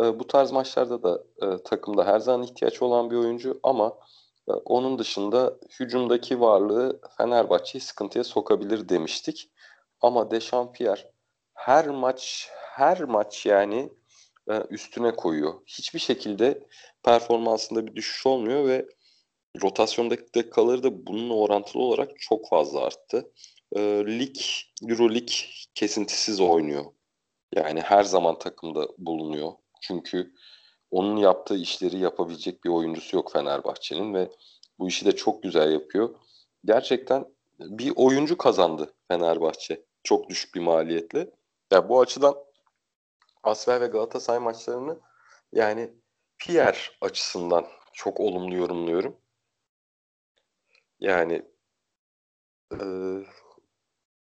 Ee, 0.00 0.18
bu 0.18 0.26
tarz 0.26 0.52
maçlarda 0.52 1.02
da 1.02 1.24
e, 1.42 1.62
takımda 1.62 2.06
her 2.06 2.18
zaman 2.18 2.42
ihtiyaç 2.42 2.82
olan 2.82 3.10
bir 3.10 3.16
oyuncu 3.16 3.60
ama 3.62 3.98
e, 4.48 4.52
onun 4.52 4.98
dışında 4.98 5.54
hücumdaki 5.80 6.40
varlığı 6.40 7.00
Fenerbahçe'yi 7.16 7.82
sıkıntıya 7.82 8.24
sokabilir 8.24 8.88
demiştik. 8.88 9.50
Ama 10.00 10.30
Dechampierre 10.30 11.12
her 11.54 11.86
maç 11.88 12.48
her 12.52 13.00
maç 13.00 13.46
yani 13.46 13.92
üstüne 14.70 15.16
koyuyor. 15.16 15.54
Hiçbir 15.66 15.98
şekilde 15.98 16.68
performansında 17.04 17.86
bir 17.86 17.96
düşüş 17.96 18.26
olmuyor 18.26 18.68
ve 18.68 18.86
rotasyondaki 19.62 20.34
dakikaları 20.34 20.82
da 20.82 21.06
bununla 21.06 21.34
orantılı 21.34 21.82
olarak 21.82 22.20
çok 22.20 22.48
fazla 22.48 22.80
arttı. 22.80 23.32
E, 23.72 23.80
lig, 24.06 24.36
Euro 24.88 25.10
Lig 25.10 25.28
kesintisiz 25.74 26.40
oynuyor. 26.40 26.84
Yani 27.54 27.80
her 27.80 28.02
zaman 28.02 28.38
takımda 28.38 28.88
bulunuyor. 28.98 29.52
Çünkü 29.80 30.32
onun 30.90 31.16
yaptığı 31.16 31.56
işleri 31.56 31.98
yapabilecek 31.98 32.64
bir 32.64 32.70
oyuncusu 32.70 33.16
yok 33.16 33.32
Fenerbahçe'nin 33.32 34.14
ve 34.14 34.30
bu 34.78 34.88
işi 34.88 35.06
de 35.06 35.16
çok 35.16 35.42
güzel 35.42 35.72
yapıyor. 35.72 36.14
Gerçekten 36.64 37.26
bir 37.58 37.92
oyuncu 37.96 38.38
kazandı 38.38 38.94
Fenerbahçe 39.08 39.84
çok 40.02 40.28
düşük 40.28 40.54
bir 40.54 40.60
maliyetle. 40.60 41.18
Ya 41.18 41.28
yani 41.72 41.88
bu 41.88 42.00
açıdan 42.00 42.34
Asfer 43.42 43.80
ve 43.80 43.86
Galatasaray 43.86 44.38
maçlarını 44.38 45.00
yani 45.52 45.90
Pierre 46.38 46.78
açısından 47.00 47.66
çok 47.92 48.20
olumlu 48.20 48.54
yorumluyorum. 48.54 49.16
Yani 51.00 51.42
e, 52.72 52.84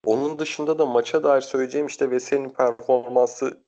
onun 0.05 0.39
dışında 0.39 0.80
da 0.80 0.86
maça 0.86 1.24
dair 1.24 1.41
söyleyeceğim 1.41 1.88
işte 1.88 2.11
Veseli'nin 2.11 2.49
performansı 2.49 3.64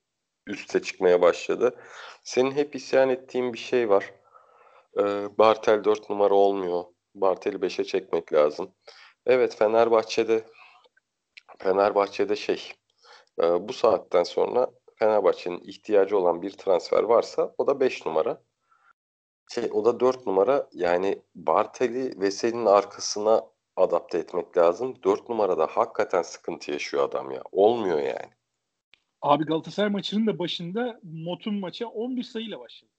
üste 0.48 0.82
çıkmaya 0.82 1.22
başladı. 1.22 1.76
Senin 2.24 2.52
hep 2.52 2.76
isyan 2.76 3.10
ettiğin 3.10 3.54
bir 3.54 3.58
şey 3.58 3.90
var. 3.90 4.14
E, 4.98 5.04
Bartel 5.38 5.84
4 5.84 6.10
numara 6.10 6.34
olmuyor. 6.34 6.84
Bartel'i 7.16 7.56
5'e 7.56 7.84
çekmek 7.84 8.34
lazım. 8.34 8.72
Evet 9.26 9.56
Fenerbahçe'de 9.56 10.46
Fenerbahçe'de 11.60 12.36
şey 12.36 12.74
e, 13.42 13.68
bu 13.68 13.74
saatten 13.74 14.24
sonra 14.24 14.72
Fenerbahçe'nin 14.96 15.62
ihtiyacı 15.64 16.18
olan 16.18 16.42
bir 16.42 16.52
transfer 16.52 17.04
varsa 17.04 17.56
o 17.58 17.68
da 17.68 17.80
5 17.80 18.06
numara. 18.06 18.42
Şey, 19.54 19.70
o 19.74 19.86
da 19.86 20.00
4 20.00 20.28
numara. 20.28 20.70
Yani 20.74 21.22
Bartel'i 21.36 22.22
Veseli'nin 22.22 22.66
arkasına 22.66 23.46
adapte 23.76 24.18
etmek 24.18 24.58
lazım. 24.58 24.96
4 25.04 25.30
numarada 25.30 25.68
hakikaten 25.68 26.22
sıkıntı 26.22 26.72
yaşıyor 26.72 27.10
adam 27.10 27.32
ya. 27.32 27.42
Olmuyor 27.52 28.00
yani. 28.00 28.32
Abi 29.22 29.46
Galatasaray 29.46 29.90
maçının 29.90 30.28
da 30.28 30.40
başında 30.40 31.00
Motun 31.04 31.56
maça 31.56 31.88
11 31.88 32.24
sayıyla 32.24 32.60
başladı. 32.60 32.92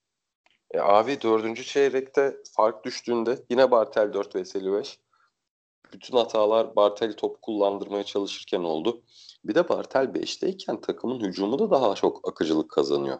E 0.70 0.80
abi 0.80 1.22
dördüncü 1.22 1.64
çeyrekte 1.64 2.36
fark 2.56 2.84
düştüğünde 2.84 3.38
yine 3.50 3.70
Bartel 3.70 4.12
4 4.12 4.36
Veseli 4.36 4.72
5. 4.72 4.98
Bütün 5.92 6.16
hatalar 6.16 6.76
Bartel 6.76 7.12
top 7.12 7.42
kullandırmaya 7.42 8.04
çalışırken 8.04 8.60
oldu. 8.60 9.02
Bir 9.44 9.54
de 9.54 9.68
Bartel 9.68 10.04
5'teyken 10.04 10.80
takımın 10.80 11.20
hücumu 11.20 11.58
da 11.58 11.70
daha 11.70 11.94
çok 11.94 12.28
akıcılık 12.28 12.70
kazanıyor. 12.70 13.18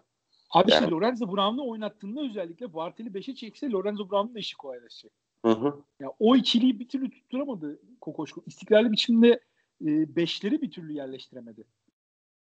Abi 0.51 0.71
yani... 0.71 0.81
işte 0.81 0.91
Lorenzo 0.91 1.33
Brown'u 1.33 1.71
oynattığında 1.71 2.21
özellikle 2.21 2.75
Bartel'i 2.75 3.09
5'e 3.09 3.35
çekse 3.35 3.71
Lorenzo 3.71 4.11
Brown'un 4.11 4.35
da 4.35 4.39
işi 4.39 4.57
kolaylaşacak. 4.57 5.13
Hı 5.45 5.53
hı. 5.53 5.83
Ya 6.01 6.13
o 6.19 6.37
ikiliyi 6.37 6.81
bir 6.81 6.89
türlü 6.89 7.11
tutturamadı 7.11 7.81
Kokoşko. 8.01 8.43
İstikrarlı 8.47 8.93
biçimde 8.93 9.41
e, 9.85 10.17
beşleri 10.17 10.63
bir 10.63 10.71
türlü 10.71 10.93
yerleştiremedi. 10.93 11.65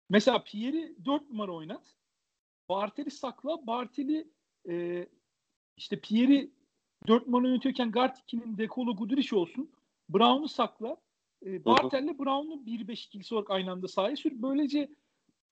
Mesela 0.10 0.44
Pierre'i 0.44 0.96
4 1.06 1.30
numara 1.30 1.52
oynat. 1.52 1.84
Bartel'i 2.70 3.12
sakla. 3.12 3.68
Bartel'i 3.68 4.28
e, 4.70 5.08
işte 5.78 6.00
Pierre'i 6.00 6.52
4 7.08 7.28
numara 7.28 7.48
yönetiyorken 7.48 7.92
guard 7.92 8.16
2'nin 8.16 8.58
Dekolo 8.58 8.96
Guduric 8.96 9.36
olsun. 9.36 9.72
Brown'u 10.10 10.48
sakla. 10.48 10.98
E, 11.46 11.66
Bartel'le 11.66 12.20
Brown'u 12.20 12.66
1-5 12.66 13.06
ikilisi 13.06 13.36
olarak 13.36 13.52
aynı 13.52 13.72
anda 13.72 13.88
sahaya 13.88 14.16
sür. 14.16 14.42
Böylece 14.42 14.90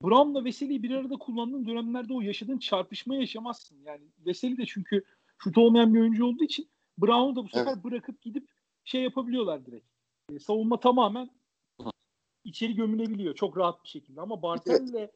Brown'la 0.05 0.45
Veseli'yi 0.45 0.83
bir 0.83 0.91
arada 0.91 1.17
kullandığın 1.17 1.65
dönemlerde 1.65 2.13
o 2.13 2.21
yaşadığın 2.21 2.57
çarpışmayı 2.57 3.21
yaşamazsın. 3.21 3.77
Yani 3.85 4.03
Veseli 4.25 4.57
de 4.57 4.65
çünkü 4.65 5.03
şut 5.37 5.57
olmayan 5.57 5.93
bir 5.93 5.99
oyuncu 5.99 6.25
olduğu 6.25 6.43
için 6.43 6.69
Brown'u 6.97 7.35
da 7.35 7.43
bu 7.43 7.49
sefer 7.49 7.73
evet. 7.73 7.83
bırakıp 7.83 8.21
gidip 8.21 8.49
şey 8.83 9.01
yapabiliyorlar 9.01 9.65
direkt. 9.65 9.87
E, 10.31 10.39
savunma 10.39 10.79
tamamen 10.79 11.29
içeri 12.43 12.75
gömülebiliyor 12.75 13.35
çok 13.35 13.57
rahat 13.57 13.83
bir 13.83 13.89
şekilde 13.89 14.21
ama 14.21 14.41
Bartel'le 14.41 15.09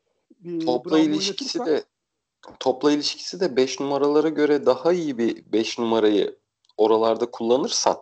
e, 0.46 0.60
topla 0.60 1.00
ilişkisi 1.00 1.60
de 1.60 1.84
topla 2.60 2.92
ilişkisi 2.92 3.40
de 3.40 3.56
5 3.56 3.80
numaralara 3.80 4.30
göre 4.30 4.66
daha 4.66 4.94
iyi 4.94 5.18
bir 5.18 5.52
5 5.52 5.80
numarayı 5.80 6.40
oralarda 6.78 7.32
kullanırsan 7.32 7.98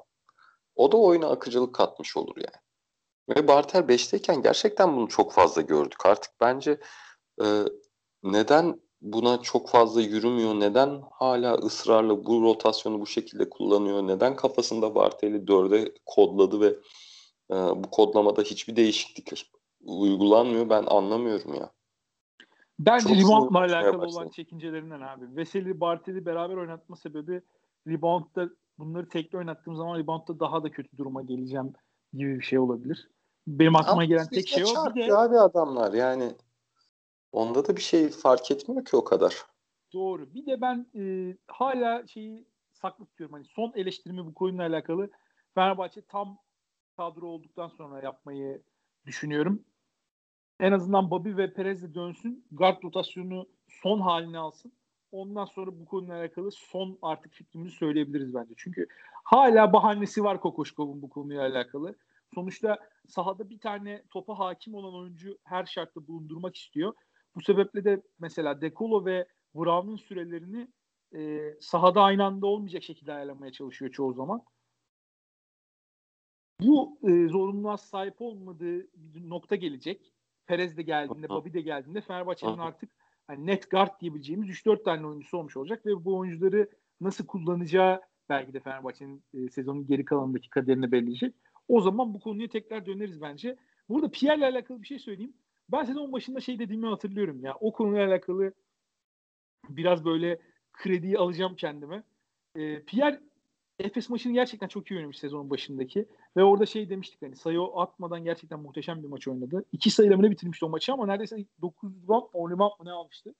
o 0.76 0.92
da 0.92 0.98
oyuna 0.98 1.28
akıcılık 1.28 1.76
katmış 1.76 2.18
olur 2.18 2.36
yani. 2.38 2.67
Ve 3.30 3.48
Bartel 3.48 3.82
5'teyken 3.82 4.44
gerçekten 4.44 4.96
bunu 4.96 5.08
çok 5.08 5.34
fazla 5.34 5.62
gördük. 5.62 6.06
Artık 6.06 6.32
bence 6.42 6.80
e, 7.44 7.46
neden 8.24 8.80
buna 9.02 9.42
çok 9.42 9.70
fazla 9.70 10.02
yürümüyor, 10.02 10.60
neden 10.60 11.02
hala 11.12 11.54
ısrarla 11.54 12.26
bu 12.26 12.42
rotasyonu 12.42 13.02
bu 13.02 13.08
şekilde 13.08 13.50
kullanıyor, 13.50 14.08
neden 14.08 14.36
kafasında 14.36 14.96
Bartel'i 14.96 15.38
4'e 15.38 15.94
kodladı 16.06 16.62
ve 16.62 16.68
e, 17.52 17.56
bu 17.56 17.90
kodlamada 17.92 18.42
hiçbir 18.42 18.76
değişiklik 18.76 19.52
uygulanmıyor 19.82 20.70
ben 20.70 20.84
anlamıyorum 20.88 21.54
ya. 21.54 21.72
Bence 22.80 23.16
reboundla 23.16 23.60
alakalı 23.60 24.06
olan 24.06 24.30
çekincelerinden 24.30 25.02
abi. 25.02 25.36
Veseli 25.36 25.80
Bartel'i 25.80 26.26
beraber 26.26 26.56
oynatma 26.56 26.96
sebebi 26.96 27.42
reboundda 27.88 28.50
bunları 28.78 29.10
tekli 29.10 29.38
oynattığım 29.38 29.76
zaman 29.76 30.00
reboundda 30.00 30.40
daha 30.40 30.64
da 30.64 30.72
kötü 30.72 30.98
duruma 30.98 31.22
geleceğim 31.22 31.74
gibi 32.14 32.40
bir 32.40 32.44
şey 32.44 32.60
olabilir. 32.60 33.10
Benim 33.48 33.76
aklıma 33.76 33.94
Ama 33.94 34.06
gelen 34.06 34.28
tek 34.28 34.48
şey 34.48 34.64
o. 34.64 34.96
Bir 34.96 35.08
de 35.08 35.18
abi 35.18 35.40
adamlar 35.40 35.94
yani 35.94 36.32
onda 37.32 37.68
da 37.68 37.76
bir 37.76 37.82
şey 37.82 38.10
fark 38.10 38.52
etmiyor 38.52 38.86
ki 38.86 38.96
o 38.98 39.04
kadar. 39.04 39.46
Doğru. 39.94 40.34
Bir 40.34 40.46
de 40.46 40.62
ben 40.62 40.88
e, 40.96 41.36
hala 41.48 42.08
şeyi 42.08 42.48
saklı 42.74 43.06
tutuyorum. 43.06 43.34
Hani 43.34 43.46
son 43.46 43.72
eleştirimi 43.76 44.26
bu 44.26 44.34
konuyla 44.34 44.68
alakalı 44.68 45.10
Fenerbahçe 45.56 46.02
tam 46.02 46.38
kadro 46.98 47.28
olduktan 47.28 47.68
sonra 47.68 48.04
yapmayı 48.04 48.62
düşünüyorum. 49.06 49.64
En 50.60 50.72
azından 50.72 51.12
Bobby 51.12 51.38
ve 51.38 51.54
Perez 51.54 51.84
de 51.84 51.94
dönsün. 51.94 52.46
Guard 52.52 52.84
rotasyonu 52.84 53.48
son 53.68 54.00
haline 54.00 54.38
alsın. 54.38 54.72
Ondan 55.12 55.46
sonra 55.46 55.80
bu 55.80 55.86
konuyla 55.86 56.20
alakalı 56.20 56.52
son 56.52 56.98
artık 57.02 57.34
fikrimizi 57.34 57.76
söyleyebiliriz 57.76 58.34
bence. 58.34 58.54
Çünkü 58.58 58.88
hala 59.24 59.74
bahanesi 59.74 60.24
var 60.24 60.42
Kokoşkov'un 60.42 61.02
bu 61.02 61.10
konuyla 61.10 61.42
alakalı. 61.42 61.96
Sonuçta 62.36 62.78
sahada 63.08 63.50
bir 63.50 63.60
tane 63.60 64.04
topa 64.12 64.40
hakim 64.40 64.74
olan 64.74 64.94
oyuncu 64.94 65.38
her 65.44 65.66
şartta 65.66 66.08
bulundurmak 66.08 66.56
istiyor. 66.56 66.94
Bu 67.36 67.42
sebeple 67.42 67.84
de 67.84 68.02
mesela 68.20 68.62
Dekolo 68.62 69.06
ve 69.06 69.28
Brown'un 69.56 69.96
sürelerini 69.96 70.68
e, 71.16 71.54
sahada 71.60 72.02
aynı 72.02 72.26
anda 72.26 72.48
olmayacak 72.48 72.84
şekilde 72.84 73.14
ayarlamaya 73.14 73.52
çalışıyor 73.52 73.92
çoğu 73.92 74.14
zaman. 74.14 74.44
Bu 76.62 77.00
e, 77.04 77.28
zorunluluğa 77.28 77.78
sahip 77.78 78.22
olmadığı 78.22 78.88
bir 78.96 79.30
nokta 79.30 79.56
gelecek. 79.56 80.14
Perez 80.46 80.78
de 80.78 80.82
geldiğinde, 80.82 81.30
Bobby 81.30 81.54
de 81.54 81.62
geldiğinde 81.62 82.02
Fenerbahçe'nin 82.02 82.58
artık 82.58 82.90
hani 83.28 83.46
net 83.46 83.72
guard 83.72 84.02
diyebileceğimiz 84.02 84.50
3-4 84.50 84.84
tane 84.84 85.08
oyuncusu 85.08 85.38
olmuş 85.38 85.58
olacak 85.58 85.86
ve 85.86 86.06
bu 86.06 86.18
oyuncuları 86.18 86.70
nasıl 87.02 87.26
kullanacağı 87.26 88.02
belki 88.30 88.54
de 88.54 88.60
Fenerbahçe'nin 88.60 89.24
e, 89.34 89.50
sezonun 89.50 89.88
geri 89.88 90.06
kalanındaki 90.06 90.50
kaderini 90.50 90.92
belirleyecek. 90.92 91.36
O 91.68 91.82
zaman 91.82 92.14
bu 92.14 92.20
konuya 92.20 92.48
tekrar 92.48 92.86
döneriz 92.86 93.22
bence. 93.22 93.58
Burada 93.90 94.12
Pierre'le 94.12 94.46
alakalı 94.46 94.82
bir 94.82 94.88
şey 94.88 95.00
söyleyeyim. 95.00 95.34
Ben 95.70 95.84
sezon 95.84 96.12
başında 96.12 96.40
şey 96.40 96.60
dediğimi 96.60 96.88
hatırlıyorum 96.88 97.44
ya. 97.44 97.56
O 97.60 97.72
konuyla 97.72 98.08
alakalı 98.08 98.54
biraz 99.70 100.06
böyle 100.06 100.40
krediyi 100.74 101.18
alacağım 101.18 101.56
kendime. 101.56 102.04
E, 102.56 102.82
Pierre 102.82 103.22
Efes 103.80 104.10
maçını 104.10 104.34
gerçekten 104.34 104.68
çok 104.68 104.92
iyi 104.92 104.98
oynamış 104.98 105.20
sezonun 105.20 105.50
başındaki. 105.50 106.06
Ve 106.38 106.44
orada 106.44 106.66
şey 106.66 106.90
demiştik 106.90 107.22
hani 107.22 107.36
sayı 107.36 107.62
atmadan 107.62 108.24
gerçekten 108.24 108.60
muhteşem 108.60 109.04
bir 109.04 109.08
maç 109.08 109.28
oynadı. 109.28 109.66
İki 109.72 109.90
sayıyla 109.90 110.18
mı 110.18 110.32
bitirmişti 110.32 110.66
o 110.66 110.70
maçı 110.70 110.94
ama 110.94 111.06
neredeyse 111.06 111.46
9 111.62 112.04
rebound 112.04 112.24
10 112.34 112.52
rebound 112.52 112.80
mı 112.80 112.86
ne 112.86 112.92
almıştı. 112.92 113.36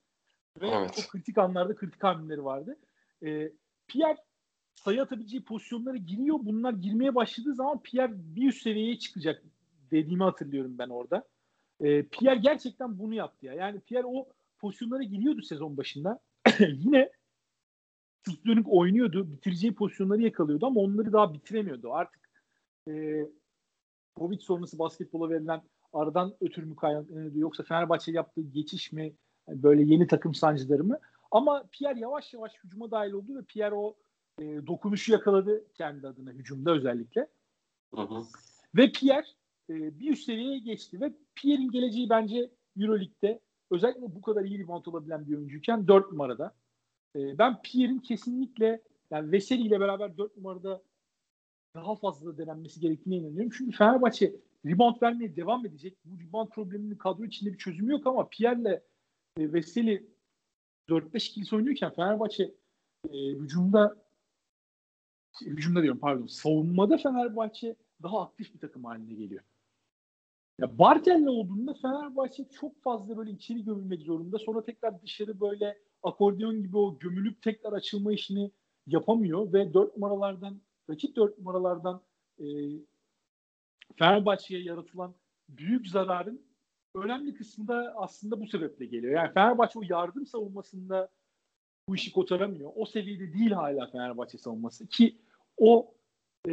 Ve 0.60 0.68
evet. 0.68 0.94
çok 0.94 1.10
kritik 1.10 1.38
anlarda 1.38 1.76
kritik 1.76 2.04
hamleleri 2.04 2.44
vardı. 2.44 2.78
E, 3.24 3.52
Pierre 3.88 4.16
sayı 4.88 5.02
atabileceği 5.02 5.44
pozisyonlara 5.44 5.96
giriyor. 5.96 6.38
Bunlar 6.42 6.72
girmeye 6.72 7.14
başladığı 7.14 7.54
zaman 7.54 7.82
Pierre 7.82 8.12
bir 8.14 8.48
üst 8.48 8.62
seviyeye 8.62 8.98
çıkacak 8.98 9.42
dediğimi 9.90 10.22
hatırlıyorum 10.22 10.78
ben 10.78 10.88
orada. 10.88 11.24
E, 11.80 12.02
Pierre 12.02 12.38
gerçekten 12.38 12.98
bunu 12.98 13.14
yaptı 13.14 13.46
ya. 13.46 13.52
Yani 13.52 13.80
Pierre 13.80 14.06
o 14.06 14.28
pozisyonlara 14.58 15.02
giriyordu 15.02 15.42
sezon 15.42 15.76
başında. 15.76 16.20
Yine 16.58 17.10
sırt 18.26 18.46
dönük 18.46 18.66
oynuyordu. 18.68 19.32
Bitireceği 19.32 19.74
pozisyonları 19.74 20.22
yakalıyordu 20.22 20.66
ama 20.66 20.80
onları 20.80 21.12
daha 21.12 21.34
bitiremiyordu. 21.34 21.92
Artık 21.92 22.30
e, 22.88 23.24
Covid 24.16 24.40
sonrası 24.40 24.78
basketbola 24.78 25.30
verilen 25.30 25.62
aradan 25.92 26.34
ötürü 26.40 26.66
mü 26.66 26.76
kaynaklanıyordu 26.76 27.38
yoksa 27.38 27.62
Fenerbahçe 27.62 28.12
yaptığı 28.12 28.42
geçiş 28.42 28.92
mi 28.92 29.12
böyle 29.48 29.82
yeni 29.82 30.06
takım 30.06 30.34
sancıları 30.34 30.84
mı? 30.84 30.98
Ama 31.30 31.64
Pierre 31.72 32.00
yavaş 32.00 32.34
yavaş 32.34 32.52
hücuma 32.64 32.90
dahil 32.90 33.12
oldu 33.12 33.36
ve 33.36 33.42
Pierre 33.42 33.74
o 33.74 33.96
e, 34.38 34.66
dokunuşu 34.66 35.12
yakaladı 35.12 35.64
kendi 35.74 36.06
adına 36.06 36.30
hücumda 36.30 36.72
özellikle. 36.72 37.28
Hı 37.94 38.00
hı. 38.00 38.22
Ve 38.76 38.92
Pierre 38.92 39.26
e, 39.70 39.98
bir 40.00 40.12
üst 40.12 40.24
seviyeye 40.24 40.58
geçti 40.58 41.00
ve 41.00 41.12
Pierre'in 41.34 41.70
geleceği 41.70 42.10
bence 42.10 42.50
Euroleague'de 42.76 43.40
özellikle 43.70 44.14
bu 44.14 44.22
kadar 44.22 44.44
iyi 44.44 44.58
rebound 44.58 44.86
olabilen 44.86 45.26
bir 45.26 45.36
oyuncuyken 45.36 45.88
4 45.88 46.12
numarada. 46.12 46.54
E, 47.16 47.38
ben 47.38 47.62
Pierre'in 47.62 47.98
kesinlikle 47.98 48.82
yani 49.10 49.32
Veseli 49.32 49.62
ile 49.62 49.80
beraber 49.80 50.18
4 50.18 50.36
numarada 50.36 50.82
daha 51.74 51.96
fazla 51.96 52.38
denenmesi 52.38 52.80
gerektiğine 52.80 53.16
inanıyorum. 53.16 53.52
Çünkü 53.58 53.76
Fenerbahçe 53.76 54.32
rebound 54.66 55.02
vermeye 55.02 55.36
devam 55.36 55.66
edecek. 55.66 55.96
Bu 56.04 56.20
rebound 56.20 56.48
probleminin 56.48 56.96
kadro 56.96 57.24
içinde 57.24 57.52
bir 57.52 57.58
çözümü 57.58 57.92
yok 57.92 58.06
ama 58.06 58.28
Pierre'le 58.28 58.82
e, 59.36 59.52
Veseli 59.52 60.06
4-5 60.88 61.30
ikilisi 61.30 61.56
oynuyorken 61.56 61.90
Fenerbahçe 61.90 62.54
e, 63.10 63.18
hücumda 63.28 64.07
hücumda 65.40 65.82
diyorum 65.82 66.00
pardon 66.00 66.26
savunmada 66.26 66.98
Fenerbahçe 66.98 67.76
daha 68.02 68.22
aktif 68.22 68.54
bir 68.54 68.60
takım 68.60 68.84
haline 68.84 69.14
geliyor. 69.14 69.42
Ya 70.58 70.78
Bartel'le 70.78 71.26
olduğunda 71.26 71.74
Fenerbahçe 71.74 72.48
çok 72.60 72.82
fazla 72.82 73.16
böyle 73.16 73.30
içeri 73.30 73.64
gömülmek 73.64 74.02
zorunda. 74.02 74.38
Sonra 74.38 74.64
tekrar 74.64 75.02
dışarı 75.02 75.40
böyle 75.40 75.78
akordeon 76.02 76.62
gibi 76.62 76.78
o 76.78 76.98
gömülüp 76.98 77.42
tekrar 77.42 77.72
açılma 77.72 78.12
işini 78.12 78.50
yapamıyor 78.86 79.52
ve 79.52 79.74
dört 79.74 79.96
numaralardan 79.96 80.60
rakip 80.90 81.16
dört 81.16 81.38
numaralardan 81.38 82.02
e, 82.38 82.44
Fenerbahçe'ye 83.96 84.62
yaratılan 84.62 85.14
büyük 85.48 85.88
zararın 85.88 86.42
önemli 86.94 87.34
kısmı 87.34 87.68
da 87.68 87.94
aslında 87.96 88.40
bu 88.40 88.46
sebeple 88.46 88.86
geliyor. 88.86 89.12
Yani 89.12 89.32
Fenerbahçe 89.32 89.78
o 89.78 89.82
yardım 89.88 90.26
savunmasında 90.26 91.08
bu 91.88 91.94
işi 91.94 92.12
kotaramıyor. 92.12 92.70
O 92.74 92.86
seviyede 92.86 93.32
değil 93.32 93.50
hala 93.50 93.86
Fenerbahçe 93.86 94.38
savunması 94.38 94.86
ki 94.86 95.18
o 95.56 95.94
e, 96.48 96.52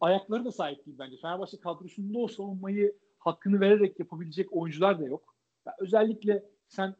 ayakları 0.00 0.44
da 0.44 0.52
sahip 0.52 0.86
değil 0.86 0.98
bence. 0.98 1.16
Fenerbahçe 1.16 1.60
kadrosunda 1.60 2.18
o 2.18 2.28
savunmayı 2.28 2.96
hakkını 3.18 3.60
vererek 3.60 4.00
yapabilecek 4.00 4.52
oyuncular 4.52 5.00
da 5.00 5.04
yok. 5.04 5.34
Yani 5.66 5.76
özellikle 5.78 6.44
sen 6.68 6.94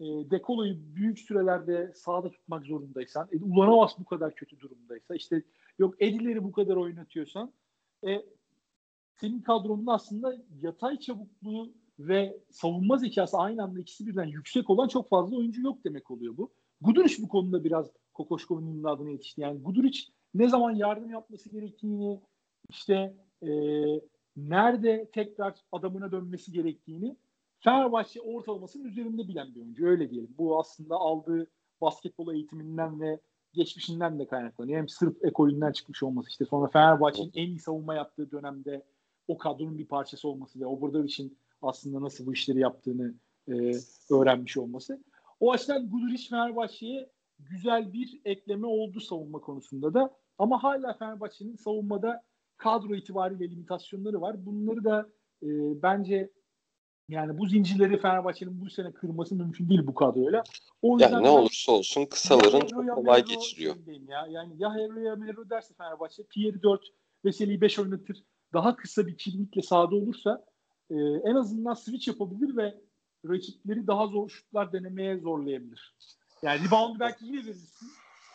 e, 0.00 0.04
Dekolo'yu 0.04 0.76
büyük 0.94 1.18
sürelerde 1.18 1.92
sahada 1.94 2.30
tutmak 2.30 2.66
zorundaysan, 2.66 3.28
e, 3.32 3.44
Ulanovas 3.44 3.98
bu 3.98 4.04
kadar 4.04 4.34
kötü 4.34 4.60
durumdaysa, 4.60 5.14
işte 5.14 5.42
yok 5.78 6.02
Edileri 6.02 6.44
bu 6.44 6.52
kadar 6.52 6.76
oynatıyorsan, 6.76 7.52
e, 8.06 8.22
senin 9.14 9.40
kadronunda 9.42 9.92
aslında 9.92 10.36
yatay 10.62 10.98
çabukluğu 10.98 11.72
ve 11.98 12.40
savunma 12.50 12.96
zekası 12.96 13.38
aynı 13.38 13.62
anda 13.62 13.80
ikisi 13.80 14.06
birden 14.06 14.24
yüksek 14.24 14.70
olan 14.70 14.88
çok 14.88 15.08
fazla 15.08 15.36
oyuncu 15.36 15.62
yok 15.62 15.84
demek 15.84 16.10
oluyor 16.10 16.36
bu. 16.36 16.52
Guduric 16.80 17.22
bu 17.22 17.28
konuda 17.28 17.64
biraz 17.64 17.90
Kokoşkov'un 18.14 18.66
imdadına 18.66 19.10
yetişti. 19.10 19.40
Yani 19.40 19.62
Guduric 19.62 20.00
ne 20.34 20.48
zaman 20.48 20.70
yardım 20.70 21.10
yapması 21.10 21.50
gerektiğini, 21.50 22.20
işte 22.68 23.14
e, 23.42 23.50
nerede 24.36 25.10
tekrar 25.12 25.54
adamına 25.72 26.12
dönmesi 26.12 26.52
gerektiğini 26.52 27.16
Fenerbahçe 27.60 28.20
ortalamasının 28.20 28.84
üzerinde 28.84 29.28
bilen 29.28 29.54
bir 29.54 29.60
oyuncu. 29.60 29.86
Öyle 29.86 30.10
diyelim. 30.10 30.34
Bu 30.38 30.60
aslında 30.60 30.96
aldığı 30.96 31.46
basketbol 31.80 32.34
eğitiminden 32.34 33.00
ve 33.00 33.20
geçmişinden 33.52 34.18
de 34.18 34.26
kaynaklanıyor. 34.26 34.78
Hem 34.78 34.88
sırf 34.88 35.24
ekolünden 35.24 35.72
çıkmış 35.72 36.02
olması 36.02 36.28
işte 36.28 36.44
sonra 36.44 36.70
Fenerbahçe'nin 36.70 37.32
en 37.34 37.46
iyi 37.46 37.58
savunma 37.58 37.94
yaptığı 37.94 38.30
dönemde 38.30 38.84
o 39.28 39.38
kadronun 39.38 39.78
bir 39.78 39.86
parçası 39.86 40.28
olması 40.28 40.60
ve 40.60 40.66
Obradovic'in 40.66 41.38
aslında 41.62 42.00
nasıl 42.00 42.26
bu 42.26 42.32
işleri 42.32 42.60
yaptığını 42.60 43.14
e, 43.48 43.54
öğrenmiş 44.10 44.56
olması. 44.56 45.04
O 45.40 45.52
açıdan 45.52 45.90
Guduric 45.90 46.28
Fenerbahçe'ye 46.28 47.10
güzel 47.38 47.92
bir 47.92 48.20
ekleme 48.24 48.66
oldu 48.66 49.00
savunma 49.00 49.40
konusunda 49.40 49.94
da. 49.94 50.16
Ama 50.38 50.62
hala 50.62 50.92
Fenerbahçe'nin 50.92 51.56
savunmada 51.56 52.22
kadro 52.56 52.94
itibariyle 52.94 53.50
limitasyonları 53.50 54.20
var. 54.20 54.46
Bunları 54.46 54.84
da 54.84 55.08
e, 55.42 55.48
bence 55.82 56.30
yani 57.08 57.38
bu 57.38 57.46
zincirleri 57.46 58.00
Fenerbahçe'nin 58.00 58.60
bu 58.60 58.70
sene 58.70 58.92
kırması 58.92 59.34
mümkün 59.34 59.68
değil 59.68 59.86
bu 59.86 59.94
kadroyla. 59.94 60.42
O 60.82 60.98
yüzden 60.98 61.12
yani 61.12 61.24
ne 61.24 61.28
olursa 61.28 61.72
olsun 61.72 62.06
kısaların 62.06 62.66
çok 62.66 62.94
kolay 62.94 63.24
geçiriyor. 63.24 63.76
Ya. 64.08 64.26
Yani 64.30 64.54
ya 64.58 64.74
Herro 64.74 65.00
ya 65.00 65.16
Mero 65.16 65.50
derse 65.50 65.74
Fenerbahçe 65.74 66.22
Pierre 66.22 66.62
4 66.62 66.80
Veseli'yi 67.24 67.60
5 67.60 67.78
oynatır. 67.78 68.24
Daha 68.52 68.76
kısa 68.76 69.06
bir 69.06 69.18
kimlikle 69.18 69.62
sahada 69.62 69.96
olursa 69.96 70.44
e, 70.90 70.94
en 71.24 71.34
azından 71.34 71.74
switch 71.74 72.08
yapabilir 72.08 72.56
ve 72.56 72.74
rakipleri 73.28 73.86
daha 73.86 74.06
zor 74.06 74.28
şutlar 74.28 74.72
denemeye 74.72 75.18
zorlayabilir. 75.18 75.94
Yani 76.42 76.60
rebound 76.66 77.00
belki 77.00 77.26
yine 77.26 77.36
verirsin 77.36 77.88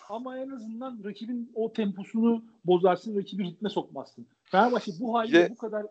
ama 0.10 0.38
en 0.38 0.50
azından 0.50 1.02
rakibin 1.04 1.52
o 1.56 1.74
temposunu 1.74 2.44
bozarsın, 2.66 3.18
rakibi 3.18 3.44
ritme 3.44 3.70
sokmazsın. 3.70 4.28
Fenerbahçe 4.44 4.92
bu 5.00 5.18
haliyle 5.18 5.50
bu 5.50 5.58
kadar 5.58 5.86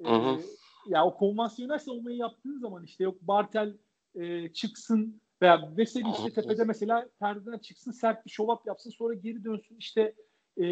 e, 0.00 0.38
ya 0.86 1.04
o 1.06 1.16
konvansiyonel 1.16 1.78
savunmayı 1.78 2.16
yaptığın 2.16 2.58
zaman 2.58 2.84
işte 2.84 3.04
yok 3.04 3.22
Bartel 3.22 3.74
e, 4.14 4.52
çıksın 4.52 5.20
veya 5.42 5.76
Veseli 5.76 6.10
işte 6.10 6.32
tepede 6.32 6.64
mesela 6.64 7.08
perdeden 7.20 7.58
çıksın 7.58 7.92
sert 7.92 8.26
bir 8.26 8.30
şovap 8.30 8.66
yapsın 8.66 8.90
sonra 8.90 9.14
geri 9.14 9.44
dönsün 9.44 9.76
işte 9.76 10.14
e, 10.60 10.64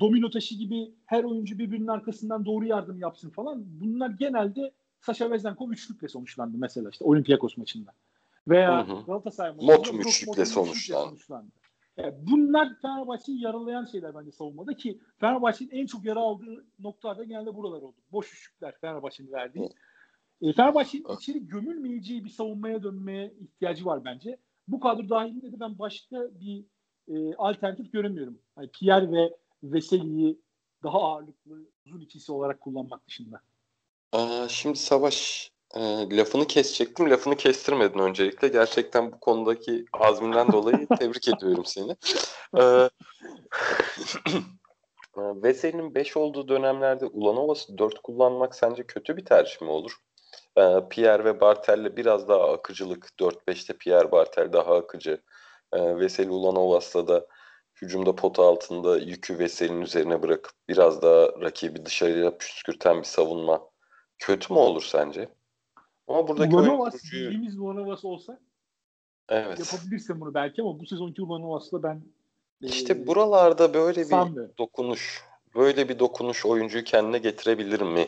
domino 0.00 0.30
taşı 0.30 0.54
gibi 0.54 0.94
her 1.06 1.24
oyuncu 1.24 1.58
birbirinin 1.58 1.86
arkasından 1.86 2.44
doğru 2.44 2.66
yardım 2.66 3.00
yapsın 3.00 3.30
falan. 3.30 3.64
Bunlar 3.66 4.10
genelde 4.10 4.72
Sasha 5.00 5.30
Vezenkov 5.30 5.70
üçlükle 5.70 6.08
sonuçlandı 6.08 6.58
mesela 6.58 6.90
işte 6.90 7.04
Olympiakos 7.04 7.56
maçında. 7.56 7.92
Veya 8.48 8.86
Galatasaray 9.06 9.50
maçında 9.50 9.72
Motum 9.72 10.00
üçlükle 10.00 10.44
sonuçlandı. 10.44 11.08
sonuçlandı. 11.08 11.50
Yani 11.96 12.14
bunlar 12.18 12.74
Fenerbahçe'yi 12.82 13.42
yaralayan 13.42 13.84
şeyler 13.84 14.14
bence 14.14 14.32
savunmada 14.32 14.74
ki 14.76 15.00
Fenerbahçe'nin 15.20 15.70
en 15.70 15.86
çok 15.86 16.04
yara 16.04 16.20
aldığı 16.20 16.66
noktalarda 16.78 17.24
genelde 17.24 17.54
buralar 17.54 17.82
oldu. 17.82 17.96
Boş 18.12 18.32
üçlükler 18.32 18.74
Fenerbahçe'nin 18.80 19.32
verdiği. 19.32 19.68
E, 20.42 20.52
Fenerbahçe'nin 20.52 21.16
içeri 21.16 21.46
gömülmeyeceği 21.48 22.24
bir 22.24 22.30
savunmaya 22.30 22.82
dönmeye 22.82 23.34
ihtiyacı 23.40 23.84
var 23.84 24.04
bence. 24.04 24.38
Bu 24.68 24.80
kadro 24.80 25.08
dahilinde 25.08 25.52
de 25.52 25.60
ben 25.60 25.78
başka 25.78 26.16
bir 26.40 26.64
e, 27.08 27.34
alternatif 27.34 27.92
göremiyorum. 27.92 28.38
Yani 28.56 28.68
Pierre 28.68 29.12
ve 29.12 29.36
Veseli'yi 29.62 30.40
daha 30.82 30.98
ağırlıklı 31.02 31.68
uzun 31.86 32.00
ikisi 32.00 32.32
olarak 32.32 32.60
kullanmak 32.60 33.06
dışında. 33.06 33.40
Aa, 34.12 34.48
şimdi 34.48 34.78
Savaş 34.78 35.50
e, 35.74 35.80
lafını 36.16 36.46
kesecektim. 36.46 37.10
Lafını 37.10 37.36
kestirmedin 37.36 37.98
öncelikle. 37.98 38.48
Gerçekten 38.48 39.12
bu 39.12 39.20
konudaki 39.20 39.84
azminden 39.92 40.48
dolayı 40.52 40.86
tebrik 40.98 41.28
ediyorum 41.28 41.64
seni. 41.64 41.96
Ee, 42.58 42.88
Veseli'nin 45.16 45.94
5 45.94 46.16
olduğu 46.16 46.48
dönemlerde 46.48 47.06
Ulanovas'ı 47.06 47.78
4 47.78 48.02
kullanmak 48.02 48.54
sence 48.54 48.86
kötü 48.86 49.16
bir 49.16 49.24
tercih 49.24 49.62
mi 49.62 49.70
olur? 49.70 49.92
Ee, 50.58 50.80
Pierre 50.90 51.24
ve 51.24 51.40
Bartel'le 51.40 51.96
biraz 51.96 52.28
daha 52.28 52.52
akıcılık. 52.52 53.10
4-5'te 53.20 53.76
Pierre 53.76 54.12
Bartel 54.12 54.52
daha 54.52 54.76
akıcı. 54.76 55.22
Ee, 55.72 55.98
Veseli 55.98 56.30
Ulanovas'la 56.30 57.08
da 57.08 57.26
hücumda 57.82 58.14
pota 58.14 58.42
altında 58.42 58.98
yükü 58.98 59.38
Veseli'nin 59.38 59.80
üzerine 59.80 60.22
bırakıp 60.22 60.52
biraz 60.68 61.02
daha 61.02 61.28
rakibi 61.40 61.86
dışarıya 61.86 62.38
püskürten 62.38 62.98
bir 62.98 63.04
savunma 63.04 63.68
kötü 64.18 64.52
mü 64.52 64.58
olur 64.58 64.82
sence? 64.82 65.28
Ama 66.08 66.28
buradaki 66.28 66.56
Ulanovas 66.56 66.94
oyuncuyu... 66.94 67.24
bildiğimiz 67.24 67.58
Ulanovas 67.58 68.04
olsa 68.04 68.40
evet. 69.28 69.58
yapabilirsin 69.58 70.20
bunu 70.20 70.34
belki 70.34 70.62
ama 70.62 70.80
bu 70.80 70.86
sezonki 70.86 71.22
Ulanovas'la 71.22 71.82
ben 71.82 72.02
işte 72.60 72.92
e, 72.92 73.06
buralarda 73.06 73.74
böyle 73.74 74.00
bir 74.00 74.04
sanmıyorum. 74.04 74.54
dokunuş 74.58 75.24
böyle 75.54 75.88
bir 75.88 75.98
dokunuş 75.98 76.46
oyuncuyu 76.46 76.84
kendine 76.84 77.18
getirebilir 77.18 77.80
mi 77.80 78.06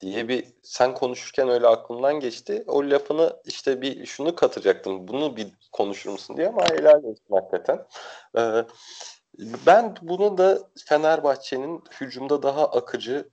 diye 0.00 0.28
bir 0.28 0.44
sen 0.62 0.94
konuşurken 0.94 1.48
öyle 1.48 1.66
aklımdan 1.66 2.20
geçti. 2.20 2.64
O 2.66 2.90
lafını 2.90 3.36
işte 3.44 3.82
bir 3.82 4.06
şunu 4.06 4.34
katacaktım. 4.34 5.08
Bunu 5.08 5.36
bir 5.36 5.46
konuşur 5.72 6.10
musun 6.10 6.36
diye 6.36 6.48
ama 6.48 6.62
helal 6.70 7.02
olsun 7.02 7.24
hakikaten. 7.30 7.86
Ee, 8.38 8.64
ben 9.66 9.94
bunu 10.02 10.38
da 10.38 10.58
Fenerbahçe'nin 10.86 11.82
hücumda 12.00 12.42
daha 12.42 12.66
akıcı 12.66 13.28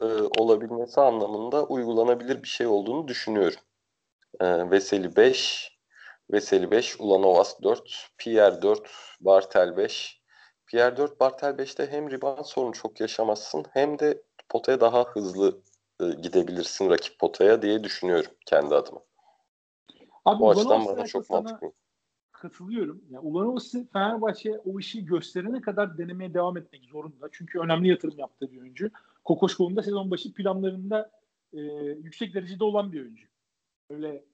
e, 0.00 0.04
olabilmesi 0.38 1.00
anlamında 1.00 1.64
uygulanabilir 1.64 2.42
bir 2.42 2.48
şey 2.48 2.66
olduğunu 2.66 3.08
düşünüyorum. 3.08 3.60
E, 4.40 4.70
Veseli 4.70 5.16
5, 5.16 5.72
Veseli 6.32 6.70
5, 6.70 7.00
Ulanovas 7.00 7.62
4, 7.62 8.08
Pierre 8.18 8.62
4, 8.62 8.90
Bartel 9.20 9.76
5. 9.76 10.24
Pierre 10.66 10.96
4, 10.96 11.20
Bartel 11.20 11.50
5'te 11.50 11.86
hem 11.90 12.10
rebound 12.10 12.44
sorunu 12.44 12.72
çok 12.72 13.00
yaşamazsın 13.00 13.64
hem 13.72 13.98
de 13.98 14.22
potaya 14.48 14.80
daha 14.80 15.04
hızlı 15.04 15.60
e, 16.00 16.04
gidebilirsin 16.10 16.90
rakip 16.90 17.18
potaya 17.18 17.62
diye 17.62 17.84
düşünüyorum 17.84 18.30
kendi 18.46 18.74
adıma. 18.74 19.00
Abi, 20.24 20.40
Bu 20.40 20.50
açıdan 20.50 20.86
bana 20.86 21.06
çok 21.06 21.30
mantıklı. 21.30 21.72
Katılıyorum. 22.32 23.04
Yani 23.10 23.26
Ulanovas'ı 23.26 23.86
Fenerbahçe 23.92 24.58
o 24.58 24.80
işi 24.80 25.04
gösterene 25.04 25.60
kadar 25.60 25.98
denemeye 25.98 26.34
devam 26.34 26.56
etmek 26.56 26.84
zorunda. 26.84 27.28
Çünkü 27.32 27.58
önemli 27.58 27.88
yatırım 27.88 28.18
yaptığı 28.18 28.52
bir 28.52 28.60
oyuncu. 28.60 28.90
Kokoşkov'un 29.24 29.76
da 29.76 29.82
sezon 29.82 30.10
başı 30.10 30.34
planlarında 30.34 31.10
e, 31.52 31.60
yüksek 32.02 32.34
derecede 32.34 32.64
olan 32.64 32.92
bir 32.92 33.00
oyuncu. 33.00 33.26
Öyle 33.90 34.24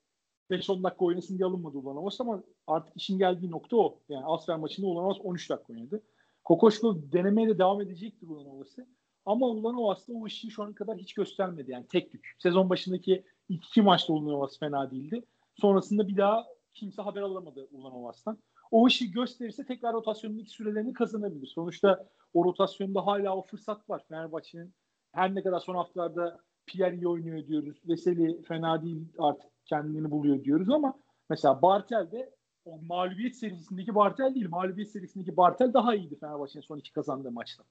5-10 0.50 0.82
dakika 0.82 1.04
oynasın 1.04 1.38
diye 1.38 1.46
alınmadı 1.46 1.78
Ulanovas 1.78 2.20
ama 2.20 2.42
artık 2.66 2.96
işin 2.96 3.18
geldiği 3.18 3.50
nokta 3.50 3.76
o. 3.76 3.98
Yani 4.08 4.24
Asfer 4.24 4.56
maçında 4.56 4.86
Ulanovas 4.86 5.16
13 5.24 5.50
dakika 5.50 5.72
oynadı. 5.72 6.02
Kokoşkov 6.44 6.96
denemeye 7.12 7.48
de 7.48 7.58
devam 7.58 7.80
edecektir 7.80 8.28
Ulanovas'ı. 8.28 8.86
Ama 9.26 9.46
Ulanovas 9.46 10.08
da 10.08 10.12
o 10.12 10.26
işi 10.26 10.50
şu 10.50 10.62
ana 10.62 10.74
kadar 10.74 10.98
hiç 10.98 11.14
göstermedi. 11.14 11.70
Yani 11.70 11.86
tek 11.86 12.14
yük. 12.14 12.36
Sezon 12.38 12.70
başındaki 12.70 13.24
ilk 13.48 13.66
iki 13.66 13.82
maçta 13.82 14.12
Ulanovas 14.12 14.58
fena 14.58 14.90
değildi. 14.90 15.22
Sonrasında 15.54 16.08
bir 16.08 16.16
daha 16.16 16.46
kimse 16.74 17.02
haber 17.02 17.22
alamadı 17.22 17.68
Ulanovas'tan. 17.72 18.38
O 18.70 18.88
işi 18.88 19.10
gösterirse 19.10 19.66
tekrar 19.66 19.92
rotasyonundaki 19.92 20.50
sürelerini 20.50 20.92
kazanabilir. 20.92 21.46
Sonuçta 21.46 22.08
o 22.34 22.44
rotasyonda 22.44 23.06
hala 23.06 23.36
o 23.36 23.42
fırsat 23.42 23.90
var. 23.90 24.02
Fenerbahçe'nin 24.08 24.74
her 25.12 25.34
ne 25.34 25.42
kadar 25.42 25.60
son 25.60 25.74
haftalarda 25.74 26.40
Pierre 26.66 26.96
iyi 26.96 27.08
oynuyor 27.08 27.46
diyoruz. 27.46 27.76
Veseli 27.88 28.42
fena 28.42 28.82
değil 28.82 29.08
artık 29.18 29.50
kendini 29.64 30.10
buluyor 30.10 30.44
diyoruz 30.44 30.70
ama 30.70 30.94
mesela 31.30 31.62
Bartel 31.62 32.10
de 32.12 32.34
o 32.64 32.78
mağlubiyet 32.78 33.36
serisindeki 33.36 33.94
Bartel 33.94 34.34
değil. 34.34 34.48
Mağlubiyet 34.48 34.90
serisindeki 34.90 35.36
Bartel 35.36 35.72
daha 35.72 35.94
iyiydi 35.94 36.18
Fenerbahçe'nin 36.18 36.64
son 36.64 36.78
iki 36.78 36.92
kazandığı 36.92 37.30
maçta. 37.30 37.64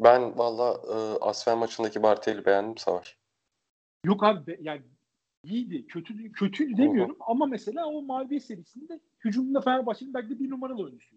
Ben 0.00 0.38
valla 0.38 0.80
e, 0.88 1.18
Asfer 1.20 1.56
maçındaki 1.56 2.02
Bartel'i 2.02 2.44
beğendim 2.44 2.76
Savaş. 2.76 3.18
Yok 4.04 4.24
abi 4.24 4.46
be, 4.46 4.58
yani 4.60 4.82
iyiydi. 5.44 5.86
Kötü, 5.86 6.32
kötüydü 6.32 6.76
demiyorum 6.76 7.14
Hı-hı. 7.14 7.30
ama 7.30 7.46
mesela 7.46 7.86
o 7.86 8.02
mağlubiyet 8.02 8.44
serisinde 8.44 9.00
hücumunda 9.24 9.60
Fenerbahçe'nin 9.60 10.14
belki 10.14 10.30
de 10.30 10.38
bir 10.38 10.50
numaralı 10.50 10.82
oyuncusu. 10.82 11.16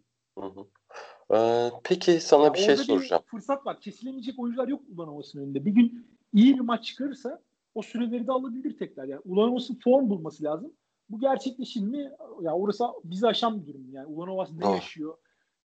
Ee, 1.33 1.71
peki 1.83 2.19
sana 2.19 2.53
bir 2.53 2.59
şey 2.59 2.77
soracağım. 2.77 3.23
Bir 3.25 3.29
fırsat 3.29 3.65
var. 3.65 3.81
Kesilemeyecek 3.81 4.39
oyuncular 4.39 4.67
yok 4.67 4.81
Ulanovas'ın 4.95 5.39
önünde. 5.39 5.65
Bir 5.65 5.71
gün 5.71 6.07
iyi 6.33 6.55
bir 6.55 6.59
maç 6.59 6.85
çıkarırsa 6.85 7.41
o 7.75 7.81
süreleri 7.81 8.27
de 8.27 8.31
alabilir 8.31 8.77
tekrar. 8.77 9.05
Yani 9.05 9.21
Ulanovas'ın 9.25 9.79
form 9.83 10.09
bulması 10.09 10.43
lazım. 10.43 10.73
Bu 11.09 11.19
gerçekleşir 11.19 11.81
mi? 11.81 12.11
Ya 12.41 12.53
orası 12.53 12.85
bizi 13.03 13.27
aşan 13.27 13.61
bir 13.61 13.67
durum. 13.67 13.93
Yani 13.93 14.07
Ulanovas 14.07 14.51
ne 14.51 14.65
oh. 14.65 14.75
yaşıyor? 14.75 15.17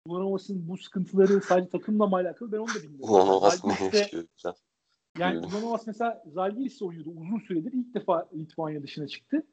Ulanovas'ın 0.06 0.68
bu 0.68 0.78
sıkıntıları 0.78 1.42
sadece 1.42 1.70
takımla 1.70 2.08
mı 2.08 2.16
alakalı 2.16 2.52
ben 2.52 2.58
onu 2.58 2.68
da 2.68 2.84
bilmiyorum. 2.84 3.10
Ulanovas 3.10 3.66
ne 3.66 3.86
yaşıyor? 3.86 4.24
Yani 5.20 5.40
Ulanovas 5.40 5.88
mesela 5.88 6.24
Zalgiris'te 6.26 6.86
oynuyordu 6.86 7.10
uzun 7.10 7.40
süredir. 7.40 7.74
ilk 7.74 7.94
defa 7.94 8.30
Litvanya 8.34 8.84
dışına 8.84 9.08
çıktı. 9.08 9.44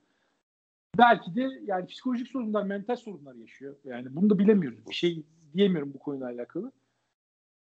Belki 0.99 1.35
de 1.35 1.49
yani 1.65 1.87
psikolojik 1.87 2.29
sorunlar, 2.29 2.63
mental 2.63 2.97
sorunlar 2.97 3.35
yaşıyor. 3.35 3.77
Yani 3.85 4.17
bunu 4.17 4.31
da 4.31 4.39
bilemiyoruz. 4.39 4.87
Bir 4.89 4.95
şey 4.95 5.25
diyemiyorum 5.55 5.95
bu 5.95 5.99
konuyla 5.99 6.27
alakalı. 6.27 6.73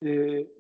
Ee, 0.06 0.10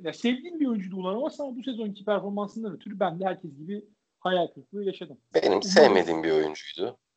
ya 0.01 0.13
sevdiğim 0.13 0.59
bir 0.59 0.67
oyuncuydu 0.67 0.95
Ulanovas 0.95 1.39
ama 1.39 1.55
bu 1.55 1.63
sezonki 1.63 2.05
performansından 2.05 2.73
ötürü 2.73 2.99
ben 2.99 3.19
de 3.19 3.25
herkes 3.25 3.51
gibi 3.57 3.85
hayal 4.19 4.47
kırıklığı 4.47 4.83
yaşadım. 4.83 5.17
Benim 5.33 5.63
sevmediğim 5.63 6.23
bir 6.23 6.31
oyuncuydu. 6.31 6.97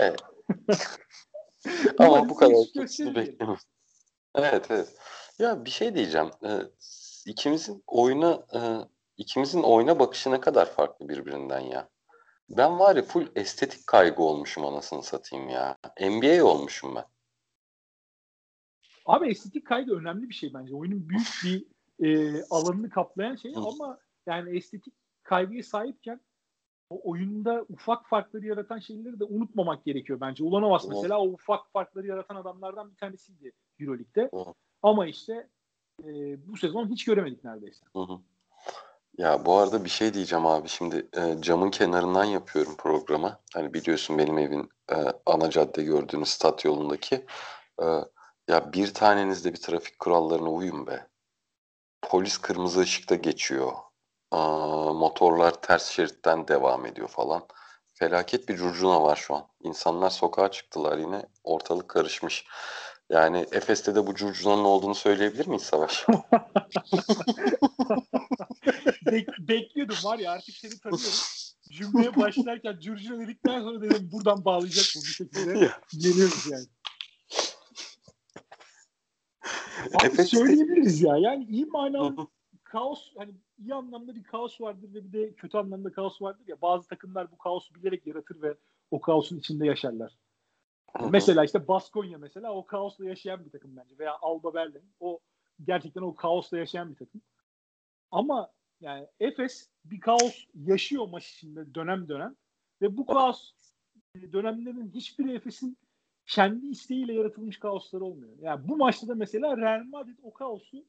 Evet. 0.00 0.20
Ama 1.98 2.28
bu 2.28 2.34
kadar 2.36 2.56
beklemedim. 2.76 3.56
Evet 4.34 4.66
evet. 4.70 4.94
Ya 5.38 5.64
bir 5.64 5.70
şey 5.70 5.94
diyeceğim. 5.94 6.30
Ee, 6.44 6.60
ikimizin 7.26 7.82
oyuna 7.86 8.46
e, 8.54 8.60
ikimizin 9.16 9.62
oyuna 9.62 9.98
bakışı 9.98 10.30
ne 10.30 10.40
kadar 10.40 10.70
farklı 10.70 11.08
birbirinden 11.08 11.60
ya. 11.60 11.88
Ben 12.50 12.78
var 12.78 12.96
ya 12.96 13.02
full 13.02 13.26
estetik 13.36 13.86
kaygı 13.86 14.22
olmuşum 14.22 14.64
anasını 14.64 15.02
satayım 15.02 15.48
ya. 15.48 15.78
NBA 16.00 16.44
olmuşum 16.44 16.94
ben. 16.94 17.04
Abi 19.06 19.28
estetik 19.28 19.66
kaygı 19.66 19.94
önemli 19.94 20.28
bir 20.28 20.34
şey 20.34 20.54
bence. 20.54 20.74
Oyunun 20.74 21.08
büyük 21.08 21.28
bir 21.44 21.64
e, 22.06 22.42
alanını 22.50 22.90
kaplayan 22.90 23.36
şey 23.36 23.52
ama 23.56 23.98
yani 24.26 24.56
estetik 24.56 24.94
kaygıya 25.22 25.62
sahipken 25.62 26.20
o 26.90 27.10
oyunda 27.10 27.64
ufak 27.68 28.08
farkları 28.08 28.46
yaratan 28.46 28.78
şeyleri 28.78 29.20
de 29.20 29.24
unutmamak 29.24 29.84
gerekiyor 29.84 30.20
bence. 30.20 30.44
Ulanovas 30.44 30.88
mesela 30.88 31.18
o 31.18 31.28
ufak 31.28 31.72
farkları 31.72 32.06
yaratan 32.06 32.36
adamlardan 32.36 32.90
bir 32.90 32.96
tanesiydi 32.96 33.52
Euroleague'de. 33.80 34.30
Ama 34.82 35.06
işte 35.06 35.48
e, 36.04 36.06
bu 36.48 36.56
sezon 36.56 36.88
hiç 36.88 37.04
göremedik 37.04 37.44
neredeyse. 37.44 37.86
Hı 37.92 38.02
hı. 38.02 38.18
Ya 39.18 39.44
bu 39.46 39.56
arada 39.56 39.84
bir 39.84 39.90
şey 39.90 40.14
diyeceğim 40.14 40.46
abi. 40.46 40.68
Şimdi 40.68 41.06
e, 41.12 41.42
camın 41.42 41.70
kenarından 41.70 42.24
yapıyorum 42.24 42.76
programı. 42.76 43.38
Hani 43.54 43.74
biliyorsun 43.74 44.18
benim 44.18 44.38
evin 44.38 44.70
e, 44.90 44.96
ana 45.26 45.50
cadde 45.50 45.82
gördüğünüz 45.82 46.28
stat 46.28 46.64
yolundaki. 46.64 47.26
E, 47.82 47.84
ya 48.48 48.72
bir 48.72 48.94
tanenizde 48.94 49.52
bir 49.52 49.60
trafik 49.60 49.98
kurallarına 49.98 50.48
uyun 50.48 50.86
be. 50.86 51.06
Polis 52.02 52.38
kırmızı 52.38 52.80
ışıkta 52.80 53.14
geçiyor. 53.14 53.72
Aa, 54.30 54.92
motorlar 54.92 55.62
ters 55.62 55.90
şeritten 55.90 56.48
devam 56.48 56.86
ediyor 56.86 57.08
falan. 57.08 57.46
Felaket 57.94 58.48
bir 58.48 58.56
curcuna 58.56 59.02
var 59.02 59.16
şu 59.16 59.34
an. 59.34 59.48
İnsanlar 59.62 60.10
sokağa 60.10 60.50
çıktılar 60.50 60.98
yine. 60.98 61.26
Ortalık 61.44 61.88
karışmış. 61.88 62.46
Yani 63.10 63.46
Efes'te 63.52 63.94
de 63.94 64.06
bu 64.06 64.14
curcunanın 64.14 64.64
olduğunu 64.64 64.94
söyleyebilir 64.94 65.46
miyiz 65.46 65.62
Savaş? 65.62 66.06
Bek- 69.06 69.48
bekliyordum 69.48 69.96
var 70.04 70.18
ya 70.18 70.32
artık 70.32 70.56
seni 70.56 70.78
tanıyorum. 70.80 71.10
Cümleye 71.72 72.16
başlarken 72.16 72.78
curcuna 72.80 73.18
dedikten 73.20 73.60
sonra 73.60 73.82
dedim 73.82 74.08
buradan 74.12 74.44
bağlayacak 74.44 74.84
bu 74.96 75.00
bir 75.00 75.06
şekilde. 75.06 75.70
Geliyoruz 75.98 76.46
yani. 76.50 76.66
Efes'te... 80.04 80.24
söyleyebiliriz 80.24 81.02
ya. 81.02 81.16
Yani 81.16 81.44
iyi 81.44 81.66
manalı 81.66 82.26
kaos 82.64 83.16
hani 83.16 83.34
iyi 83.58 83.74
anlamda 83.74 84.14
bir 84.14 84.22
kaos 84.22 84.60
vardır 84.60 84.94
ve 84.94 85.04
bir 85.04 85.12
de 85.12 85.34
kötü 85.34 85.58
anlamda 85.58 85.92
kaos 85.92 86.22
vardır 86.22 86.44
ya. 86.48 86.60
Bazı 86.62 86.88
takımlar 86.88 87.30
bu 87.30 87.38
kaosu 87.38 87.74
bilerek 87.74 88.06
yaratır 88.06 88.42
ve 88.42 88.54
o 88.90 89.00
kaosun 89.00 89.38
içinde 89.38 89.66
yaşarlar. 89.66 90.18
Hı-hı. 90.96 91.10
Mesela 91.10 91.44
işte 91.44 91.68
Baskonya 91.68 92.18
mesela 92.18 92.52
o 92.52 92.66
kaosla 92.66 93.04
yaşayan 93.04 93.44
bir 93.44 93.50
takım 93.50 93.76
bence 93.76 93.98
veya 93.98 94.16
Alba 94.20 94.54
Berlin 94.54 94.92
o 95.00 95.20
gerçekten 95.64 96.02
o 96.02 96.14
kaosla 96.14 96.58
yaşayan 96.58 96.90
bir 96.90 96.96
takım. 96.96 97.20
Ama 98.10 98.52
yani 98.80 99.06
Efes 99.20 99.70
bir 99.84 100.00
kaos 100.00 100.44
yaşıyor 100.54 101.08
maç 101.08 101.28
içinde 101.28 101.74
dönem 101.74 102.08
dönem 102.08 102.36
ve 102.82 102.96
bu 102.96 103.06
kaos 103.06 103.52
dönemlerin 104.32 104.90
hiçbiri 104.94 105.34
Efes'in 105.34 105.78
kendi 106.26 106.66
isteğiyle 106.66 107.12
yaratılmış 107.12 107.58
kaosları 107.58 108.04
olmuyor. 108.04 108.32
Yani 108.40 108.68
bu 108.68 108.76
maçta 108.76 109.08
da 109.08 109.14
mesela 109.14 109.56
Real 109.56 109.84
Madrid 109.84 110.18
o 110.22 110.32
kaosu 110.32 110.84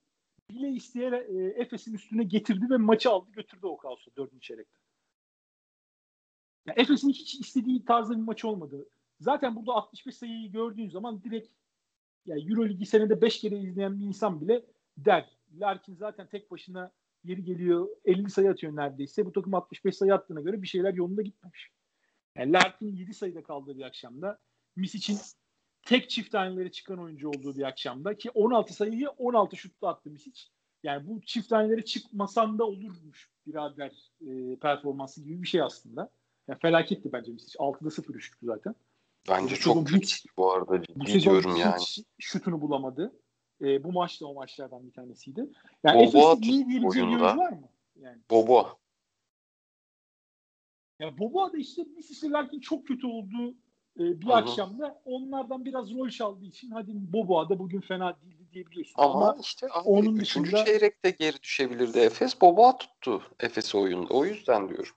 bile 0.50 0.70
isteye 0.70 1.10
e, 1.10 1.62
Efes'in 1.62 1.94
üstüne 1.94 2.24
getirdi 2.24 2.70
ve 2.70 2.78
maçı 2.78 3.10
aldı 3.10 3.32
götürdü 3.32 3.66
o 3.66 3.78
kaosu 3.78 4.12
dördüncü 4.18 4.42
çeyrekte. 4.42 4.80
Yani 6.66 6.80
Efes'in 6.80 7.10
hiç 7.10 7.36
istediği 7.36 7.86
tarzda 7.86 8.14
bir 8.14 8.22
maç 8.22 8.46
olmadı. 8.46 8.90
Zaten 9.20 9.56
burada 9.56 9.74
65 9.74 10.16
sayıyı 10.16 10.52
gördüğün 10.52 10.90
zaman 10.90 11.24
direkt 11.24 11.52
yani 12.26 12.52
Euroligi 12.52 12.86
senede 12.86 13.22
5 13.22 13.42
kere 13.42 13.58
izleyen 13.58 14.00
bir 14.00 14.06
insan 14.06 14.42
bile 14.42 14.66
der. 14.98 15.38
Larkin 15.60 15.96
zaten 15.96 16.28
tek 16.28 16.52
başına 16.52 16.92
yeri 17.24 17.44
geliyor 17.44 17.88
50 18.06 18.30
sayı 18.30 18.50
atıyor 18.50 18.76
neredeyse. 18.76 19.26
Bu 19.26 19.32
takım 19.32 19.54
65 19.54 19.98
sayı 19.98 20.14
attığına 20.14 20.42
göre 20.42 20.62
bir 20.62 20.68
şeyler 20.68 20.94
yolunda 20.94 21.22
gitmemiş. 21.22 21.72
Yani 22.36 22.54
Larkin 22.54 22.96
7 22.96 23.14
sayıda 23.14 23.44
kaldığı 23.44 23.78
bir 23.78 23.84
akşamda. 23.84 24.40
İçin 24.84 25.18
tek 25.86 26.10
çift 26.10 26.32
taneleri 26.32 26.72
çıkan 26.72 27.00
oyuncu 27.00 27.30
olduğu 27.30 27.58
bir 27.58 27.64
akşamda 27.64 28.18
ki 28.18 28.30
16 28.30 28.74
sayıyı 28.74 29.10
16 29.10 29.56
şutta 29.56 29.88
attı 29.88 30.10
Misic. 30.10 30.42
Yani 30.84 31.08
bu 31.08 31.22
çift 31.22 31.50
taneleri 31.50 31.86
çıkmasan 31.86 32.60
da 32.60 32.64
olurmuş 32.66 33.30
birader 33.48 34.12
e, 34.22 34.56
performansı 34.56 35.24
gibi 35.24 35.42
bir 35.42 35.48
şey 35.48 35.62
aslında. 35.62 36.10
Yani 36.48 36.60
felaketti 36.60 37.14
bence 37.14 37.32
Misic. 37.32 37.58
6'da 37.58 37.92
0 37.92 38.16
üçlüktü 38.16 38.46
zaten. 38.46 38.76
Bence 39.30 39.56
bu 39.56 39.60
çok 39.60 39.88
kötü 39.88 40.16
bu 40.38 40.52
arada 40.52 40.82
ciddi 40.82 41.00
bu 41.00 41.06
diyorum 41.06 41.56
yani. 41.56 41.82
şutunu 42.20 42.62
bulamadı. 42.62 43.20
E, 43.62 43.84
bu 43.84 43.92
maç 43.92 44.22
da 44.22 44.28
o 44.28 44.34
maçlardan 44.34 44.88
bir 44.88 44.94
tanesiydi. 44.94 45.50
Yani 45.84 46.04
Efes'in 46.04 46.42
iyi 46.42 46.68
bir 46.68 46.84
var 46.84 47.52
mı? 47.52 47.70
Yani. 47.96 48.22
Bobo. 48.32 48.80
Ya 51.00 51.18
Bobo 51.18 51.54
da 51.54 51.58
işte 51.58 51.84
Misic 51.84 52.30
Larkin 52.30 52.60
çok 52.60 52.88
kötü 52.88 53.08
olduğu 53.08 53.56
e, 54.00 54.22
bir 54.22 54.26
Hı-hı. 54.26 54.34
akşamda 54.34 55.02
onlardan 55.06 55.66
biraz 55.66 55.94
rol 55.94 56.10
çaldığı 56.10 56.46
için 56.46 56.72
hadi 56.72 56.92
Boboa 56.94 57.50
da 57.50 57.60
bugün 57.60 57.82
fena 57.82 58.18
değildi 58.22 58.44
diyebiliyorsun. 58.54 58.94
Ama, 58.98 59.14
Ama 59.14 59.38
işte 59.42 59.68
abi, 59.72 59.90
onun 59.90 60.16
üçüncü 60.16 60.52
dışında... 60.52 60.66
çeyrekte 60.66 61.10
geri 61.10 61.42
düşebilirdi 61.44 62.00
Efes. 62.00 62.42
Boboa 62.42 62.78
tuttu 62.78 63.22
Efes 63.40 63.76
oyunda. 63.76 64.14
O 64.14 64.26
yüzden 64.26 64.70
diyorum. 64.70 64.94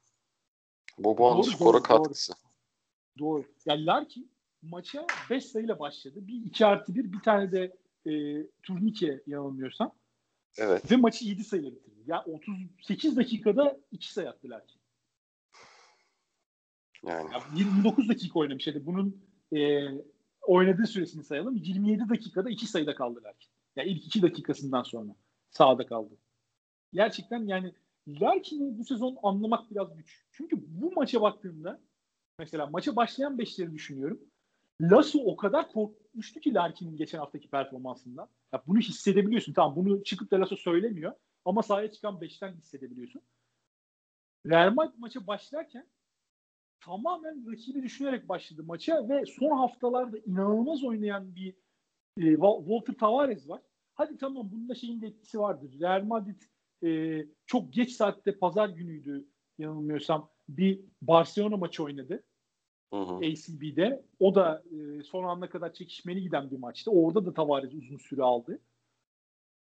Boboa'nın 0.98 1.42
skora 1.42 1.72
doğru, 1.72 1.82
katkısı. 1.82 2.32
Doğru. 3.18 3.44
Yani 3.66 3.86
Larkin 3.86 4.30
maça 4.62 5.06
5 5.30 5.44
sayıyla 5.44 5.78
başladı. 5.78 6.18
Bir 6.28 6.44
2 6.44 6.66
artı 6.66 6.94
1 6.94 7.12
bir 7.12 7.20
tane 7.20 7.52
de 7.52 7.76
e, 8.06 8.12
turnike 8.62 9.22
yanılmıyorsam. 9.26 9.92
Evet. 10.58 10.90
Ve 10.90 10.96
maçı 10.96 11.24
7 11.24 11.44
sayıyla 11.44 11.70
bitirdi. 11.70 12.00
Ya 12.06 12.24
yani 12.26 12.36
38 12.36 13.16
dakikada 13.16 13.80
2 13.92 14.12
sayı 14.12 14.28
attı 14.28 14.50
Larkin. 14.50 14.79
Yani. 17.06 17.32
Ya 17.32 17.42
29 17.54 18.08
dakika 18.08 18.38
oynamış. 18.38 18.66
Hadi 18.66 18.86
bunun 18.86 19.22
e, 19.56 19.88
oynadığı 20.42 20.86
süresini 20.86 21.24
sayalım. 21.24 21.56
27 21.56 22.08
dakikada 22.08 22.50
2 22.50 22.66
sayıda 22.66 22.94
kaldı 22.94 23.20
Larkin. 23.24 23.50
Yani 23.76 23.88
ilk 23.88 24.06
2 24.06 24.22
dakikasından 24.22 24.82
sonra 24.82 25.14
sahada 25.50 25.86
kaldı. 25.86 26.14
Gerçekten 26.92 27.46
yani 27.46 27.74
Larkin'i 28.08 28.78
bu 28.78 28.84
sezon 28.84 29.16
anlamak 29.22 29.70
biraz 29.70 29.96
güç. 29.96 30.24
Çünkü 30.32 30.56
bu 30.66 30.92
maça 30.92 31.20
baktığımda 31.20 31.80
mesela 32.38 32.66
maça 32.66 32.96
başlayan 32.96 33.38
beşleri 33.38 33.72
düşünüyorum. 33.72 34.20
Lasso 34.80 35.18
o 35.18 35.36
kadar 35.36 35.72
korkmuştu 35.72 36.40
ki 36.40 36.54
Larkin'in 36.54 36.96
geçen 36.96 37.18
haftaki 37.18 37.50
performansından. 37.50 38.28
Ya 38.52 38.62
bunu 38.66 38.78
hissedebiliyorsun. 38.78 39.52
Tamam 39.52 39.76
bunu 39.76 40.04
çıkıp 40.04 40.30
da 40.30 40.40
Lasso 40.40 40.56
söylemiyor. 40.56 41.12
Ama 41.44 41.62
sahaya 41.62 41.92
çıkan 41.92 42.20
beşten 42.20 42.52
hissedebiliyorsun. 42.52 43.22
Real 44.46 44.72
Madrid 44.74 44.98
maça 44.98 45.26
başlarken 45.26 45.86
tamamen 46.80 47.52
rakibi 47.52 47.82
düşünerek 47.82 48.28
başladı 48.28 48.62
maça 48.64 49.08
ve 49.08 49.26
son 49.26 49.56
haftalarda 49.56 50.18
inanılmaz 50.18 50.84
oynayan 50.84 51.34
bir 51.34 51.54
e, 52.18 52.30
Walter 52.34 52.94
Tavares 52.94 53.48
var. 53.48 53.62
Hadi 53.94 54.18
tamam 54.18 54.50
bunda 54.52 54.74
şeyin 54.74 55.00
de 55.00 55.06
etkisi 55.06 55.40
vardır. 55.40 55.80
Real 55.80 56.02
Madrid 56.04 56.42
e, 56.84 57.20
çok 57.46 57.72
geç 57.72 57.92
saatte 57.92 58.38
pazar 58.38 58.68
günüydü 58.68 59.28
yanılmıyorsam 59.58 60.30
bir 60.48 60.80
Barcelona 61.02 61.56
maçı 61.56 61.84
oynadı. 61.84 62.22
Hı 62.92 63.00
hı. 63.00 63.14
ACB'de. 63.16 64.04
O 64.20 64.34
da 64.34 64.62
e, 64.70 65.02
son 65.02 65.24
ana 65.24 65.50
kadar 65.50 65.72
çekişmeli 65.72 66.22
giden 66.22 66.50
bir 66.50 66.58
maçtı. 66.58 66.90
Orada 66.90 67.26
da 67.26 67.34
Tavares 67.34 67.74
uzun 67.74 67.96
süre 67.96 68.22
aldı. 68.22 68.58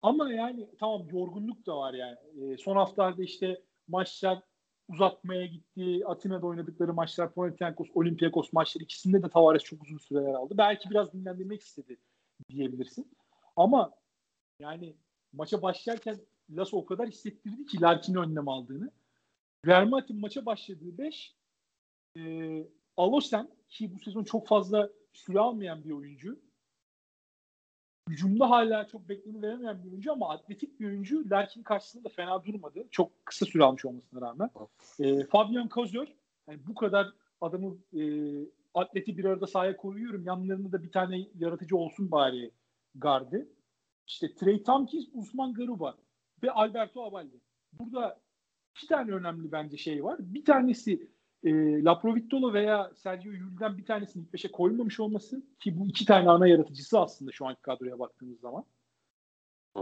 Ama 0.01 0.33
yani 0.33 0.69
tamam 0.79 1.09
yorgunluk 1.09 1.65
da 1.65 1.77
var 1.77 1.93
yani. 1.93 2.17
E, 2.41 2.57
son 2.57 2.75
haftalarda 2.75 3.23
işte 3.23 3.61
maçlar 3.87 4.41
uzatmaya 4.87 5.45
gitti. 5.45 6.01
Atina'da 6.05 6.47
oynadıkları 6.47 6.93
maçlar 6.93 7.33
Panathinaikos, 7.33 7.87
Olympiakos 7.93 8.53
maçları 8.53 8.83
ikisinde 8.83 9.23
de 9.23 9.29
Tavares 9.29 9.63
çok 9.63 9.83
uzun 9.83 9.97
süreler 9.97 10.33
aldı. 10.33 10.53
Belki 10.57 10.89
biraz 10.89 11.13
dinlendirmek 11.13 11.61
istedi 11.61 11.97
diyebilirsin. 12.49 13.11
Ama 13.55 13.93
yani 14.59 14.95
maça 15.33 15.61
başlarken 15.61 16.19
Lasso 16.49 16.77
o 16.77 16.85
kadar 16.85 17.07
hissettirdi 17.07 17.65
ki 17.65 17.81
Larkin'in 17.81 18.17
önlem 18.17 18.47
aldığını. 18.47 18.91
Real 19.65 19.87
Madrid'in 19.87 20.19
maça 20.19 20.45
başladığı 20.45 20.97
5 20.97 21.35
e, 22.17 22.63
Alosen 22.97 23.49
ki 23.69 23.93
bu 23.93 23.99
sezon 23.99 24.23
çok 24.23 24.47
fazla 24.47 24.89
süre 25.13 25.39
almayan 25.39 25.83
bir 25.83 25.91
oyuncu. 25.91 26.39
Hücumda 28.07 28.49
hala 28.49 28.87
çok 28.87 29.09
bekleni 29.09 29.41
veremeyen 29.41 29.83
bir 29.83 29.91
oyuncu 29.91 30.11
ama 30.11 30.29
atletik 30.29 30.79
bir 30.79 30.85
oyuncu. 30.85 31.29
Larkin 31.29 31.63
karşısında 31.63 32.03
da 32.03 32.09
fena 32.09 32.45
durmadı. 32.45 32.87
Çok 32.91 33.25
kısa 33.25 33.45
süre 33.45 33.63
almış 33.63 33.85
olmasına 33.85 34.21
rağmen. 34.21 34.49
E, 34.99 35.25
Fabian 35.25 35.69
Kozör 35.69 36.07
yani 36.47 36.59
bu 36.67 36.75
kadar 36.75 37.13
adamı 37.41 37.77
e, 37.93 38.01
atleti 38.73 39.17
bir 39.17 39.25
arada 39.25 39.47
sahaya 39.47 39.77
koyuyorum. 39.77 40.25
Yanlarında 40.25 40.71
da 40.71 40.83
bir 40.83 40.91
tane 40.91 41.27
yaratıcı 41.39 41.77
olsun 41.77 42.11
bari 42.11 42.51
gardı. 42.95 43.47
İşte 44.07 44.35
Trey 44.35 44.63
Tompkins, 44.63 45.05
Usman 45.13 45.53
Garuba 45.53 45.97
ve 46.43 46.51
Alberto 46.51 47.03
Abaldi. 47.03 47.41
Burada 47.73 48.19
iki 48.75 48.87
tane 48.87 49.11
önemli 49.11 49.51
bence 49.51 49.77
şey 49.77 50.03
var. 50.03 50.17
Bir 50.19 50.45
tanesi 50.45 51.07
e, 51.47 51.83
Laprovittola 51.83 52.53
veya 52.53 52.91
Sergio 52.95 53.31
Yul'den 53.31 53.77
bir 53.77 53.85
tanesini 53.85 54.23
ilk 54.23 54.33
beşe 54.33 54.51
koymamış 54.51 54.99
olması 54.99 55.43
ki 55.59 55.79
bu 55.79 55.87
iki 55.87 56.05
tane 56.05 56.29
ana 56.29 56.47
yaratıcısı 56.47 56.99
aslında 56.99 57.31
şu 57.31 57.45
anki 57.45 57.61
kadroya 57.61 57.99
baktığımız 57.99 58.39
zaman. 58.39 58.65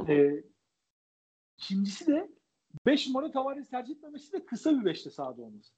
E, 0.07 0.43
ikincisi 1.57 2.07
de 2.07 2.29
5 2.85 3.07
numara 3.07 3.31
Tavares 3.31 3.69
tercih 3.69 3.95
etmemesi 3.95 4.33
de 4.33 4.45
kısa 4.45 4.71
bir 4.71 4.91
5'te 4.91 5.09
sahada 5.09 5.41
olması. 5.41 5.73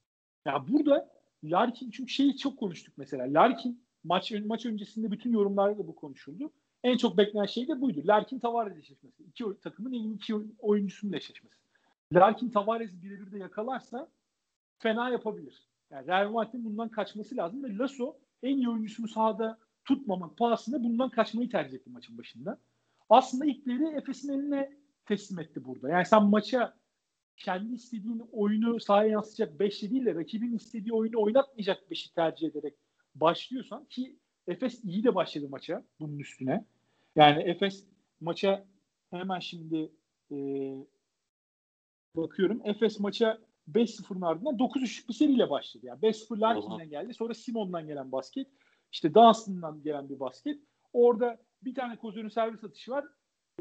Ya 0.45 0.53
yani 0.53 0.67
burada 0.67 1.09
Larkin 1.43 1.91
çünkü 1.91 2.11
şeyi 2.11 2.37
çok 2.37 2.59
konuştuk 2.59 2.93
mesela. 2.97 3.33
Larkin 3.33 3.83
maç 4.03 4.33
maç 4.45 4.65
öncesinde 4.65 5.11
bütün 5.11 5.31
yorumlarda 5.31 5.77
da 5.77 5.87
bu 5.87 5.95
konuşuldu. 5.95 6.51
En 6.83 6.97
çok 6.97 7.17
beklenen 7.17 7.45
şey 7.45 7.67
de 7.67 7.81
buydu. 7.81 8.01
Larkin 8.05 8.39
Tavares 8.39 8.77
eşleşmesi. 8.77 9.23
İki 9.23 9.43
takımın 9.63 9.93
en 9.93 10.03
iyi 10.03 10.15
iki 10.15 10.35
oyuncusunun 10.59 11.13
eşleşmesi. 11.13 11.55
Larkin 12.13 12.49
Tavares 12.49 12.91
birebir 13.01 13.31
de 13.31 13.37
yakalarsa 13.37 14.09
fena 14.79 15.09
yapabilir. 15.09 15.66
Yani 15.91 16.07
Real 16.07 16.31
Madrid'in 16.31 16.65
bundan 16.65 16.89
kaçması 16.89 17.37
lazım 17.37 17.63
ve 17.63 17.77
Lasso 17.77 18.17
en 18.43 18.57
iyi 18.57 18.69
oyuncusunu 18.69 19.07
sahada 19.07 19.57
tutmamak 19.85 20.37
pahasına 20.37 20.83
bundan 20.83 21.09
kaçmayı 21.09 21.49
tercih 21.49 21.77
etti 21.77 21.89
maçın 21.89 22.17
başında. 22.17 22.59
Aslında 23.09 23.45
ilkleri 23.45 23.97
Efes'in 23.97 24.33
eline 24.33 24.73
teslim 25.05 25.39
etti 25.39 25.65
burada. 25.65 25.89
Yani 25.89 26.05
sen 26.05 26.23
maça 26.23 26.77
kendi 27.37 27.73
istediğin 27.73 28.29
oyunu 28.31 28.79
sahaya 28.79 29.09
yansıtacak 29.09 29.59
5'li 29.59 29.91
değil 29.91 30.05
de 30.05 30.15
rakibin 30.15 30.55
istediği 30.55 30.93
oyunu 30.93 31.21
oynatmayacak 31.21 31.83
5'i 31.91 32.13
tercih 32.13 32.47
ederek 32.47 32.73
başlıyorsan 33.15 33.85
ki 33.85 34.19
Efes 34.47 34.83
iyi 34.83 35.03
de 35.03 35.15
başladı 35.15 35.49
maça 35.49 35.83
bunun 35.99 36.19
üstüne. 36.19 36.65
Yani 37.15 37.43
Efes 37.43 37.85
maça 38.21 38.65
hemen 39.11 39.39
şimdi 39.39 39.91
e, 40.31 40.35
bakıyorum. 42.15 42.61
Efes 42.63 42.99
maça 42.99 43.37
5-0'ın 43.73 44.21
ardından 44.21 44.57
9-3'lük 44.57 45.09
bir 45.09 45.13
seriyle 45.13 45.49
başladı. 45.49 45.85
Yani 45.85 45.99
5-0 45.99 46.39
Larkin'den 46.39 46.89
geldi. 46.89 47.13
Sonra 47.13 47.33
Simon'dan 47.33 47.87
gelen 47.87 48.11
basket. 48.11 48.47
İşte 48.91 49.13
Dunstan'dan 49.13 49.83
gelen 49.83 50.09
bir 50.09 50.19
basket. 50.19 50.59
Orada 50.93 51.37
bir 51.63 51.75
tane 51.75 51.95
Kozör'ün 51.95 52.29
servis 52.29 52.63
atışı 52.63 52.91
var. 52.91 53.05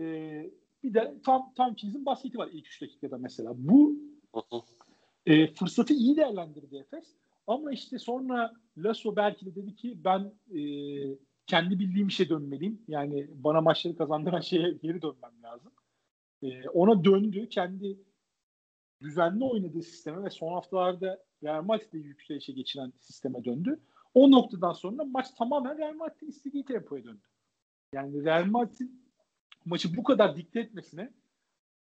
Ee, 0.00 0.50
bir 0.82 0.94
de 0.94 1.14
Tom, 1.24 1.54
Tompkins'in 1.54 2.06
basketi 2.06 2.38
var 2.38 2.48
ilk 2.52 2.66
3 2.66 2.82
dakikada 2.82 3.18
mesela. 3.18 3.52
Bu 3.56 3.96
e, 5.26 5.54
fırsatı 5.54 5.94
iyi 5.94 6.16
değerlendirdi 6.16 6.76
Efes. 6.76 7.14
Ama 7.46 7.72
işte 7.72 7.98
sonra 7.98 8.54
Lasso 8.78 9.16
belki 9.16 9.46
de 9.46 9.54
dedi 9.54 9.76
ki 9.76 9.98
ben 10.04 10.32
e, 10.54 10.60
kendi 11.46 11.78
bildiğim 11.78 12.08
işe 12.08 12.28
dönmeliyim. 12.28 12.82
Yani 12.88 13.26
bana 13.34 13.60
maçları 13.60 13.96
kazandıran 13.96 14.40
şeye 14.50 14.70
geri 14.70 15.02
dönmem 15.02 15.42
lazım. 15.42 15.72
E, 16.42 16.68
ona 16.68 17.04
döndü. 17.04 17.48
Kendi 17.48 17.98
düzenli 19.00 19.44
oynadığı 19.44 19.82
sisteme 19.82 20.24
ve 20.24 20.30
son 20.30 20.52
haftalarda 20.52 21.24
Real 21.42 21.62
Madrid'de 21.62 21.98
yükselişe 21.98 22.52
geçiren 22.52 22.92
sisteme 23.00 23.44
döndü. 23.44 23.80
O 24.14 24.30
noktadan 24.30 24.72
sonra 24.72 25.04
maç 25.04 25.26
tamamen 25.38 25.78
Real 25.78 25.94
Madrid'in 25.94 26.28
istediği 26.28 26.64
tempoya 26.64 27.04
döndü. 27.04 27.26
Yani 27.92 28.24
Real 28.24 28.44
Madrid'in 28.44 29.02
maçı 29.64 29.96
bu 29.96 30.02
kadar 30.02 30.36
dikte 30.36 30.60
etmesine 30.60 31.12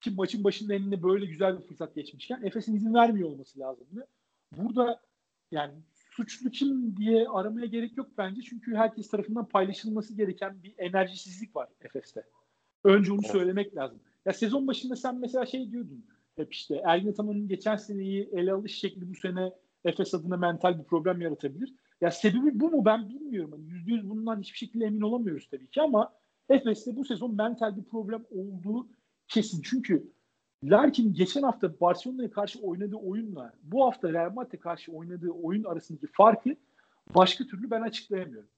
ki 0.01 0.11
maçın 0.11 0.45
başında 0.45 0.75
eline 0.75 1.03
böyle 1.03 1.27
güzel 1.27 1.59
bir 1.59 1.63
fırsat 1.63 1.95
geçmişken 1.95 2.43
Efes'in 2.43 2.77
izin 2.77 2.95
vermiyor 2.95 3.29
olması 3.29 3.59
lazımdı. 3.59 4.07
Burada 4.57 5.01
yani 5.51 5.73
suçlu 5.95 6.51
kim 6.51 6.97
diye 6.97 7.29
aramaya 7.29 7.67
gerek 7.67 7.97
yok 7.97 8.11
bence. 8.19 8.43
Çünkü 8.43 8.75
herkes 8.75 9.11
tarafından 9.11 9.49
paylaşılması 9.49 10.15
gereken 10.15 10.63
bir 10.63 10.75
enerjisizlik 10.79 11.57
var 11.57 11.69
Efes'te. 11.81 12.25
Önce 12.85 13.13
onu 13.13 13.23
söylemek 13.23 13.77
lazım. 13.77 14.01
Ya 14.25 14.33
sezon 14.33 14.67
başında 14.67 14.97
sen 14.97 15.21
mesela 15.21 15.47
şey 15.47 15.73
diyordun. 15.73 16.05
Hep 16.37 16.53
işte 16.53 16.83
Ergin 16.85 17.11
Ataman'ın 17.11 17.49
geçen 17.49 17.77
seneyi 17.77 18.31
ele 18.33 18.53
alış 18.53 18.79
şekli 18.79 19.11
bu 19.11 19.15
sene 19.15 19.53
Efes 19.85 20.15
adına 20.15 20.37
mental 20.37 20.79
bir 20.79 20.85
problem 20.85 21.21
yaratabilir. 21.21 21.75
Ya 22.01 22.11
sebebi 22.11 22.61
bu 22.61 22.71
mu 22.71 22.85
ben 22.85 23.09
bilmiyorum. 23.09 23.67
Yani 23.69 24.01
%100 24.01 24.09
bundan 24.09 24.41
hiçbir 24.41 24.59
şekilde 24.59 24.85
emin 24.85 25.01
olamıyoruz 25.01 25.49
tabii 25.51 25.71
ki 25.71 25.83
ama 25.83 26.13
Efes'te 26.49 26.97
bu 26.97 27.05
sezon 27.05 27.35
mental 27.35 27.77
bir 27.77 27.85
problem 27.85 28.25
olduğu 28.31 28.89
kesin. 29.29 29.63
Çünkü 29.63 30.13
Larkin 30.65 31.15
geçen 31.15 31.43
hafta 31.43 31.81
Barcelona'ya 31.81 32.31
karşı 32.31 32.61
oynadığı 32.61 32.97
oyunla 32.97 33.53
bu 33.63 33.85
hafta 33.85 34.13
Real 34.13 34.33
Madrid'e 34.33 34.57
karşı 34.57 34.93
oynadığı 34.93 35.31
oyun 35.31 35.65
arasındaki 35.65 36.07
farkı 36.07 36.57
başka 37.15 37.45
türlü 37.47 37.71
ben 37.71 37.81
açıklayamıyorum. 37.81 38.49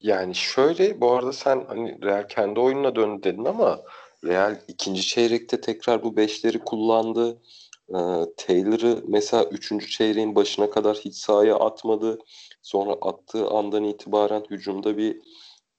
Yani 0.00 0.34
şöyle 0.34 1.00
bu 1.00 1.12
arada 1.12 1.32
sen 1.32 1.64
hani 1.68 2.02
Real 2.02 2.28
kendi 2.28 2.60
oyununa 2.60 2.96
döndü 2.96 3.22
dedin 3.22 3.44
ama 3.44 3.80
Real 4.24 4.60
ikinci 4.68 5.02
çeyrekte 5.02 5.60
tekrar 5.60 6.02
bu 6.02 6.16
beşleri 6.16 6.58
kullandı. 6.58 7.42
Ee, 7.88 7.94
Taylor'ı 8.36 9.04
mesela 9.08 9.44
üçüncü 9.44 9.88
çeyreğin 9.88 10.34
başına 10.34 10.70
kadar 10.70 10.96
hiç 10.96 11.16
sahaya 11.16 11.56
atmadı. 11.56 12.18
Sonra 12.62 12.92
attığı 13.02 13.48
andan 13.48 13.84
itibaren 13.84 14.44
hücumda 14.50 14.96
bir 14.96 15.20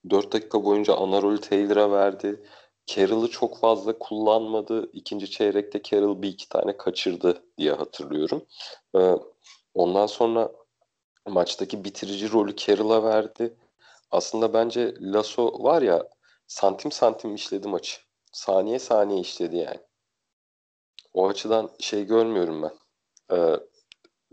4 0.09 0.33
dakika 0.33 0.63
boyunca 0.63 0.95
ana 0.95 1.21
rolü 1.21 1.41
Taylor'a 1.41 1.91
verdi. 1.91 2.43
Carroll'ı 2.87 3.27
çok 3.29 3.57
fazla 3.59 3.99
kullanmadı. 3.99 4.89
İkinci 4.93 5.31
çeyrekte 5.31 5.81
Carroll 5.83 6.21
bir 6.21 6.29
iki 6.29 6.49
tane 6.49 6.77
kaçırdı 6.77 7.43
diye 7.57 7.71
hatırlıyorum. 7.71 8.45
Ee, 8.97 9.15
ondan 9.73 10.07
sonra 10.07 10.51
maçtaki 11.27 11.83
bitirici 11.83 12.31
rolü 12.31 12.55
Carroll'a 12.55 13.03
verdi. 13.03 13.57
Aslında 14.11 14.53
bence 14.53 14.93
Lasso 15.01 15.63
var 15.63 15.81
ya 15.81 16.09
santim 16.47 16.91
santim 16.91 17.35
işledi 17.35 17.67
maçı. 17.67 17.97
Saniye 18.31 18.79
saniye 18.79 19.19
işledi 19.19 19.57
yani. 19.57 19.79
O 21.13 21.27
açıdan 21.27 21.69
şey 21.79 22.05
görmüyorum 22.05 22.61
ben. 22.61 22.73
Ee, 23.37 23.59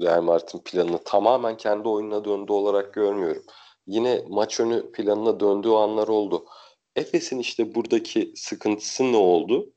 Real 0.01 0.23
Madrid'in 0.23 0.59
planını 0.59 1.05
tamamen 1.05 1.57
kendi 1.57 1.89
oyununa 1.89 2.25
döndü 2.25 2.53
olarak 2.53 2.95
görmüyorum. 2.95 3.45
Yine 3.87 4.25
maç 4.29 4.61
önü 4.61 4.93
planına 4.93 5.41
döndüğü 5.41 5.71
anlar 5.71 6.09
oldu. 6.09 6.47
Efes'in 6.97 7.39
işte 7.39 7.75
buradaki 7.75 8.33
sıkıntısı 8.37 9.13
ne 9.13 9.17
oldu? 9.17 9.75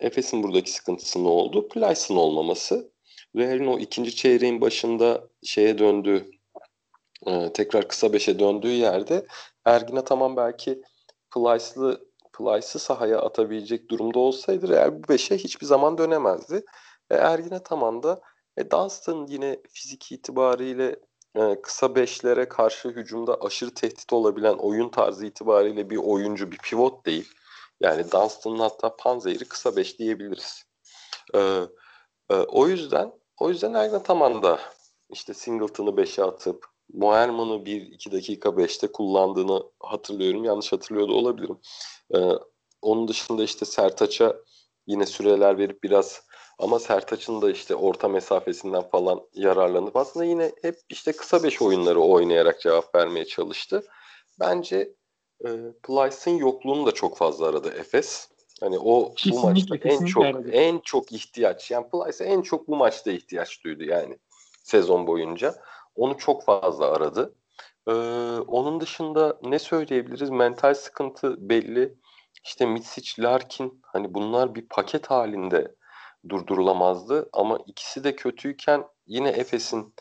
Efes'in 0.00 0.42
buradaki 0.42 0.70
sıkıntısı 0.70 1.24
ne 1.24 1.28
oldu? 1.28 1.68
Plyce'ın 1.68 2.16
olmaması. 2.16 2.92
Real'in 3.36 3.66
o 3.66 3.78
ikinci 3.78 4.16
çeyreğin 4.16 4.60
başında 4.60 5.28
şeye 5.44 5.78
döndüğü, 5.78 6.30
e, 7.26 7.52
tekrar 7.52 7.88
kısa 7.88 8.12
beşe 8.12 8.38
döndüğü 8.38 8.72
yerde 8.72 9.26
Ergin 9.64 9.96
tamam 9.96 10.36
belki 10.36 10.82
Plyce'lı 11.34 12.06
Plyce'ı 12.32 12.78
sahaya 12.78 13.20
atabilecek 13.20 13.90
durumda 13.90 14.18
olsaydı 14.18 14.68
Real 14.68 14.92
bu 14.92 15.08
beşe 15.08 15.38
hiçbir 15.38 15.66
zaman 15.66 15.98
dönemezdi. 15.98 16.64
E, 17.10 17.14
Ergin 17.14 17.50
Ataman 17.50 18.02
da 18.02 18.20
e, 18.56 18.70
Dunstan 18.70 19.26
yine 19.26 19.58
fizik 19.68 20.12
itibariyle 20.12 20.96
e, 21.36 21.60
kısa 21.62 21.94
beşlere 21.94 22.48
karşı 22.48 22.88
hücumda 22.88 23.40
aşırı 23.40 23.74
tehdit 23.74 24.12
olabilen 24.12 24.54
oyun 24.54 24.88
tarzı 24.88 25.26
itibariyle 25.26 25.90
bir 25.90 25.96
oyuncu, 25.96 26.50
bir 26.50 26.58
pivot 26.58 27.06
değil. 27.06 27.28
Yani 27.80 28.12
Dunstan'ın 28.12 28.58
hatta 28.58 28.96
Panzehir'i 28.96 29.44
kısa 29.44 29.76
beş 29.76 29.98
diyebiliriz. 29.98 30.64
E, 31.34 31.38
e, 32.30 32.34
o 32.34 32.66
yüzden 32.68 33.12
o 33.38 33.48
yüzden 33.48 33.74
Ergin 33.74 33.94
Ataman 33.94 34.42
da 34.42 34.60
işte 35.10 35.34
Singleton'ı 35.34 35.96
beşe 35.96 36.24
atıp 36.24 36.75
Moerman'ı 36.92 37.64
1-2 37.64 38.12
dakika 38.12 38.48
5'te 38.48 38.92
kullandığını 38.92 39.62
hatırlıyorum. 39.80 40.44
Yanlış 40.44 40.72
hatırlıyor 40.72 41.08
da 41.08 41.12
olabilirim. 41.12 41.58
Ee, 42.14 42.18
onun 42.82 43.08
dışında 43.08 43.44
işte 43.44 43.64
Sertaç'a 43.64 44.36
yine 44.86 45.06
süreler 45.06 45.58
verip 45.58 45.82
biraz 45.82 46.26
ama 46.58 46.78
Sertaç'ın 46.78 47.42
da 47.42 47.50
işte 47.50 47.74
orta 47.74 48.08
mesafesinden 48.08 48.82
falan 48.82 49.20
yararlanıp 49.34 49.96
aslında 49.96 50.26
yine 50.26 50.52
hep 50.62 50.76
işte 50.88 51.12
kısa 51.12 51.42
beş 51.42 51.62
oyunları 51.62 52.00
oynayarak 52.00 52.60
cevap 52.60 52.94
vermeye 52.94 53.24
çalıştı. 53.24 53.84
Bence 54.40 54.94
e, 55.44 55.48
Plyce'ın 55.82 56.36
yokluğunu 56.36 56.86
da 56.86 56.92
çok 56.92 57.16
fazla 57.16 57.46
aradı 57.46 57.74
Efes. 57.78 58.28
Hani 58.60 58.78
o 58.78 59.14
kesinlikle, 59.14 59.42
bu 59.42 59.46
maçta 59.46 59.76
en 59.76 60.04
çok 60.04 60.24
aradı. 60.24 60.50
en 60.50 60.78
çok 60.78 61.12
ihtiyaç 61.12 61.70
yani 61.70 61.86
Plyce 61.90 62.24
en 62.24 62.42
çok 62.42 62.68
bu 62.68 62.76
maçta 62.76 63.12
ihtiyaç 63.12 63.64
duydu 63.64 63.84
yani 63.84 64.18
sezon 64.62 65.06
boyunca. 65.06 65.54
Onu 65.96 66.18
çok 66.18 66.44
fazla 66.44 66.92
aradı. 66.92 67.34
Ee, 67.88 67.92
onun 68.46 68.80
dışında 68.80 69.38
ne 69.42 69.58
söyleyebiliriz? 69.58 70.30
Mental 70.30 70.74
sıkıntı 70.74 71.48
belli. 71.48 71.94
İşte 72.44 72.66
Mitsic, 72.66 73.22
Larkin 73.22 73.80
hani 73.82 74.14
bunlar 74.14 74.54
bir 74.54 74.68
paket 74.68 75.10
halinde 75.10 75.74
durdurulamazdı. 76.28 77.28
Ama 77.32 77.58
ikisi 77.66 78.04
de 78.04 78.16
kötüyken 78.16 78.84
yine 79.06 79.28
Efes'in 79.28 79.94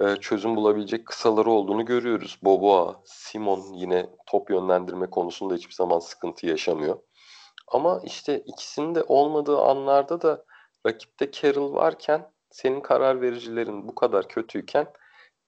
e, 0.00 0.16
çözüm 0.16 0.56
bulabilecek 0.56 1.06
kısaları 1.06 1.50
olduğunu 1.50 1.84
görüyoruz. 1.84 2.38
Boboa, 2.42 3.00
Simon 3.04 3.72
yine 3.74 4.06
top 4.26 4.50
yönlendirme 4.50 5.10
konusunda 5.10 5.54
hiçbir 5.54 5.74
zaman 5.74 5.98
sıkıntı 5.98 6.46
yaşamıyor. 6.46 6.98
Ama 7.68 8.00
işte 8.04 8.42
ikisinin 8.46 8.94
de 8.94 9.02
olmadığı 9.02 9.58
anlarda 9.58 10.22
da 10.22 10.44
rakipte 10.86 11.30
Carroll 11.30 11.74
varken 11.74 12.30
senin 12.50 12.80
karar 12.80 13.20
vericilerin 13.20 13.88
bu 13.88 13.94
kadar 13.94 14.28
kötüyken 14.28 14.86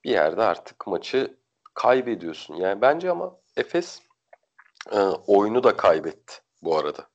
bir 0.05 0.11
yerde 0.11 0.43
artık 0.43 0.87
maçı 0.87 1.37
kaybediyorsun. 1.75 2.55
Yani 2.55 2.81
bence 2.81 3.11
ama 3.11 3.37
Efes 3.57 4.03
e, 4.93 4.99
oyunu 5.27 5.63
da 5.65 5.77
kaybetti 5.77 6.35
bu 6.63 6.77
arada. 6.77 7.09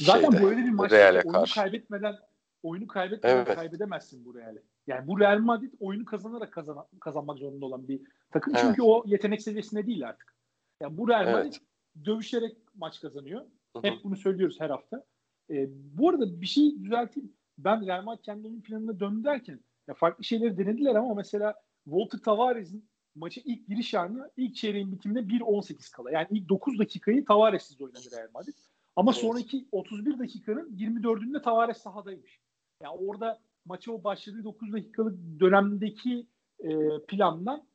Zaten 0.00 0.30
Şeyde, 0.30 0.44
böyle 0.44 0.56
bir 0.56 0.70
maçta 0.70 1.10
oyunu 1.12 1.32
karşı. 1.32 1.54
kaybetmeden 1.54 2.16
oyunu 2.62 2.86
kaybetmeden 2.86 3.36
evet. 3.36 3.54
kaybedemezsin 3.54 4.24
bu 4.24 4.34
Real'i. 4.34 4.62
Yani 4.86 5.06
bu 5.06 5.20
Real 5.20 5.38
Madrid 5.38 5.72
oyunu 5.80 6.04
kazanarak 6.04 6.52
kazan 6.52 6.86
kazanmak 7.00 7.38
zorunda 7.38 7.66
olan 7.66 7.88
bir 7.88 8.00
takım. 8.30 8.54
Evet. 8.54 8.64
Çünkü 8.66 8.82
o 8.82 9.02
yetenek 9.06 9.42
seviyesinde 9.42 9.86
değil 9.86 10.08
artık. 10.08 10.34
Yani 10.82 10.98
bu 10.98 11.08
Real 11.08 11.32
Madrid 11.32 11.52
evet. 11.52 11.60
dövüşerek 12.04 12.56
maç 12.74 13.00
kazanıyor. 13.00 13.40
Hı-hı. 13.40 13.82
Hep 13.82 14.04
bunu 14.04 14.16
söylüyoruz 14.16 14.60
her 14.60 14.70
hafta. 14.70 15.04
Ee, 15.50 15.68
bu 15.70 16.08
arada 16.08 16.40
bir 16.40 16.46
şey 16.46 16.84
düzelteyim. 16.84 17.32
Ben 17.58 17.86
Real 17.86 18.02
Madrid 18.02 18.24
kendi 18.24 18.46
oyun 18.48 18.60
planına 18.60 19.00
döndü 19.00 19.24
derken 19.24 19.60
ya 19.88 19.94
farklı 19.94 20.24
şeyleri 20.24 20.58
denediler 20.58 20.94
ama 20.94 21.14
mesela 21.14 21.54
Walter 21.84 22.18
Tavares'in 22.18 22.88
maçı 23.14 23.40
ilk 23.44 23.68
giriş 23.68 23.94
anı 23.94 24.30
ilk 24.36 24.56
çeyreğin 24.56 24.92
bitiminde 24.92 25.20
1-18 25.20 25.92
kala. 25.92 26.10
Yani 26.10 26.26
ilk 26.30 26.48
9 26.48 26.78
dakikayı 26.78 27.24
Tavares'siz 27.24 27.80
oynadı 27.80 28.10
Real 28.12 28.28
Madrid. 28.34 28.54
Ama 28.96 29.12
evet. 29.12 29.20
sonraki 29.20 29.68
31 29.72 30.18
dakikanın 30.18 30.76
24'ünde 30.76 31.42
Tavares 31.42 31.76
sahadaymış. 31.76 32.40
Yani 32.82 32.96
orada 32.98 33.38
maçı 33.64 33.92
o 33.92 34.04
başladığı 34.04 34.44
9 34.44 34.72
dakikalık 34.72 35.40
dönemdeki 35.40 36.26
e, 36.60 36.68
plandan 37.08 37.68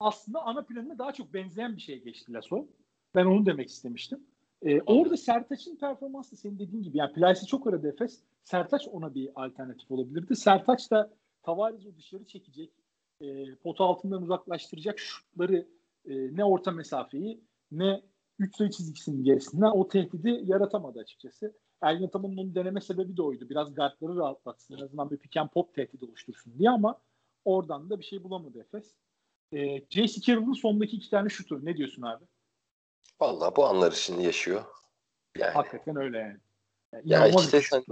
aslında 0.00 0.42
ana 0.42 0.62
planına 0.62 0.98
daha 0.98 1.12
çok 1.12 1.34
benzeyen 1.34 1.76
bir 1.76 1.80
şey 1.80 2.02
geçti 2.02 2.32
Lasso. 2.32 2.66
Ben 3.14 3.24
onu 3.24 3.46
demek 3.46 3.68
istemiştim. 3.68 4.26
Ee, 4.62 4.80
orada 4.80 5.16
Sertaç'ın 5.16 5.76
performansı 5.76 6.36
senin 6.36 6.58
dediğin 6.58 6.82
gibi. 6.82 6.98
Yani 6.98 7.12
Plyce'i 7.12 7.46
çok 7.46 7.66
aradı 7.66 7.88
Efes. 7.88 8.22
Sertaç 8.44 8.88
ona 8.88 9.14
bir 9.14 9.30
alternatif 9.34 9.90
olabilirdi. 9.90 10.36
Sertaç 10.36 10.90
da 10.90 11.10
Tavares'i 11.42 11.96
dışarı 11.96 12.24
çekecek, 12.24 12.70
e, 13.20 13.54
potu 13.54 13.84
altından 13.84 14.22
uzaklaştıracak 14.22 14.98
şutları 14.98 15.66
e, 16.04 16.36
ne 16.36 16.44
orta 16.44 16.70
mesafeyi 16.70 17.40
ne 17.70 18.02
3 18.38 18.56
sayı 18.56 18.70
çizgisinin 18.70 19.24
gerisinden 19.24 19.70
o 19.70 19.88
tehdidi 19.88 20.40
yaratamadı 20.44 20.98
açıkçası. 20.98 21.54
Ergin 21.80 22.06
Ataman'ın 22.06 22.36
onu 22.36 22.54
deneme 22.54 22.80
sebebi 22.80 23.16
de 23.16 23.22
oydu. 23.22 23.48
Biraz 23.48 23.74
guardları 23.74 24.16
rahatlatsın. 24.16 24.76
En 24.76 24.82
azından 24.82 25.10
bir 25.10 25.16
pick 25.16 25.36
and 25.36 25.48
pop 25.48 25.74
tehdidi 25.74 26.04
oluştursun 26.04 26.58
diye 26.58 26.70
ama 26.70 27.00
oradan 27.44 27.90
da 27.90 27.98
bir 27.98 28.04
şey 28.04 28.24
bulamadı 28.24 28.60
Efes. 28.60 28.94
E, 29.52 29.80
J.C. 29.90 30.20
Carroll'ın 30.20 30.52
sondaki 30.52 30.96
iki 30.96 31.10
tane 31.10 31.28
şutu. 31.28 31.64
Ne 31.64 31.76
diyorsun 31.76 32.02
abi? 32.02 32.24
Vallahi 33.20 33.56
bu 33.56 33.66
anlar 33.66 33.92
için 33.92 34.20
yaşıyor. 34.20 34.64
Yani. 35.38 35.52
Hakikaten 35.52 35.96
öyle 35.96 36.18
yani. 36.18 36.38
yani 36.92 37.32
ya 37.32 37.42
işte 37.42 37.60
sen, 37.60 37.84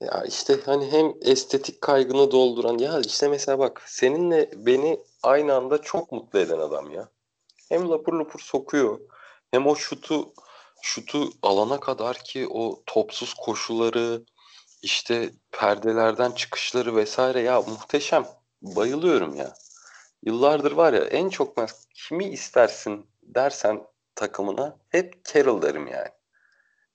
ya 0.00 0.24
işte 0.24 0.60
hani 0.66 0.92
hem 0.92 1.12
estetik 1.22 1.80
kaygını 1.80 2.30
dolduran 2.30 2.78
ya 2.78 3.00
işte 3.00 3.28
mesela 3.28 3.58
bak 3.58 3.82
seninle 3.86 4.50
beni 4.56 5.00
aynı 5.22 5.54
anda 5.54 5.82
çok 5.82 6.12
mutlu 6.12 6.38
eden 6.38 6.58
adam 6.58 6.90
ya. 6.90 7.08
Hem 7.68 7.90
lapur 7.90 8.12
lapur 8.12 8.40
sokuyor 8.40 9.00
hem 9.50 9.66
o 9.66 9.76
şutu 9.76 10.32
şutu 10.82 11.30
alana 11.42 11.80
kadar 11.80 12.18
ki 12.18 12.48
o 12.50 12.82
topsuz 12.86 13.34
koşuları 13.34 14.22
işte 14.82 15.30
perdelerden 15.50 16.30
çıkışları 16.30 16.96
vesaire 16.96 17.40
ya 17.40 17.62
muhteşem. 17.62 18.26
Bayılıyorum 18.62 19.36
ya. 19.36 19.54
Yıllardır 20.22 20.72
var 20.72 20.92
ya 20.92 21.04
en 21.04 21.28
çok 21.28 21.56
kimi 21.94 22.24
istersin 22.24 23.06
dersen 23.22 23.86
takımına 24.14 24.78
hep 24.88 25.24
Carroll 25.24 25.62
derim 25.62 25.86
yani. 25.86 26.08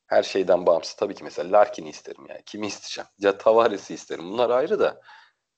Her 0.05 0.23
şeyden 0.23 0.65
bağımsız. 0.65 0.95
Tabii 0.95 1.15
ki 1.15 1.23
mesela 1.23 1.51
Larkin'i 1.59 1.89
isterim 1.89 2.25
yani. 2.29 2.41
Kimi 2.45 2.67
isteyeceğim? 2.67 3.07
Ya 3.19 3.37
Tavares'i 3.37 3.93
isterim. 3.93 4.31
Bunlar 4.31 4.49
ayrı 4.49 4.79
da 4.79 5.01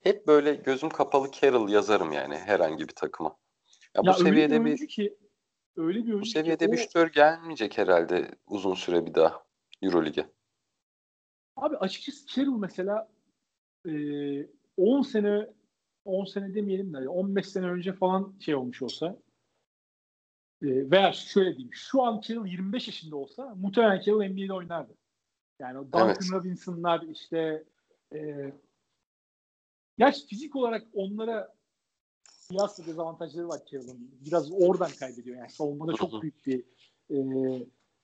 hep 0.03 0.27
böyle 0.27 0.53
gözüm 0.53 0.89
kapalı 0.89 1.31
Carroll 1.31 1.69
yazarım 1.69 2.11
yani 2.11 2.37
herhangi 2.37 2.87
bir 2.87 2.95
takıma. 2.95 3.37
Ya, 3.95 4.01
ya 4.05 4.13
bu 4.13 4.17
seviyede 4.23 4.65
bir 4.65 4.87
ki 4.87 5.17
öyle 5.77 6.05
bir 6.05 6.21
Bu 6.21 6.25
seviyede 6.25 6.65
ki 6.65 6.71
bir 6.71 6.77
o- 6.77 6.81
şutör 6.81 7.07
gelmeyecek 7.11 7.77
herhalde 7.77 8.31
uzun 8.47 8.73
süre 8.73 9.05
bir 9.05 9.13
daha 9.13 9.43
Euroleague'e. 9.81 10.29
Abi 11.55 11.77
açıkçası 11.77 12.27
Carroll 12.27 12.57
mesela 12.57 13.09
e, 13.85 13.91
10 14.77 15.01
sene 15.01 15.47
10 16.05 16.25
sene 16.25 16.53
demeyelim 16.55 16.93
de 16.93 17.09
15 17.09 17.45
sene 17.45 17.65
önce 17.65 17.93
falan 17.93 18.35
şey 18.39 18.55
olmuş 18.55 18.81
olsa 18.81 19.17
e, 20.61 20.91
veya 20.91 21.13
şöyle 21.13 21.49
diyeyim 21.49 21.73
şu 21.73 22.03
an 22.03 22.21
Carroll 22.21 22.45
25 22.45 22.87
yaşında 22.87 23.15
olsa 23.15 23.55
muhtemelen 23.55 24.01
Carroll 24.01 24.25
NBA'de 24.25 24.53
oynardı. 24.53 24.93
Yani 25.59 25.77
o 25.77 25.85
Duncan 25.85 26.07
Evet. 26.07 26.31
Robinson'lar 26.31 27.01
işte 27.01 27.63
e, 28.13 28.51
gerçi 29.97 30.27
fizik 30.27 30.55
olarak 30.55 30.87
onlara 30.93 31.53
kıyasla 32.49 32.85
dezavantajları 32.85 33.47
var 33.47 33.59
Carroll'ın. 33.71 34.11
Biraz 34.25 34.51
oradan 34.51 34.91
kaybediyor. 34.99 35.37
Yani 35.37 35.49
savunmada 35.49 35.93
çok 35.93 36.21
büyük 36.21 36.47
bir 36.47 36.63
e, 37.11 37.17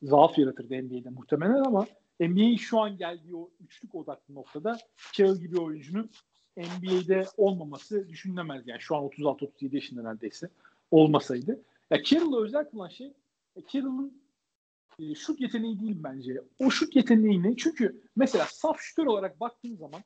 zaaf 0.03 0.38
yaratırdı 0.38 0.84
NBA'de 0.84 1.10
muhtemelen 1.10 1.64
ama 1.64 1.88
NBA'in 2.20 2.58
şu 2.58 2.80
an 2.80 2.97
geldiği 2.97 3.36
o 3.36 3.49
üçlük 3.60 3.95
odaklı 3.95 4.36
noktada 4.36 4.78
Carroll 5.14 5.38
gibi 5.38 5.60
oyuncunun 5.60 6.10
NBA'de 6.58 7.26
olmaması 7.38 8.10
düşünülemez. 8.10 8.68
Yani 8.68 8.82
şu 8.82 8.95
an 8.95 9.03
36-37 9.03 9.76
yaşında 9.76 10.03
neredeyse 10.03 10.49
olmasaydı. 10.91 11.60
Ya 11.92 12.04
Carroll'ı 12.04 12.44
özel 12.44 12.70
kılan 12.70 12.90
şey 12.90 13.14
e, 13.56 13.62
Carroll'ın 13.74 14.22
e, 15.00 15.16
şut 15.16 15.42
yeteneği 15.42 15.80
değil 15.80 15.96
bence. 16.04 16.42
O 16.60 16.70
şut 16.70 16.96
yeteneğini 16.96 17.58
çünkü 17.58 18.02
mesela 18.16 18.46
saf 18.46 18.80
şutör 18.80 19.06
olarak 19.06 19.40
baktığın 19.40 19.76
zaman 19.76 20.02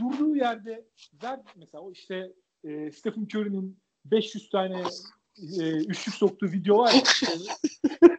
durduğu 0.00 0.36
yerde 0.36 0.84
ver 1.22 1.40
mesela 1.56 1.82
o 1.82 1.92
işte 1.92 2.32
e, 2.64 2.90
Stephen 2.90 3.22
Curry'nin 3.34 3.78
500 4.04 4.50
tane 4.50 4.84
e, 5.58 5.84
üçlük 5.84 6.14
soktuğu 6.14 6.46
video 6.46 6.78
var 6.78 6.92
ya. 6.92 7.00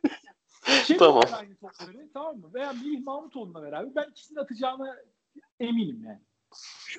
Çeviriyor 0.86 0.99
Tamam. 0.99 1.24
aynı 1.34 1.55
topları 1.55 2.09
tamam 2.14 2.38
mı? 2.38 2.53
Veya 2.53 2.74
Melih 2.74 3.05
Mahmutoğlu'na 3.05 3.62
beraber 3.62 3.95
ben 3.95 4.09
ikisini 4.09 4.39
atacağına 4.39 4.97
eminim 5.59 6.03
yani. 6.05 6.22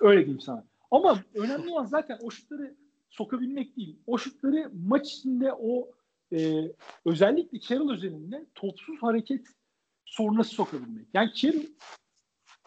Öyle 0.00 0.20
diyeyim 0.20 0.40
sana. 0.40 0.64
Ama 0.90 1.24
önemli 1.34 1.70
olan 1.70 1.84
zaten 1.84 2.18
o 2.22 2.30
şutları 2.30 2.74
sokabilmek 3.10 3.76
değil. 3.76 3.98
O 4.06 4.18
şutları 4.18 4.70
maç 4.86 5.12
içinde 5.12 5.52
o 5.52 5.90
e, 6.32 6.72
özellikle 7.04 7.60
Carroll 7.60 7.92
özelinde 7.92 8.46
topsuz 8.54 9.02
hareket 9.02 9.46
sonrası 10.04 10.50
sokabilmek. 10.50 11.06
Yani 11.14 11.30
Carroll 11.34 11.66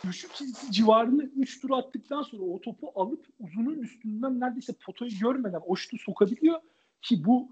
üçlük 0.03 0.33
çizgisi 0.33 0.71
civarını 0.71 1.23
3 1.23 1.61
tur 1.61 1.69
attıktan 1.69 2.21
sonra 2.21 2.43
o 2.43 2.61
topu 2.61 2.91
alıp 2.95 3.27
uzunun 3.39 3.79
üstünden 3.79 4.39
neredeyse 4.39 4.73
potayı 4.73 5.19
görmeden 5.19 5.61
o 5.65 5.75
şutu 5.75 5.97
sokabiliyor 5.97 6.61
ki 7.01 7.25
bu 7.25 7.49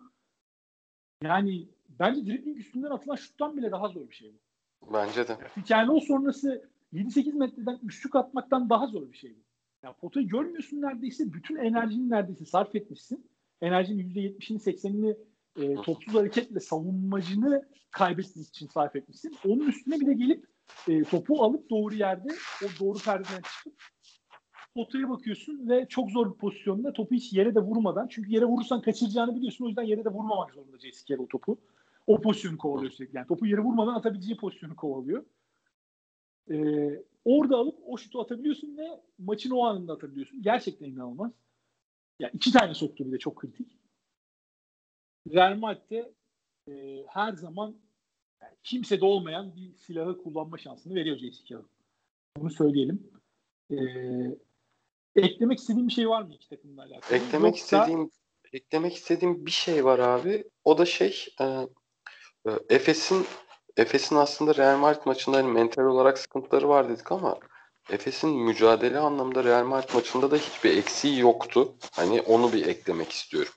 yani 1.24 1.68
bence 1.90 2.26
dribbling 2.26 2.58
üstünden 2.58 2.90
atılan 2.90 3.16
şuttan 3.16 3.58
bile 3.58 3.72
daha 3.72 3.88
zor 3.88 4.10
bir 4.10 4.16
şey 4.16 4.34
bu. 4.82 4.94
Bence 4.94 5.28
de. 5.28 5.38
Yani 5.70 5.92
o 5.92 6.00
sonrası 6.00 6.70
7-8 6.94 7.34
metreden 7.34 7.80
üçlük 7.84 8.16
atmaktan 8.16 8.70
daha 8.70 8.88
zor 8.88 9.12
bir 9.12 9.18
şey 9.18 9.36
bu. 9.36 9.44
Yani 9.84 9.96
potayı 9.96 10.28
görmüyorsun 10.28 10.82
neredeyse. 10.82 11.34
Bütün 11.34 11.56
enerjini 11.56 12.10
neredeyse 12.10 12.46
sarf 12.46 12.76
etmişsin. 12.76 13.30
Enerjinin 13.62 14.10
%70'ini 14.10 14.60
80'ini 14.60 15.18
e, 15.60 15.76
topsuz 15.76 16.14
hareketle 16.14 16.60
savunmacını 16.60 17.70
kaybetmek 17.92 18.48
için 18.48 18.68
sarf 18.68 18.96
etmişsin. 18.96 19.36
Onun 19.46 19.68
üstüne 19.68 20.00
bir 20.00 20.08
de 20.08 20.14
gelip 20.14 20.46
e, 20.88 21.04
topu 21.04 21.44
alıp 21.44 21.70
doğru 21.70 21.96
yerde 21.96 22.30
o 22.64 22.66
doğru 22.80 23.00
perdeden 23.00 23.42
çıkıp 23.42 23.74
potaya 24.76 25.10
bakıyorsun 25.10 25.70
ve 25.70 25.88
çok 25.90 26.12
zor 26.12 26.34
bir 26.34 26.38
pozisyonda 26.38 26.94
topu 26.94 27.16
hiç 27.16 27.34
yere 27.34 27.56
de 27.56 27.60
vurmadan 27.60 28.08
çünkü 28.08 28.32
yere 28.32 28.46
vurursan 28.46 28.82
kaçıracağını 28.82 29.36
biliyorsun 29.36 29.66
o 29.66 29.68
yüzden 29.68 29.84
yere 29.84 30.06
de 30.06 30.10
vurmamak 30.10 30.54
zorunda 30.54 30.80
Jesse 30.80 31.06
Carroll 31.06 31.28
topu. 31.28 31.58
O 32.08 32.22
pozisyonu 32.22 32.58
kovalıyor 32.58 32.92
sürekli. 32.92 33.18
Yani 33.18 33.28
topu 33.28 33.46
yere 33.46 33.62
vurmadan 33.62 33.94
atabileceği 33.94 34.38
pozisyonu 34.38 34.76
kovalıyor. 34.76 35.26
Ee, 36.52 37.04
orada 37.26 37.58
alıp 37.58 37.80
o 37.86 37.98
şutu 37.98 38.22
atabiliyorsun 38.22 38.78
ve 38.78 39.02
maçın 39.20 39.52
o 39.52 39.66
anında 39.66 39.94
atabiliyorsun. 39.94 40.42
Gerçekten 40.42 40.88
inanılmaz. 40.88 41.32
Ya 42.20 42.30
iki 42.30 42.52
tane 42.52 42.74
soktu 42.74 43.06
bir 43.06 43.12
de 43.12 43.18
çok 43.18 43.36
kritik. 43.36 43.83
Real 45.32 45.56
Madrid'de 45.56 46.14
e, 46.68 47.04
her 47.08 47.34
zaman 47.34 47.76
yani 48.42 48.54
kimsede 48.64 49.06
olmayan 49.06 49.56
bir 49.56 49.76
silahı 49.76 50.24
kullanma 50.24 50.58
şansını 50.58 50.96
veriyor 50.96 51.18
Jesse 51.18 51.46
Carroll. 51.46 51.66
Bunu 52.38 52.50
söyleyelim. 52.50 53.12
Ee, 53.72 53.76
eklemek 55.16 55.60
istediğim 55.60 55.88
bir 55.88 55.94
şey 55.94 56.10
var 56.10 56.22
mı 56.22 56.34
iki 56.34 56.50
takımla 56.50 56.82
alakalı? 56.84 57.18
Eklemek 57.18 57.56
Yoksa- 57.56 57.78
istediğim 57.78 58.10
eklemek 58.54 58.96
istediğim 58.96 59.46
bir 59.46 59.52
şey 59.52 59.86
var 59.86 60.00
abi. 60.00 60.44
O 60.64 60.78
da 60.78 60.86
şey 60.86 61.26
e, 61.42 61.44
e, 61.46 62.52
Efes'in 62.70 63.26
Efes'in 63.78 64.16
aslında 64.16 64.56
Real 64.56 64.78
Madrid 64.78 65.02
maçında 65.06 65.38
hani 65.38 65.52
mental 65.52 65.84
olarak 65.84 66.18
sıkıntıları 66.18 66.70
var 66.70 66.90
dedik 66.90 67.12
ama 67.12 67.40
Efes'in 67.90 68.30
mücadele 68.30 69.00
anlamında 69.00 69.44
Real 69.44 69.66
Madrid 69.66 69.94
maçında 69.96 70.32
da 70.32 70.36
hiçbir 70.36 70.78
eksiği 70.78 71.20
yoktu. 71.20 71.76
Hani 71.92 72.22
onu 72.22 72.54
bir 72.54 72.66
eklemek 72.66 73.12
istiyorum. 73.12 73.52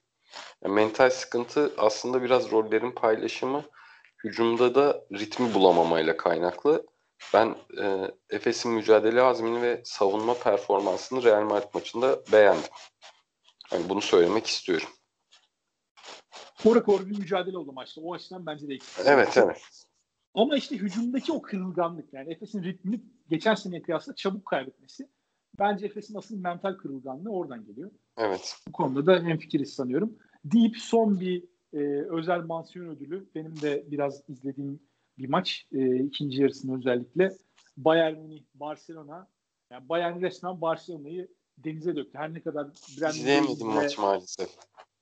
Yani 0.64 0.74
mental 0.74 1.11
sıkıntı 1.11 1.72
aslında 1.78 2.22
biraz 2.22 2.50
rollerin 2.50 2.90
paylaşımı, 2.92 3.64
hücumda 4.24 4.74
da 4.74 5.04
ritmi 5.12 5.54
bulamamayla 5.54 6.16
kaynaklı. 6.16 6.86
Ben 7.34 7.57
e, 7.82 8.11
Efes'in 8.30 8.72
mücadele 8.72 9.22
azmini 9.22 9.62
ve 9.62 9.80
savunma 9.84 10.34
performansını 10.34 11.22
Real 11.22 11.42
Madrid 11.42 11.74
maçında 11.74 12.20
beğendim. 12.32 12.70
Hani 13.70 13.88
bunu 13.88 14.00
söylemek 14.00 14.46
istiyorum. 14.46 14.88
Kora 16.62 16.82
kora 16.82 17.07
bir 17.07 17.18
mücadele 17.18 17.59
oldu 17.59 17.72
maçta. 17.72 18.00
O 18.00 18.14
açıdan 18.14 18.46
bence 18.46 18.68
de 18.68 18.74
eksik. 18.74 19.07
Evet 19.07 19.36
evet. 19.36 19.62
Ama 20.34 20.57
işte 20.57 20.76
hücumdaki 20.76 21.32
o 21.32 21.42
kırılganlık 21.42 22.12
yani 22.12 22.32
Efes'in 22.32 22.62
ritmini 22.62 23.00
geçen 23.28 23.54
seneye 23.54 23.82
kıyasla 23.82 24.14
çabuk 24.14 24.46
kaybetmesi 24.46 25.09
bence 25.59 25.86
Efes'in 25.86 26.14
asıl 26.14 26.36
mental 26.36 26.74
kırılganlığı 26.74 27.30
oradan 27.30 27.66
geliyor. 27.66 27.90
Evet. 28.16 28.57
Bu 28.68 28.72
konuda 28.72 29.07
da 29.07 29.24
hemfikiriz 29.24 29.74
sanıyorum. 29.74 30.18
Deyip 30.53 30.76
son 30.76 31.20
bir 31.20 31.44
e, 31.72 31.78
özel 32.11 32.40
mansiyon 32.40 32.86
ödülü 32.86 33.26
benim 33.34 33.61
de 33.61 33.84
biraz 33.86 34.22
izlediğim 34.28 34.80
bir 35.18 35.28
maç. 35.28 35.66
E, 35.72 35.97
ikinci 35.97 36.42
yarısını 36.42 36.78
özellikle. 36.78 37.36
Bayern 37.76 38.18
Münih, 38.18 38.42
Barcelona. 38.55 39.28
Yani 39.70 39.88
Bayern 39.88 40.22
resmen 40.22 40.61
Barcelona'yı 40.61 41.28
denize 41.59 41.97
döktü. 41.97 42.18
Her 42.18 42.34
ne 42.34 42.40
kadar 42.40 42.66
Brandon 43.01 43.16
İzleyemedim 43.16 43.66
maçı 43.66 44.01
maalesef. 44.01 44.49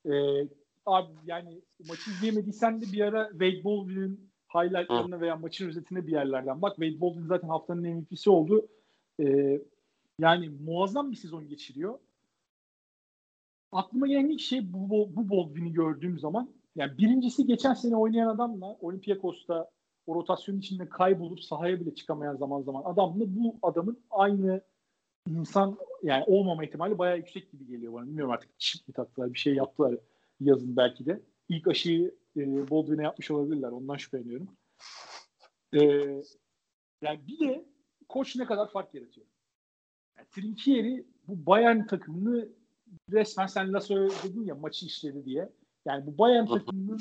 ee, 0.06 0.48
abi 0.86 1.12
yani 1.24 1.60
maçı 1.88 2.10
izleyemediysen 2.10 2.82
de 2.82 2.92
bir 2.92 3.00
ara 3.00 3.28
Wade 3.30 3.64
Baldwin'in 3.64 4.30
highlightlarına 4.54 5.20
veya 5.20 5.36
maçın 5.36 5.68
özetine 5.68 6.06
bir 6.06 6.12
yerlerden 6.12 6.62
bak. 6.62 6.76
Wade 6.76 7.00
Baldwin 7.00 7.26
zaten 7.26 7.48
haftanın 7.48 7.88
MVP'si 7.88 8.30
oldu. 8.30 8.68
Ee, 9.20 9.60
yani 10.18 10.48
muazzam 10.48 11.10
bir 11.10 11.16
sezon 11.16 11.48
geçiriyor. 11.48 11.98
Aklıma 13.74 14.06
gelen 14.06 14.28
ilk 14.28 14.40
şey 14.40 14.72
bu, 14.72 14.90
bu, 15.16 15.30
Baldwin'i 15.30 15.72
gördüğüm 15.72 16.18
zaman 16.18 16.50
yani 16.76 16.98
birincisi 16.98 17.46
geçen 17.46 17.74
sene 17.74 17.96
oynayan 17.96 18.28
adamla 18.28 18.76
Olympiakos'ta 18.80 19.70
o 20.06 20.14
rotasyon 20.14 20.58
içinde 20.58 20.88
kaybolup 20.88 21.40
sahaya 21.40 21.80
bile 21.80 21.94
çıkamayan 21.94 22.36
zaman 22.36 22.62
zaman 22.62 22.82
adamla 22.84 23.24
bu 23.26 23.56
adamın 23.62 24.04
aynı 24.10 24.60
insan 25.28 25.78
yani 26.02 26.24
olmama 26.26 26.64
ihtimali 26.64 26.98
bayağı 26.98 27.16
yüksek 27.16 27.52
gibi 27.52 27.66
geliyor 27.66 27.92
bana. 27.92 28.06
Bilmiyorum 28.06 28.32
artık 28.32 28.50
çip 28.58 28.88
mi 28.88 28.94
taktılar 28.94 29.34
bir 29.34 29.38
şey 29.38 29.54
yaptılar 29.54 29.94
yazın 30.40 30.76
belki 30.76 31.06
de. 31.06 31.20
İlk 31.48 31.68
aşıyı 31.68 32.14
e, 32.36 32.70
Baldwin'e 32.70 33.02
yapmış 33.02 33.30
olabilirler. 33.30 33.68
Ondan 33.68 33.96
şüpheleniyorum. 33.96 34.48
E, 35.72 35.80
yani 37.02 37.20
bir 37.26 37.38
de 37.40 37.64
koç 38.08 38.36
ne 38.36 38.44
kadar 38.44 38.70
fark 38.70 38.94
yaratıyor. 38.94 39.26
Yani 40.18 40.28
Trinkieri 40.30 41.06
bu 41.28 41.46
Bayern 41.46 41.86
takımını 41.86 42.48
resmen 43.10 43.46
sen 43.46 43.72
Lasso 43.72 43.94
dedin 44.24 44.44
ya 44.44 44.54
maçı 44.54 44.86
işledi 44.86 45.24
diye. 45.24 45.52
Yani 45.86 46.06
bu 46.06 46.18
Bayern 46.18 46.46
takımının 46.46 47.00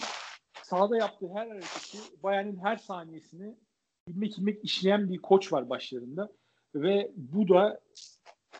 sahada 0.63 0.97
yaptığı 0.97 1.29
her 1.33 1.47
hareketi, 1.47 1.97
Bayern'in 2.23 2.57
her 2.57 2.77
saniyesini 2.77 3.55
ilmek 4.07 4.37
ilmek 4.37 4.63
işleyen 4.63 5.09
bir 5.09 5.17
koç 5.17 5.53
var 5.53 5.69
başlarında. 5.69 6.31
Ve 6.75 7.11
bu 7.15 7.47
da 7.47 7.81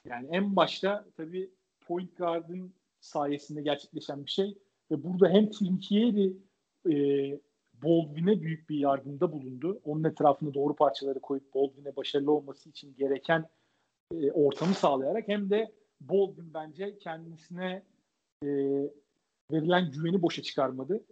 yani 0.06 0.28
en 0.32 0.56
başta 0.56 1.06
tabii 1.18 1.52
point 1.88 2.18
guard'ın 2.18 2.74
sayesinde 3.00 3.62
gerçekleşen 3.62 4.26
bir 4.26 4.32
şey. 4.32 4.58
Ve 4.92 5.04
burada 5.04 5.30
hem 5.30 5.50
Trinkieri 5.50 6.38
e, 6.90 6.96
Baldwin'e 7.74 8.42
büyük 8.42 8.70
bir 8.70 8.78
yardımda 8.78 9.32
bulundu. 9.32 9.82
Onun 9.84 10.04
etrafına 10.04 10.54
doğru 10.54 10.76
parçaları 10.76 11.20
koyup 11.20 11.54
Baldwin'e 11.56 11.96
başarılı 11.96 12.32
olması 12.32 12.70
için 12.70 12.96
gereken 12.96 13.50
e, 14.12 14.32
ortamı 14.32 14.74
sağlayarak 14.74 15.28
hem 15.28 15.50
de 15.50 15.72
Baldwin 16.10 16.54
bence 16.54 16.97
kendisine 16.97 17.84
e, 18.43 18.47
verilen 19.51 19.91
güveni 19.91 20.22
boşa 20.22 20.41
çıkarmadı. 20.41 21.04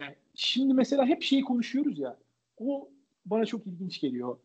Yani 0.00 0.14
şimdi 0.34 0.74
mesela 0.74 1.06
hep 1.06 1.22
şeyi 1.22 1.42
konuşuyoruz 1.42 1.98
ya. 1.98 2.18
O 2.58 2.90
bana 3.26 3.46
çok 3.46 3.66
ilginç 3.66 4.00
geliyor. 4.00 4.38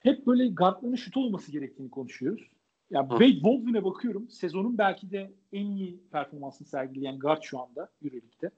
Hep 0.00 0.26
böyle 0.26 0.48
guardların 0.48 0.94
şut 0.94 1.16
olması 1.16 1.52
gerektiğini 1.52 1.90
konuşuyoruz. 1.90 2.50
Ya 2.90 3.00
yani 3.00 3.08
Wade 3.08 3.44
Baldwin'e 3.44 3.84
bakıyorum. 3.84 4.30
Sezonun 4.30 4.78
belki 4.78 5.10
de 5.10 5.32
en 5.52 5.66
iyi 5.66 6.00
performansını 6.12 6.68
sergileyen 6.68 7.18
guard 7.18 7.42
şu 7.42 7.60
anda 7.60 7.88
Euroleague'de. 8.02 8.50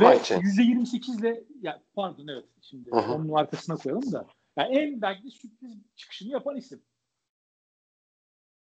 Ve 0.00 0.04
%28 0.04 1.20
ile 1.20 1.44
ya 1.62 1.82
pardon 1.94 2.26
evet 2.28 2.44
şimdi 2.60 2.90
Hı-hı. 2.90 3.12
onun 3.12 3.32
arkasına 3.32 3.76
koyalım 3.76 4.12
da 4.12 4.26
yani 4.56 4.78
en 4.78 5.02
belki 5.02 5.24
de 5.24 5.30
sürpriz 5.30 5.76
çıkışını 5.96 6.32
yapan 6.32 6.56
isim. 6.56 6.82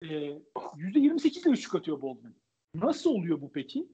Ee, 0.03 0.41
%28 0.77 1.41
ile 1.41 1.49
üçlük 1.49 1.75
atıyor 1.75 2.01
Baldwin. 2.01 2.35
Nasıl 2.75 3.09
oluyor 3.09 3.41
bu 3.41 3.51
peki? 3.51 3.87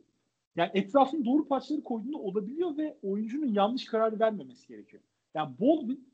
Yani 0.55 0.71
etrafın 0.73 1.25
doğru 1.25 1.47
parçaları 1.47 1.83
koyduğunda 1.83 2.17
olabiliyor 2.17 2.77
ve 2.77 2.97
oyuncunun 3.03 3.53
yanlış 3.53 3.85
karar 3.85 4.19
vermemesi 4.19 4.67
gerekiyor. 4.67 5.03
Yani 5.33 5.55
Baldwin 5.59 6.09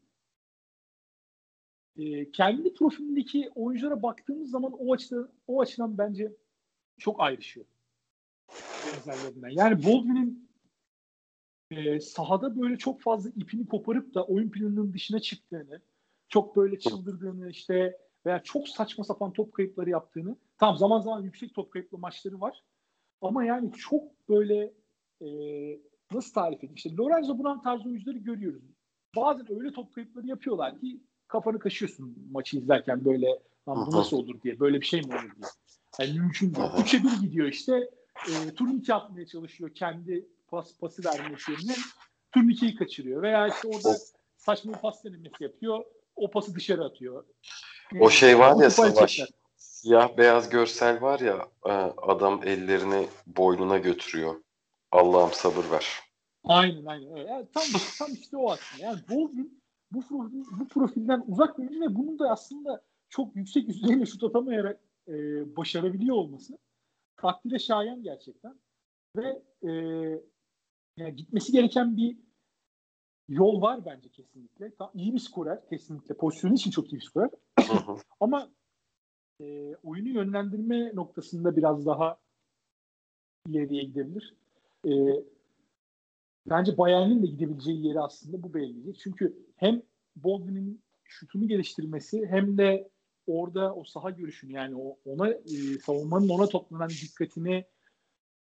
e, 1.98 2.32
kendi 2.32 2.74
profilindeki 2.74 3.52
oyunculara 3.56 4.04
baktığımız 4.04 4.50
zaman 4.50 4.74
o 4.74 4.94
açıdan 4.94 5.30
o 5.48 5.62
açıdan 5.62 5.98
bence 5.98 6.32
çok 6.98 7.22
ayrışıyor. 7.22 7.66
Yani 9.50 9.86
Baldwin'in 9.86 10.50
e, 11.72 12.00
sahada 12.00 12.62
böyle 12.62 12.78
çok 12.78 13.02
fazla 13.02 13.30
ipini 13.30 13.68
koparıp 13.68 14.14
da 14.14 14.26
oyun 14.26 14.50
planının 14.50 14.94
dışına 14.94 15.20
çıktığını, 15.20 15.82
çok 16.30 16.56
böyle 16.56 16.80
çıldırdığını 16.80 17.50
işte 17.50 18.05
veya 18.26 18.44
çok 18.44 18.68
saçma 18.68 19.04
sapan 19.04 19.34
top 19.34 19.54
kayıpları 19.54 19.90
yaptığını. 19.90 20.36
Tam 20.58 20.78
zaman 20.78 21.00
zaman 21.00 21.22
yüksek 21.22 21.56
top 21.56 21.72
kayıplı 21.72 21.98
maçları 21.98 22.42
var. 22.42 22.64
Ama 23.22 23.46
yani 23.46 23.72
çok 23.72 24.30
böyle 24.30 24.74
e, 25.22 25.28
nasıl 26.12 26.34
tarif 26.34 26.58
edeyim? 26.58 26.76
İşte 26.76 26.96
Lorenzo 26.96 27.44
Brown 27.44 27.64
tarzı 27.64 27.90
oyuncuları 27.90 28.18
görüyoruz. 28.18 28.64
Bazen 29.16 29.60
öyle 29.60 29.72
top 29.72 29.94
kayıpları 29.94 30.28
yapıyorlar 30.28 30.80
ki 30.80 31.04
kafanı 31.28 31.60
kaşıyorsun 31.60 32.28
maçı 32.32 32.58
izlerken 32.58 33.06
böyle 33.06 33.40
Lan 33.68 33.88
bu 33.88 33.92
nasıl 33.98 34.18
olur 34.18 34.42
diye. 34.42 34.60
Böyle 34.60 34.82
bir 34.82 34.86
şey 34.86 35.02
mi 35.02 35.08
olur 35.08 35.36
diye. 35.36 35.50
Yani 36.00 36.20
mümkün 36.20 36.56
değil. 36.56 36.68
Üçe 36.80 37.04
bir 37.04 37.22
gidiyor 37.22 37.48
işte. 37.48 37.90
E, 38.30 38.54
turnike 38.56 38.94
atmaya 38.94 39.28
çalışıyor 39.28 39.76
kendi 39.76 40.28
pas 40.48 40.80
pası 40.80 41.04
vermek 41.06 41.50
yerine. 41.50 41.76
Turnikeyi 42.34 42.76
kaçırıyor. 42.76 43.22
Veya 43.22 43.48
işte 43.48 43.68
orada 43.68 43.98
saçma 44.38 44.74
bir 44.74 44.78
pas 44.78 45.04
denemesi 45.04 45.44
yapıyor. 45.44 45.84
O 46.16 46.32
pası 46.32 46.56
dışarı 46.56 46.84
atıyor. 46.84 47.26
O 48.00 48.10
şey 48.10 48.40
var 48.40 48.64
ya 48.64 48.70
Savaş. 48.70 49.22
Siyah 49.58 50.18
beyaz 50.18 50.50
görsel 50.50 51.02
var 51.02 51.20
ya 51.20 51.48
e, 51.66 51.72
adam 51.98 52.42
ellerini 52.44 53.08
boynuna 53.28 53.78
götürüyor. 53.78 54.36
Allah'ım 54.92 55.34
sabır 55.34 55.72
ver. 55.72 55.86
Aynen 56.44 56.86
aynen. 56.86 57.16
Yani 57.16 57.46
tam, 57.54 57.64
tam 58.00 58.14
işte 58.14 58.38
o 58.38 58.52
aslında. 58.52 58.84
Yani 58.86 59.00
Baldwin 59.10 59.62
bu, 59.92 60.02
profil, 60.02 60.44
bu 60.60 60.68
profilden 60.68 61.24
uzak 61.28 61.58
bir 61.60 61.82
ve 61.82 61.96
bunun 61.96 62.20
da 62.20 62.30
aslında 62.30 62.82
çok 63.10 63.36
yüksek 63.36 63.68
yüzdeyle 63.68 64.06
şut 64.06 64.24
atamayarak 64.24 64.80
e, 65.08 65.14
başarabiliyor 65.58 66.16
olması 66.16 66.58
takdire 67.18 67.60
şayan 67.60 68.04
gerçekten. 68.04 68.60
Ve 69.16 69.42
e, 69.64 69.72
yani 70.98 71.16
gitmesi 71.16 71.52
gereken 71.52 71.98
bir 71.98 72.18
yol 73.30 73.62
var 73.62 73.86
bence 73.86 74.10
kesinlikle. 74.10 74.76
Tam 74.76 74.92
iyi 74.94 75.14
bir 75.14 75.20
skorer 75.20 75.70
kesinlikle. 75.70 76.16
Pozisyonu 76.16 76.54
için 76.54 76.72
çok 76.72 76.94
iyi 76.94 76.96
bir 76.96 77.06
skorer. 77.06 77.30
Ama 78.20 78.50
e, 79.42 79.76
oyunu 79.76 80.10
yönlendirme 80.10 80.96
noktasında 80.96 81.56
biraz 81.56 81.86
daha 81.86 82.18
ileriye 83.48 83.84
gidebilir. 83.84 84.36
E, 84.86 84.92
bence 86.50 86.78
Bayern'in 86.78 87.24
de 87.24 87.28
gidebileceği 87.28 87.88
yeri 87.88 88.00
aslında 88.00 88.44
bu 88.44 88.54
belli. 88.54 88.98
Çünkü 88.98 89.38
hem 89.56 89.82
Baldwin'in 90.16 90.82
şutunu 91.04 91.48
geliştirmesi 91.48 92.26
hem 92.30 92.58
de 92.58 92.90
orada 93.28 93.76
o 93.76 93.84
saha 93.84 94.10
görüşünü 94.10 94.52
yani 94.52 94.76
o 94.76 94.98
ona 95.06 95.30
e, 95.30 95.80
savunmanın 95.86 96.30
ona 96.30 96.48
toplanan 96.48 96.90
dikkatini 96.90 97.66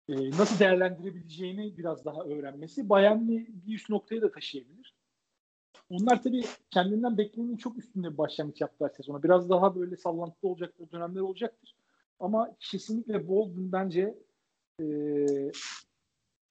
e, 0.08 0.30
nasıl 0.30 0.58
değerlendirebileceğini 0.58 1.78
biraz 1.78 2.04
daha 2.04 2.22
öğrenmesi 2.22 2.88
Bayern'i 2.88 3.46
bir 3.66 3.74
üst 3.74 3.90
noktaya 3.90 4.22
da 4.22 4.32
taşıyabilir. 4.32 4.94
Onlar 5.90 6.22
tabii 6.22 6.44
kendinden 6.70 7.18
beklenenin 7.18 7.56
çok 7.56 7.78
üstünde 7.78 8.12
bir 8.12 8.18
başlangıç 8.18 8.60
yaptılar 8.60 8.90
sezona. 8.96 9.22
Biraz 9.22 9.50
daha 9.50 9.76
böyle 9.76 9.96
sallantılı 9.96 10.50
olacak 10.50 10.74
dönemler 10.92 11.20
olacaktır. 11.20 11.74
Ama 12.20 12.56
kesinlikle 12.60 13.28
Bolden 13.28 13.72
bence 13.72 14.18
e, 14.80 14.84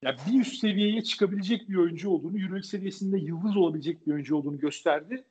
ya 0.02 0.16
bir 0.26 0.40
üst 0.40 0.60
seviyeye 0.60 1.02
çıkabilecek 1.02 1.68
bir 1.68 1.76
oyuncu 1.76 2.10
olduğunu, 2.10 2.38
Euroleague 2.38 2.62
seviyesinde 2.62 3.18
yıldız 3.18 3.56
olabilecek 3.56 4.06
bir 4.06 4.12
oyuncu 4.12 4.36
olduğunu 4.36 4.58
gösterdi. 4.58 5.24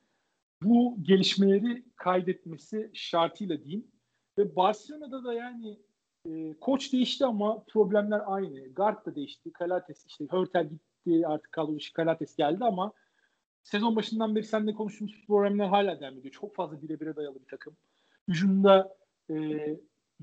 Bu 0.64 0.98
gelişmeleri 1.02 1.84
kaydetmesi 1.96 2.90
şartıyla 2.94 3.64
diyeyim. 3.64 3.88
Ve 4.38 4.56
Barcelona'da 4.56 5.24
da 5.24 5.34
yani 5.34 5.78
e, 6.28 6.54
koç 6.62 6.94
değişti 6.94 7.26
ama 7.26 7.64
problemler 7.64 8.22
aynı. 8.26 8.74
Guard 8.74 9.06
da 9.06 9.16
değişti. 9.16 9.52
Kalates 9.52 10.06
işte 10.06 10.28
Hörtel 10.30 10.70
gitti 10.70 11.28
artık 11.28 11.52
kadro 11.52 11.78
Kalates 11.94 12.36
geldi 12.36 12.64
ama 12.64 12.94
sezon 13.64 13.96
başından 13.96 14.36
beri 14.36 14.44
seninle 14.44 14.74
konuştuğumuz 14.74 15.26
problemler 15.28 15.68
hala 15.68 16.00
devam 16.00 16.18
ediyor. 16.18 16.34
Çok 16.34 16.56
fazla 16.56 16.82
birebire 16.82 17.16
dayalı 17.16 17.42
bir 17.42 17.48
takım. 17.50 17.78
Hücumda 18.28 18.98
e, 19.30 19.36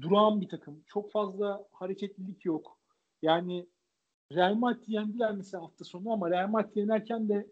durağan 0.00 0.40
bir 0.40 0.48
takım. 0.48 0.82
Çok 0.86 1.12
fazla 1.12 1.66
hareketlilik 1.72 2.44
yok. 2.44 2.78
Yani 3.22 3.66
Real 4.32 4.54
Madrid 4.54 4.88
yendiler 4.88 5.32
mesela 5.32 5.62
hafta 5.62 5.84
sonu 5.84 6.12
ama 6.12 6.30
Real 6.30 6.48
Madrid 6.48 6.76
yenerken 6.76 7.28
de 7.28 7.46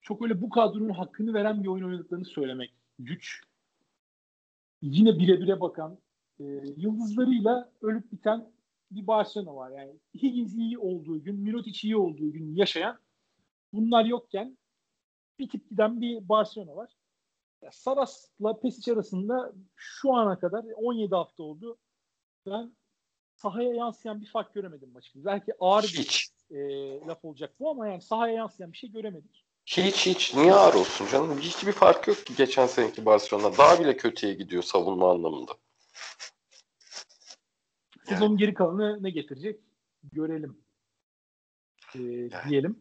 çok 0.00 0.22
öyle 0.22 0.40
bu 0.40 0.50
kadronun 0.50 0.88
hakkını 0.88 1.34
veren 1.34 1.62
bir 1.62 1.68
oyun 1.68 1.84
oynadıklarını 1.84 2.24
söylemek 2.24 2.74
güç. 2.98 3.42
Yine 4.82 5.18
bire 5.18 5.40
bire 5.40 5.60
bakan, 5.60 5.98
e, 6.40 6.44
yıldızlarıyla 6.76 7.72
ölüp 7.82 8.12
biten 8.12 8.52
bir 8.90 9.06
Barcelona 9.06 9.56
var. 9.56 9.70
Yani 9.70 9.92
Higgins 10.14 10.54
iyi 10.54 10.78
olduğu 10.78 11.24
gün, 11.24 11.36
Mirotic 11.36 11.88
iyi 11.88 11.96
olduğu 11.96 12.32
gün 12.32 12.54
yaşayan 12.54 12.98
bunlar 13.72 14.04
yokken 14.04 14.58
bir 15.38 15.48
tip 15.48 15.70
giden 15.70 16.00
bir 16.00 16.28
Barcelona 16.28 16.76
var. 16.76 16.92
Ya 17.62 17.70
Saras'la 17.72 18.60
Pesic 18.60 18.92
arasında 18.92 19.52
şu 19.76 20.14
ana 20.14 20.38
kadar 20.38 20.64
17 20.76 21.14
hafta 21.14 21.42
oldu. 21.42 21.78
Ben 22.46 22.76
sahaya 23.34 23.72
yansıyan 23.74 24.20
bir 24.20 24.26
fark 24.26 24.54
göremedim 24.54 24.96
açıkçası. 24.96 25.24
Belki 25.24 25.52
ağır 25.60 25.82
bir 25.82 26.28
e, 26.50 26.58
laf 27.06 27.24
olacak 27.24 27.54
bu 27.60 27.70
ama 27.70 27.88
yani 27.88 28.02
sahaya 28.02 28.34
yansıyan 28.34 28.72
bir 28.72 28.76
şey 28.76 28.90
göremedik. 28.90 29.44
Hiç 29.66 30.06
hiç. 30.06 30.34
Niye 30.34 30.52
ağır 30.52 30.74
olsun 30.74 31.06
canım? 31.12 31.38
Hiçbir 31.38 31.72
fark 31.72 32.08
yok 32.08 32.26
ki 32.26 32.34
geçen 32.36 32.66
seneki 32.66 33.06
Barcelona. 33.06 33.58
Daha 33.58 33.80
bile 33.80 33.96
kötüye 33.96 34.34
gidiyor 34.34 34.62
savunma 34.62 35.10
anlamında. 35.10 35.52
Sezonun 38.08 38.30
yani. 38.30 38.38
geri 38.38 38.54
kalanı 38.54 39.02
ne 39.02 39.10
getirecek? 39.10 39.60
Görelim. 40.12 40.58
Ee, 41.94 42.02
yani. 42.02 42.48
Diyelim. 42.48 42.80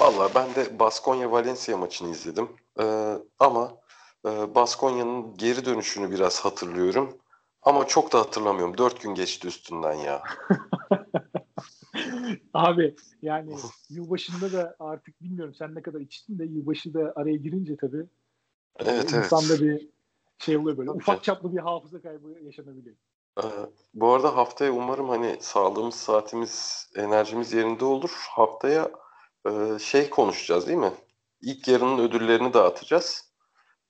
Valla 0.00 0.30
ben 0.34 0.54
de 0.54 0.78
Baskonya 0.78 1.30
Valencia 1.30 1.76
maçını 1.76 2.10
izledim. 2.10 2.48
Ee, 2.80 3.14
ama 3.38 3.74
e, 4.26 4.54
Baskonya'nın 4.54 5.36
geri 5.36 5.64
dönüşünü 5.64 6.10
biraz 6.10 6.40
hatırlıyorum. 6.40 7.18
Ama 7.62 7.86
çok 7.86 8.12
da 8.12 8.18
hatırlamıyorum. 8.18 8.78
Dört 8.78 9.02
gün 9.02 9.14
geçti 9.14 9.48
üstünden 9.48 9.94
ya. 9.94 10.22
Abi 12.54 12.96
yani 13.22 13.56
yılbaşında 13.90 14.52
da 14.52 14.76
artık 14.78 15.22
bilmiyorum 15.22 15.54
sen 15.54 15.74
ne 15.74 15.82
kadar 15.82 16.00
içtin 16.00 16.38
de 16.38 16.44
yılbaşı 16.44 16.94
da 16.94 17.12
araya 17.16 17.36
girince 17.36 17.76
tabii 17.76 18.06
evet, 18.78 19.14
e, 19.14 19.18
insanda 19.18 19.54
evet. 19.54 19.60
bir 19.60 19.88
şey 20.38 20.56
oluyor 20.56 20.76
böyle. 20.76 20.90
Ufak 20.90 21.24
çaplı 21.24 21.52
bir 21.52 21.58
hafıza 21.58 22.02
kaybı 22.02 22.38
yaşanabiliyor. 22.42 22.96
Bu 23.94 24.12
arada 24.12 24.36
haftaya 24.36 24.72
umarım 24.72 25.08
hani 25.08 25.36
sağlığımız, 25.40 25.94
saatimiz, 25.94 26.86
enerjimiz 26.96 27.52
yerinde 27.52 27.84
olur. 27.84 28.26
Haftaya 28.30 28.90
şey 29.80 30.10
konuşacağız 30.10 30.66
değil 30.66 30.78
mi? 30.78 30.92
İlk 31.40 31.68
yarının 31.68 31.98
ödüllerini 31.98 32.54
dağıtacağız. 32.54 33.34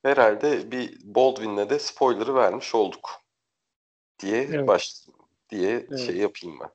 Herhalde 0.03 0.71
bir 0.71 0.99
Baldwin'le 1.05 1.71
de 1.71 1.79
spoiler'ı 1.79 2.35
vermiş 2.35 2.75
olduk 2.75 3.11
diye 4.19 4.43
evet. 4.43 4.69
baş 4.69 4.95
diye 5.51 5.71
evet. 5.71 5.99
şey 5.99 6.17
yapayım 6.17 6.61
ben. 6.61 6.71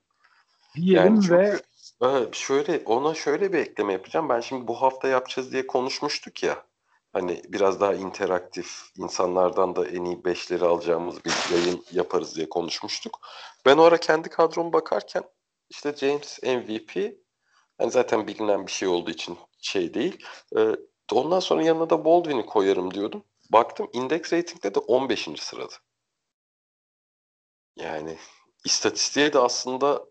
Diyelim 0.74 1.14
yani 1.14 1.20
çünkü, 1.22 1.60
ve 2.02 2.28
şöyle 2.32 2.82
ona 2.86 3.14
şöyle 3.14 3.52
bir 3.52 3.58
ekleme 3.58 3.92
yapacağım. 3.92 4.28
Ben 4.28 4.40
şimdi 4.40 4.68
bu 4.68 4.82
hafta 4.82 5.08
yapacağız 5.08 5.52
diye 5.52 5.66
konuşmuştuk 5.66 6.42
ya. 6.42 6.64
Hani 7.12 7.42
biraz 7.48 7.80
daha 7.80 7.94
interaktif, 7.94 8.82
insanlardan 8.96 9.76
da 9.76 9.86
en 9.86 10.04
iyi 10.04 10.24
beşleri 10.24 10.64
alacağımız 10.64 11.24
bir 11.24 11.32
yayın 11.54 11.84
yaparız 11.92 12.36
diye 12.36 12.48
konuşmuştuk. 12.48 13.20
Ben 13.66 13.76
o 13.76 13.82
ara 13.82 13.96
kendi 13.96 14.28
kadroma 14.28 14.72
bakarken 14.72 15.22
işte 15.70 15.94
James 15.96 16.42
MVP 16.42 17.16
hani 17.78 17.90
zaten 17.90 18.26
bilinen 18.26 18.66
bir 18.66 18.72
şey 18.72 18.88
olduğu 18.88 19.10
için 19.10 19.38
şey 19.60 19.94
değil. 19.94 20.24
Ee, 20.56 20.76
ondan 21.12 21.40
sonra 21.40 21.62
yanına 21.62 21.90
da 21.90 22.04
Baldwin'i 22.04 22.46
koyarım 22.46 22.94
diyordum. 22.94 23.24
Baktım 23.52 23.90
index 23.92 24.32
rating'de 24.32 24.74
de 24.74 24.78
15. 24.78 25.28
sırada. 25.36 25.74
Yani 27.76 28.18
istatistiğe 28.64 29.32
de 29.32 29.38
aslında 29.38 30.04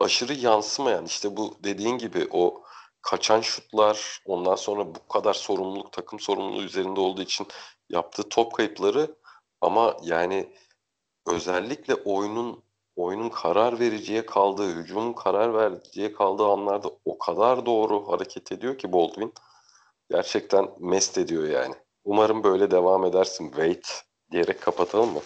aşırı 0.00 0.34
yansımayan 0.34 1.04
işte 1.04 1.36
bu 1.36 1.58
dediğin 1.64 1.98
gibi 1.98 2.28
o 2.30 2.64
kaçan 3.02 3.40
şutlar 3.40 4.20
ondan 4.24 4.54
sonra 4.54 4.94
bu 4.94 5.08
kadar 5.08 5.34
sorumluluk 5.34 5.92
takım 5.92 6.20
sorumluluğu 6.20 6.62
üzerinde 6.62 7.00
olduğu 7.00 7.22
için 7.22 7.46
yaptığı 7.90 8.28
top 8.28 8.54
kayıpları 8.54 9.16
ama 9.60 9.96
yani 10.02 10.52
özellikle 11.26 11.94
oyunun 11.94 12.62
oyunun 12.96 13.28
karar 13.28 13.80
vericiye 13.80 14.26
kaldığı, 14.26 14.76
hücumun 14.76 15.12
karar 15.12 15.54
vericiye 15.54 16.12
kaldığı 16.12 16.46
anlarda 16.46 16.90
o 17.04 17.18
kadar 17.18 17.66
doğru 17.66 18.08
hareket 18.08 18.52
ediyor 18.52 18.78
ki 18.78 18.92
Baldwin. 18.92 19.32
Gerçekten 20.10 20.68
mest 20.80 21.18
ediyor 21.18 21.48
yani. 21.48 21.74
Umarım 22.04 22.44
böyle 22.44 22.70
devam 22.70 23.04
edersin 23.04 23.46
Wade 23.46 23.80
diyerek 24.30 24.60
kapatalım 24.60 25.12
mı? 25.12 25.20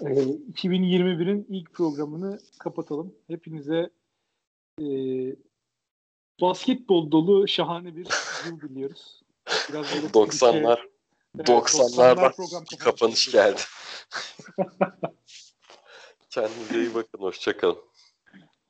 Ee, 0.00 0.04
2021'in 0.04 1.46
ilk 1.48 1.74
programını 1.74 2.40
kapatalım. 2.58 3.14
Hepinize 3.26 3.90
e, 4.80 4.86
basketbol 6.40 7.10
dolu 7.10 7.48
şahane 7.48 7.96
bir 7.96 8.06
yıl 8.46 8.60
diliyoruz. 8.60 9.22
Biraz 9.68 9.86
90'lar 9.86 10.78
evet, 11.36 11.48
90'lardan 11.48 12.30
90'lar 12.30 12.72
bir 12.72 12.76
kapanış 12.76 13.32
geldi. 13.32 13.60
Kendinize 16.30 16.78
iyi 16.78 16.94
bakın. 16.94 17.18
Hoşçakalın. 17.18 17.78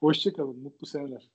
Hoşçakalın. 0.00 0.62
Mutlu 0.62 0.86
seneler. 0.86 1.28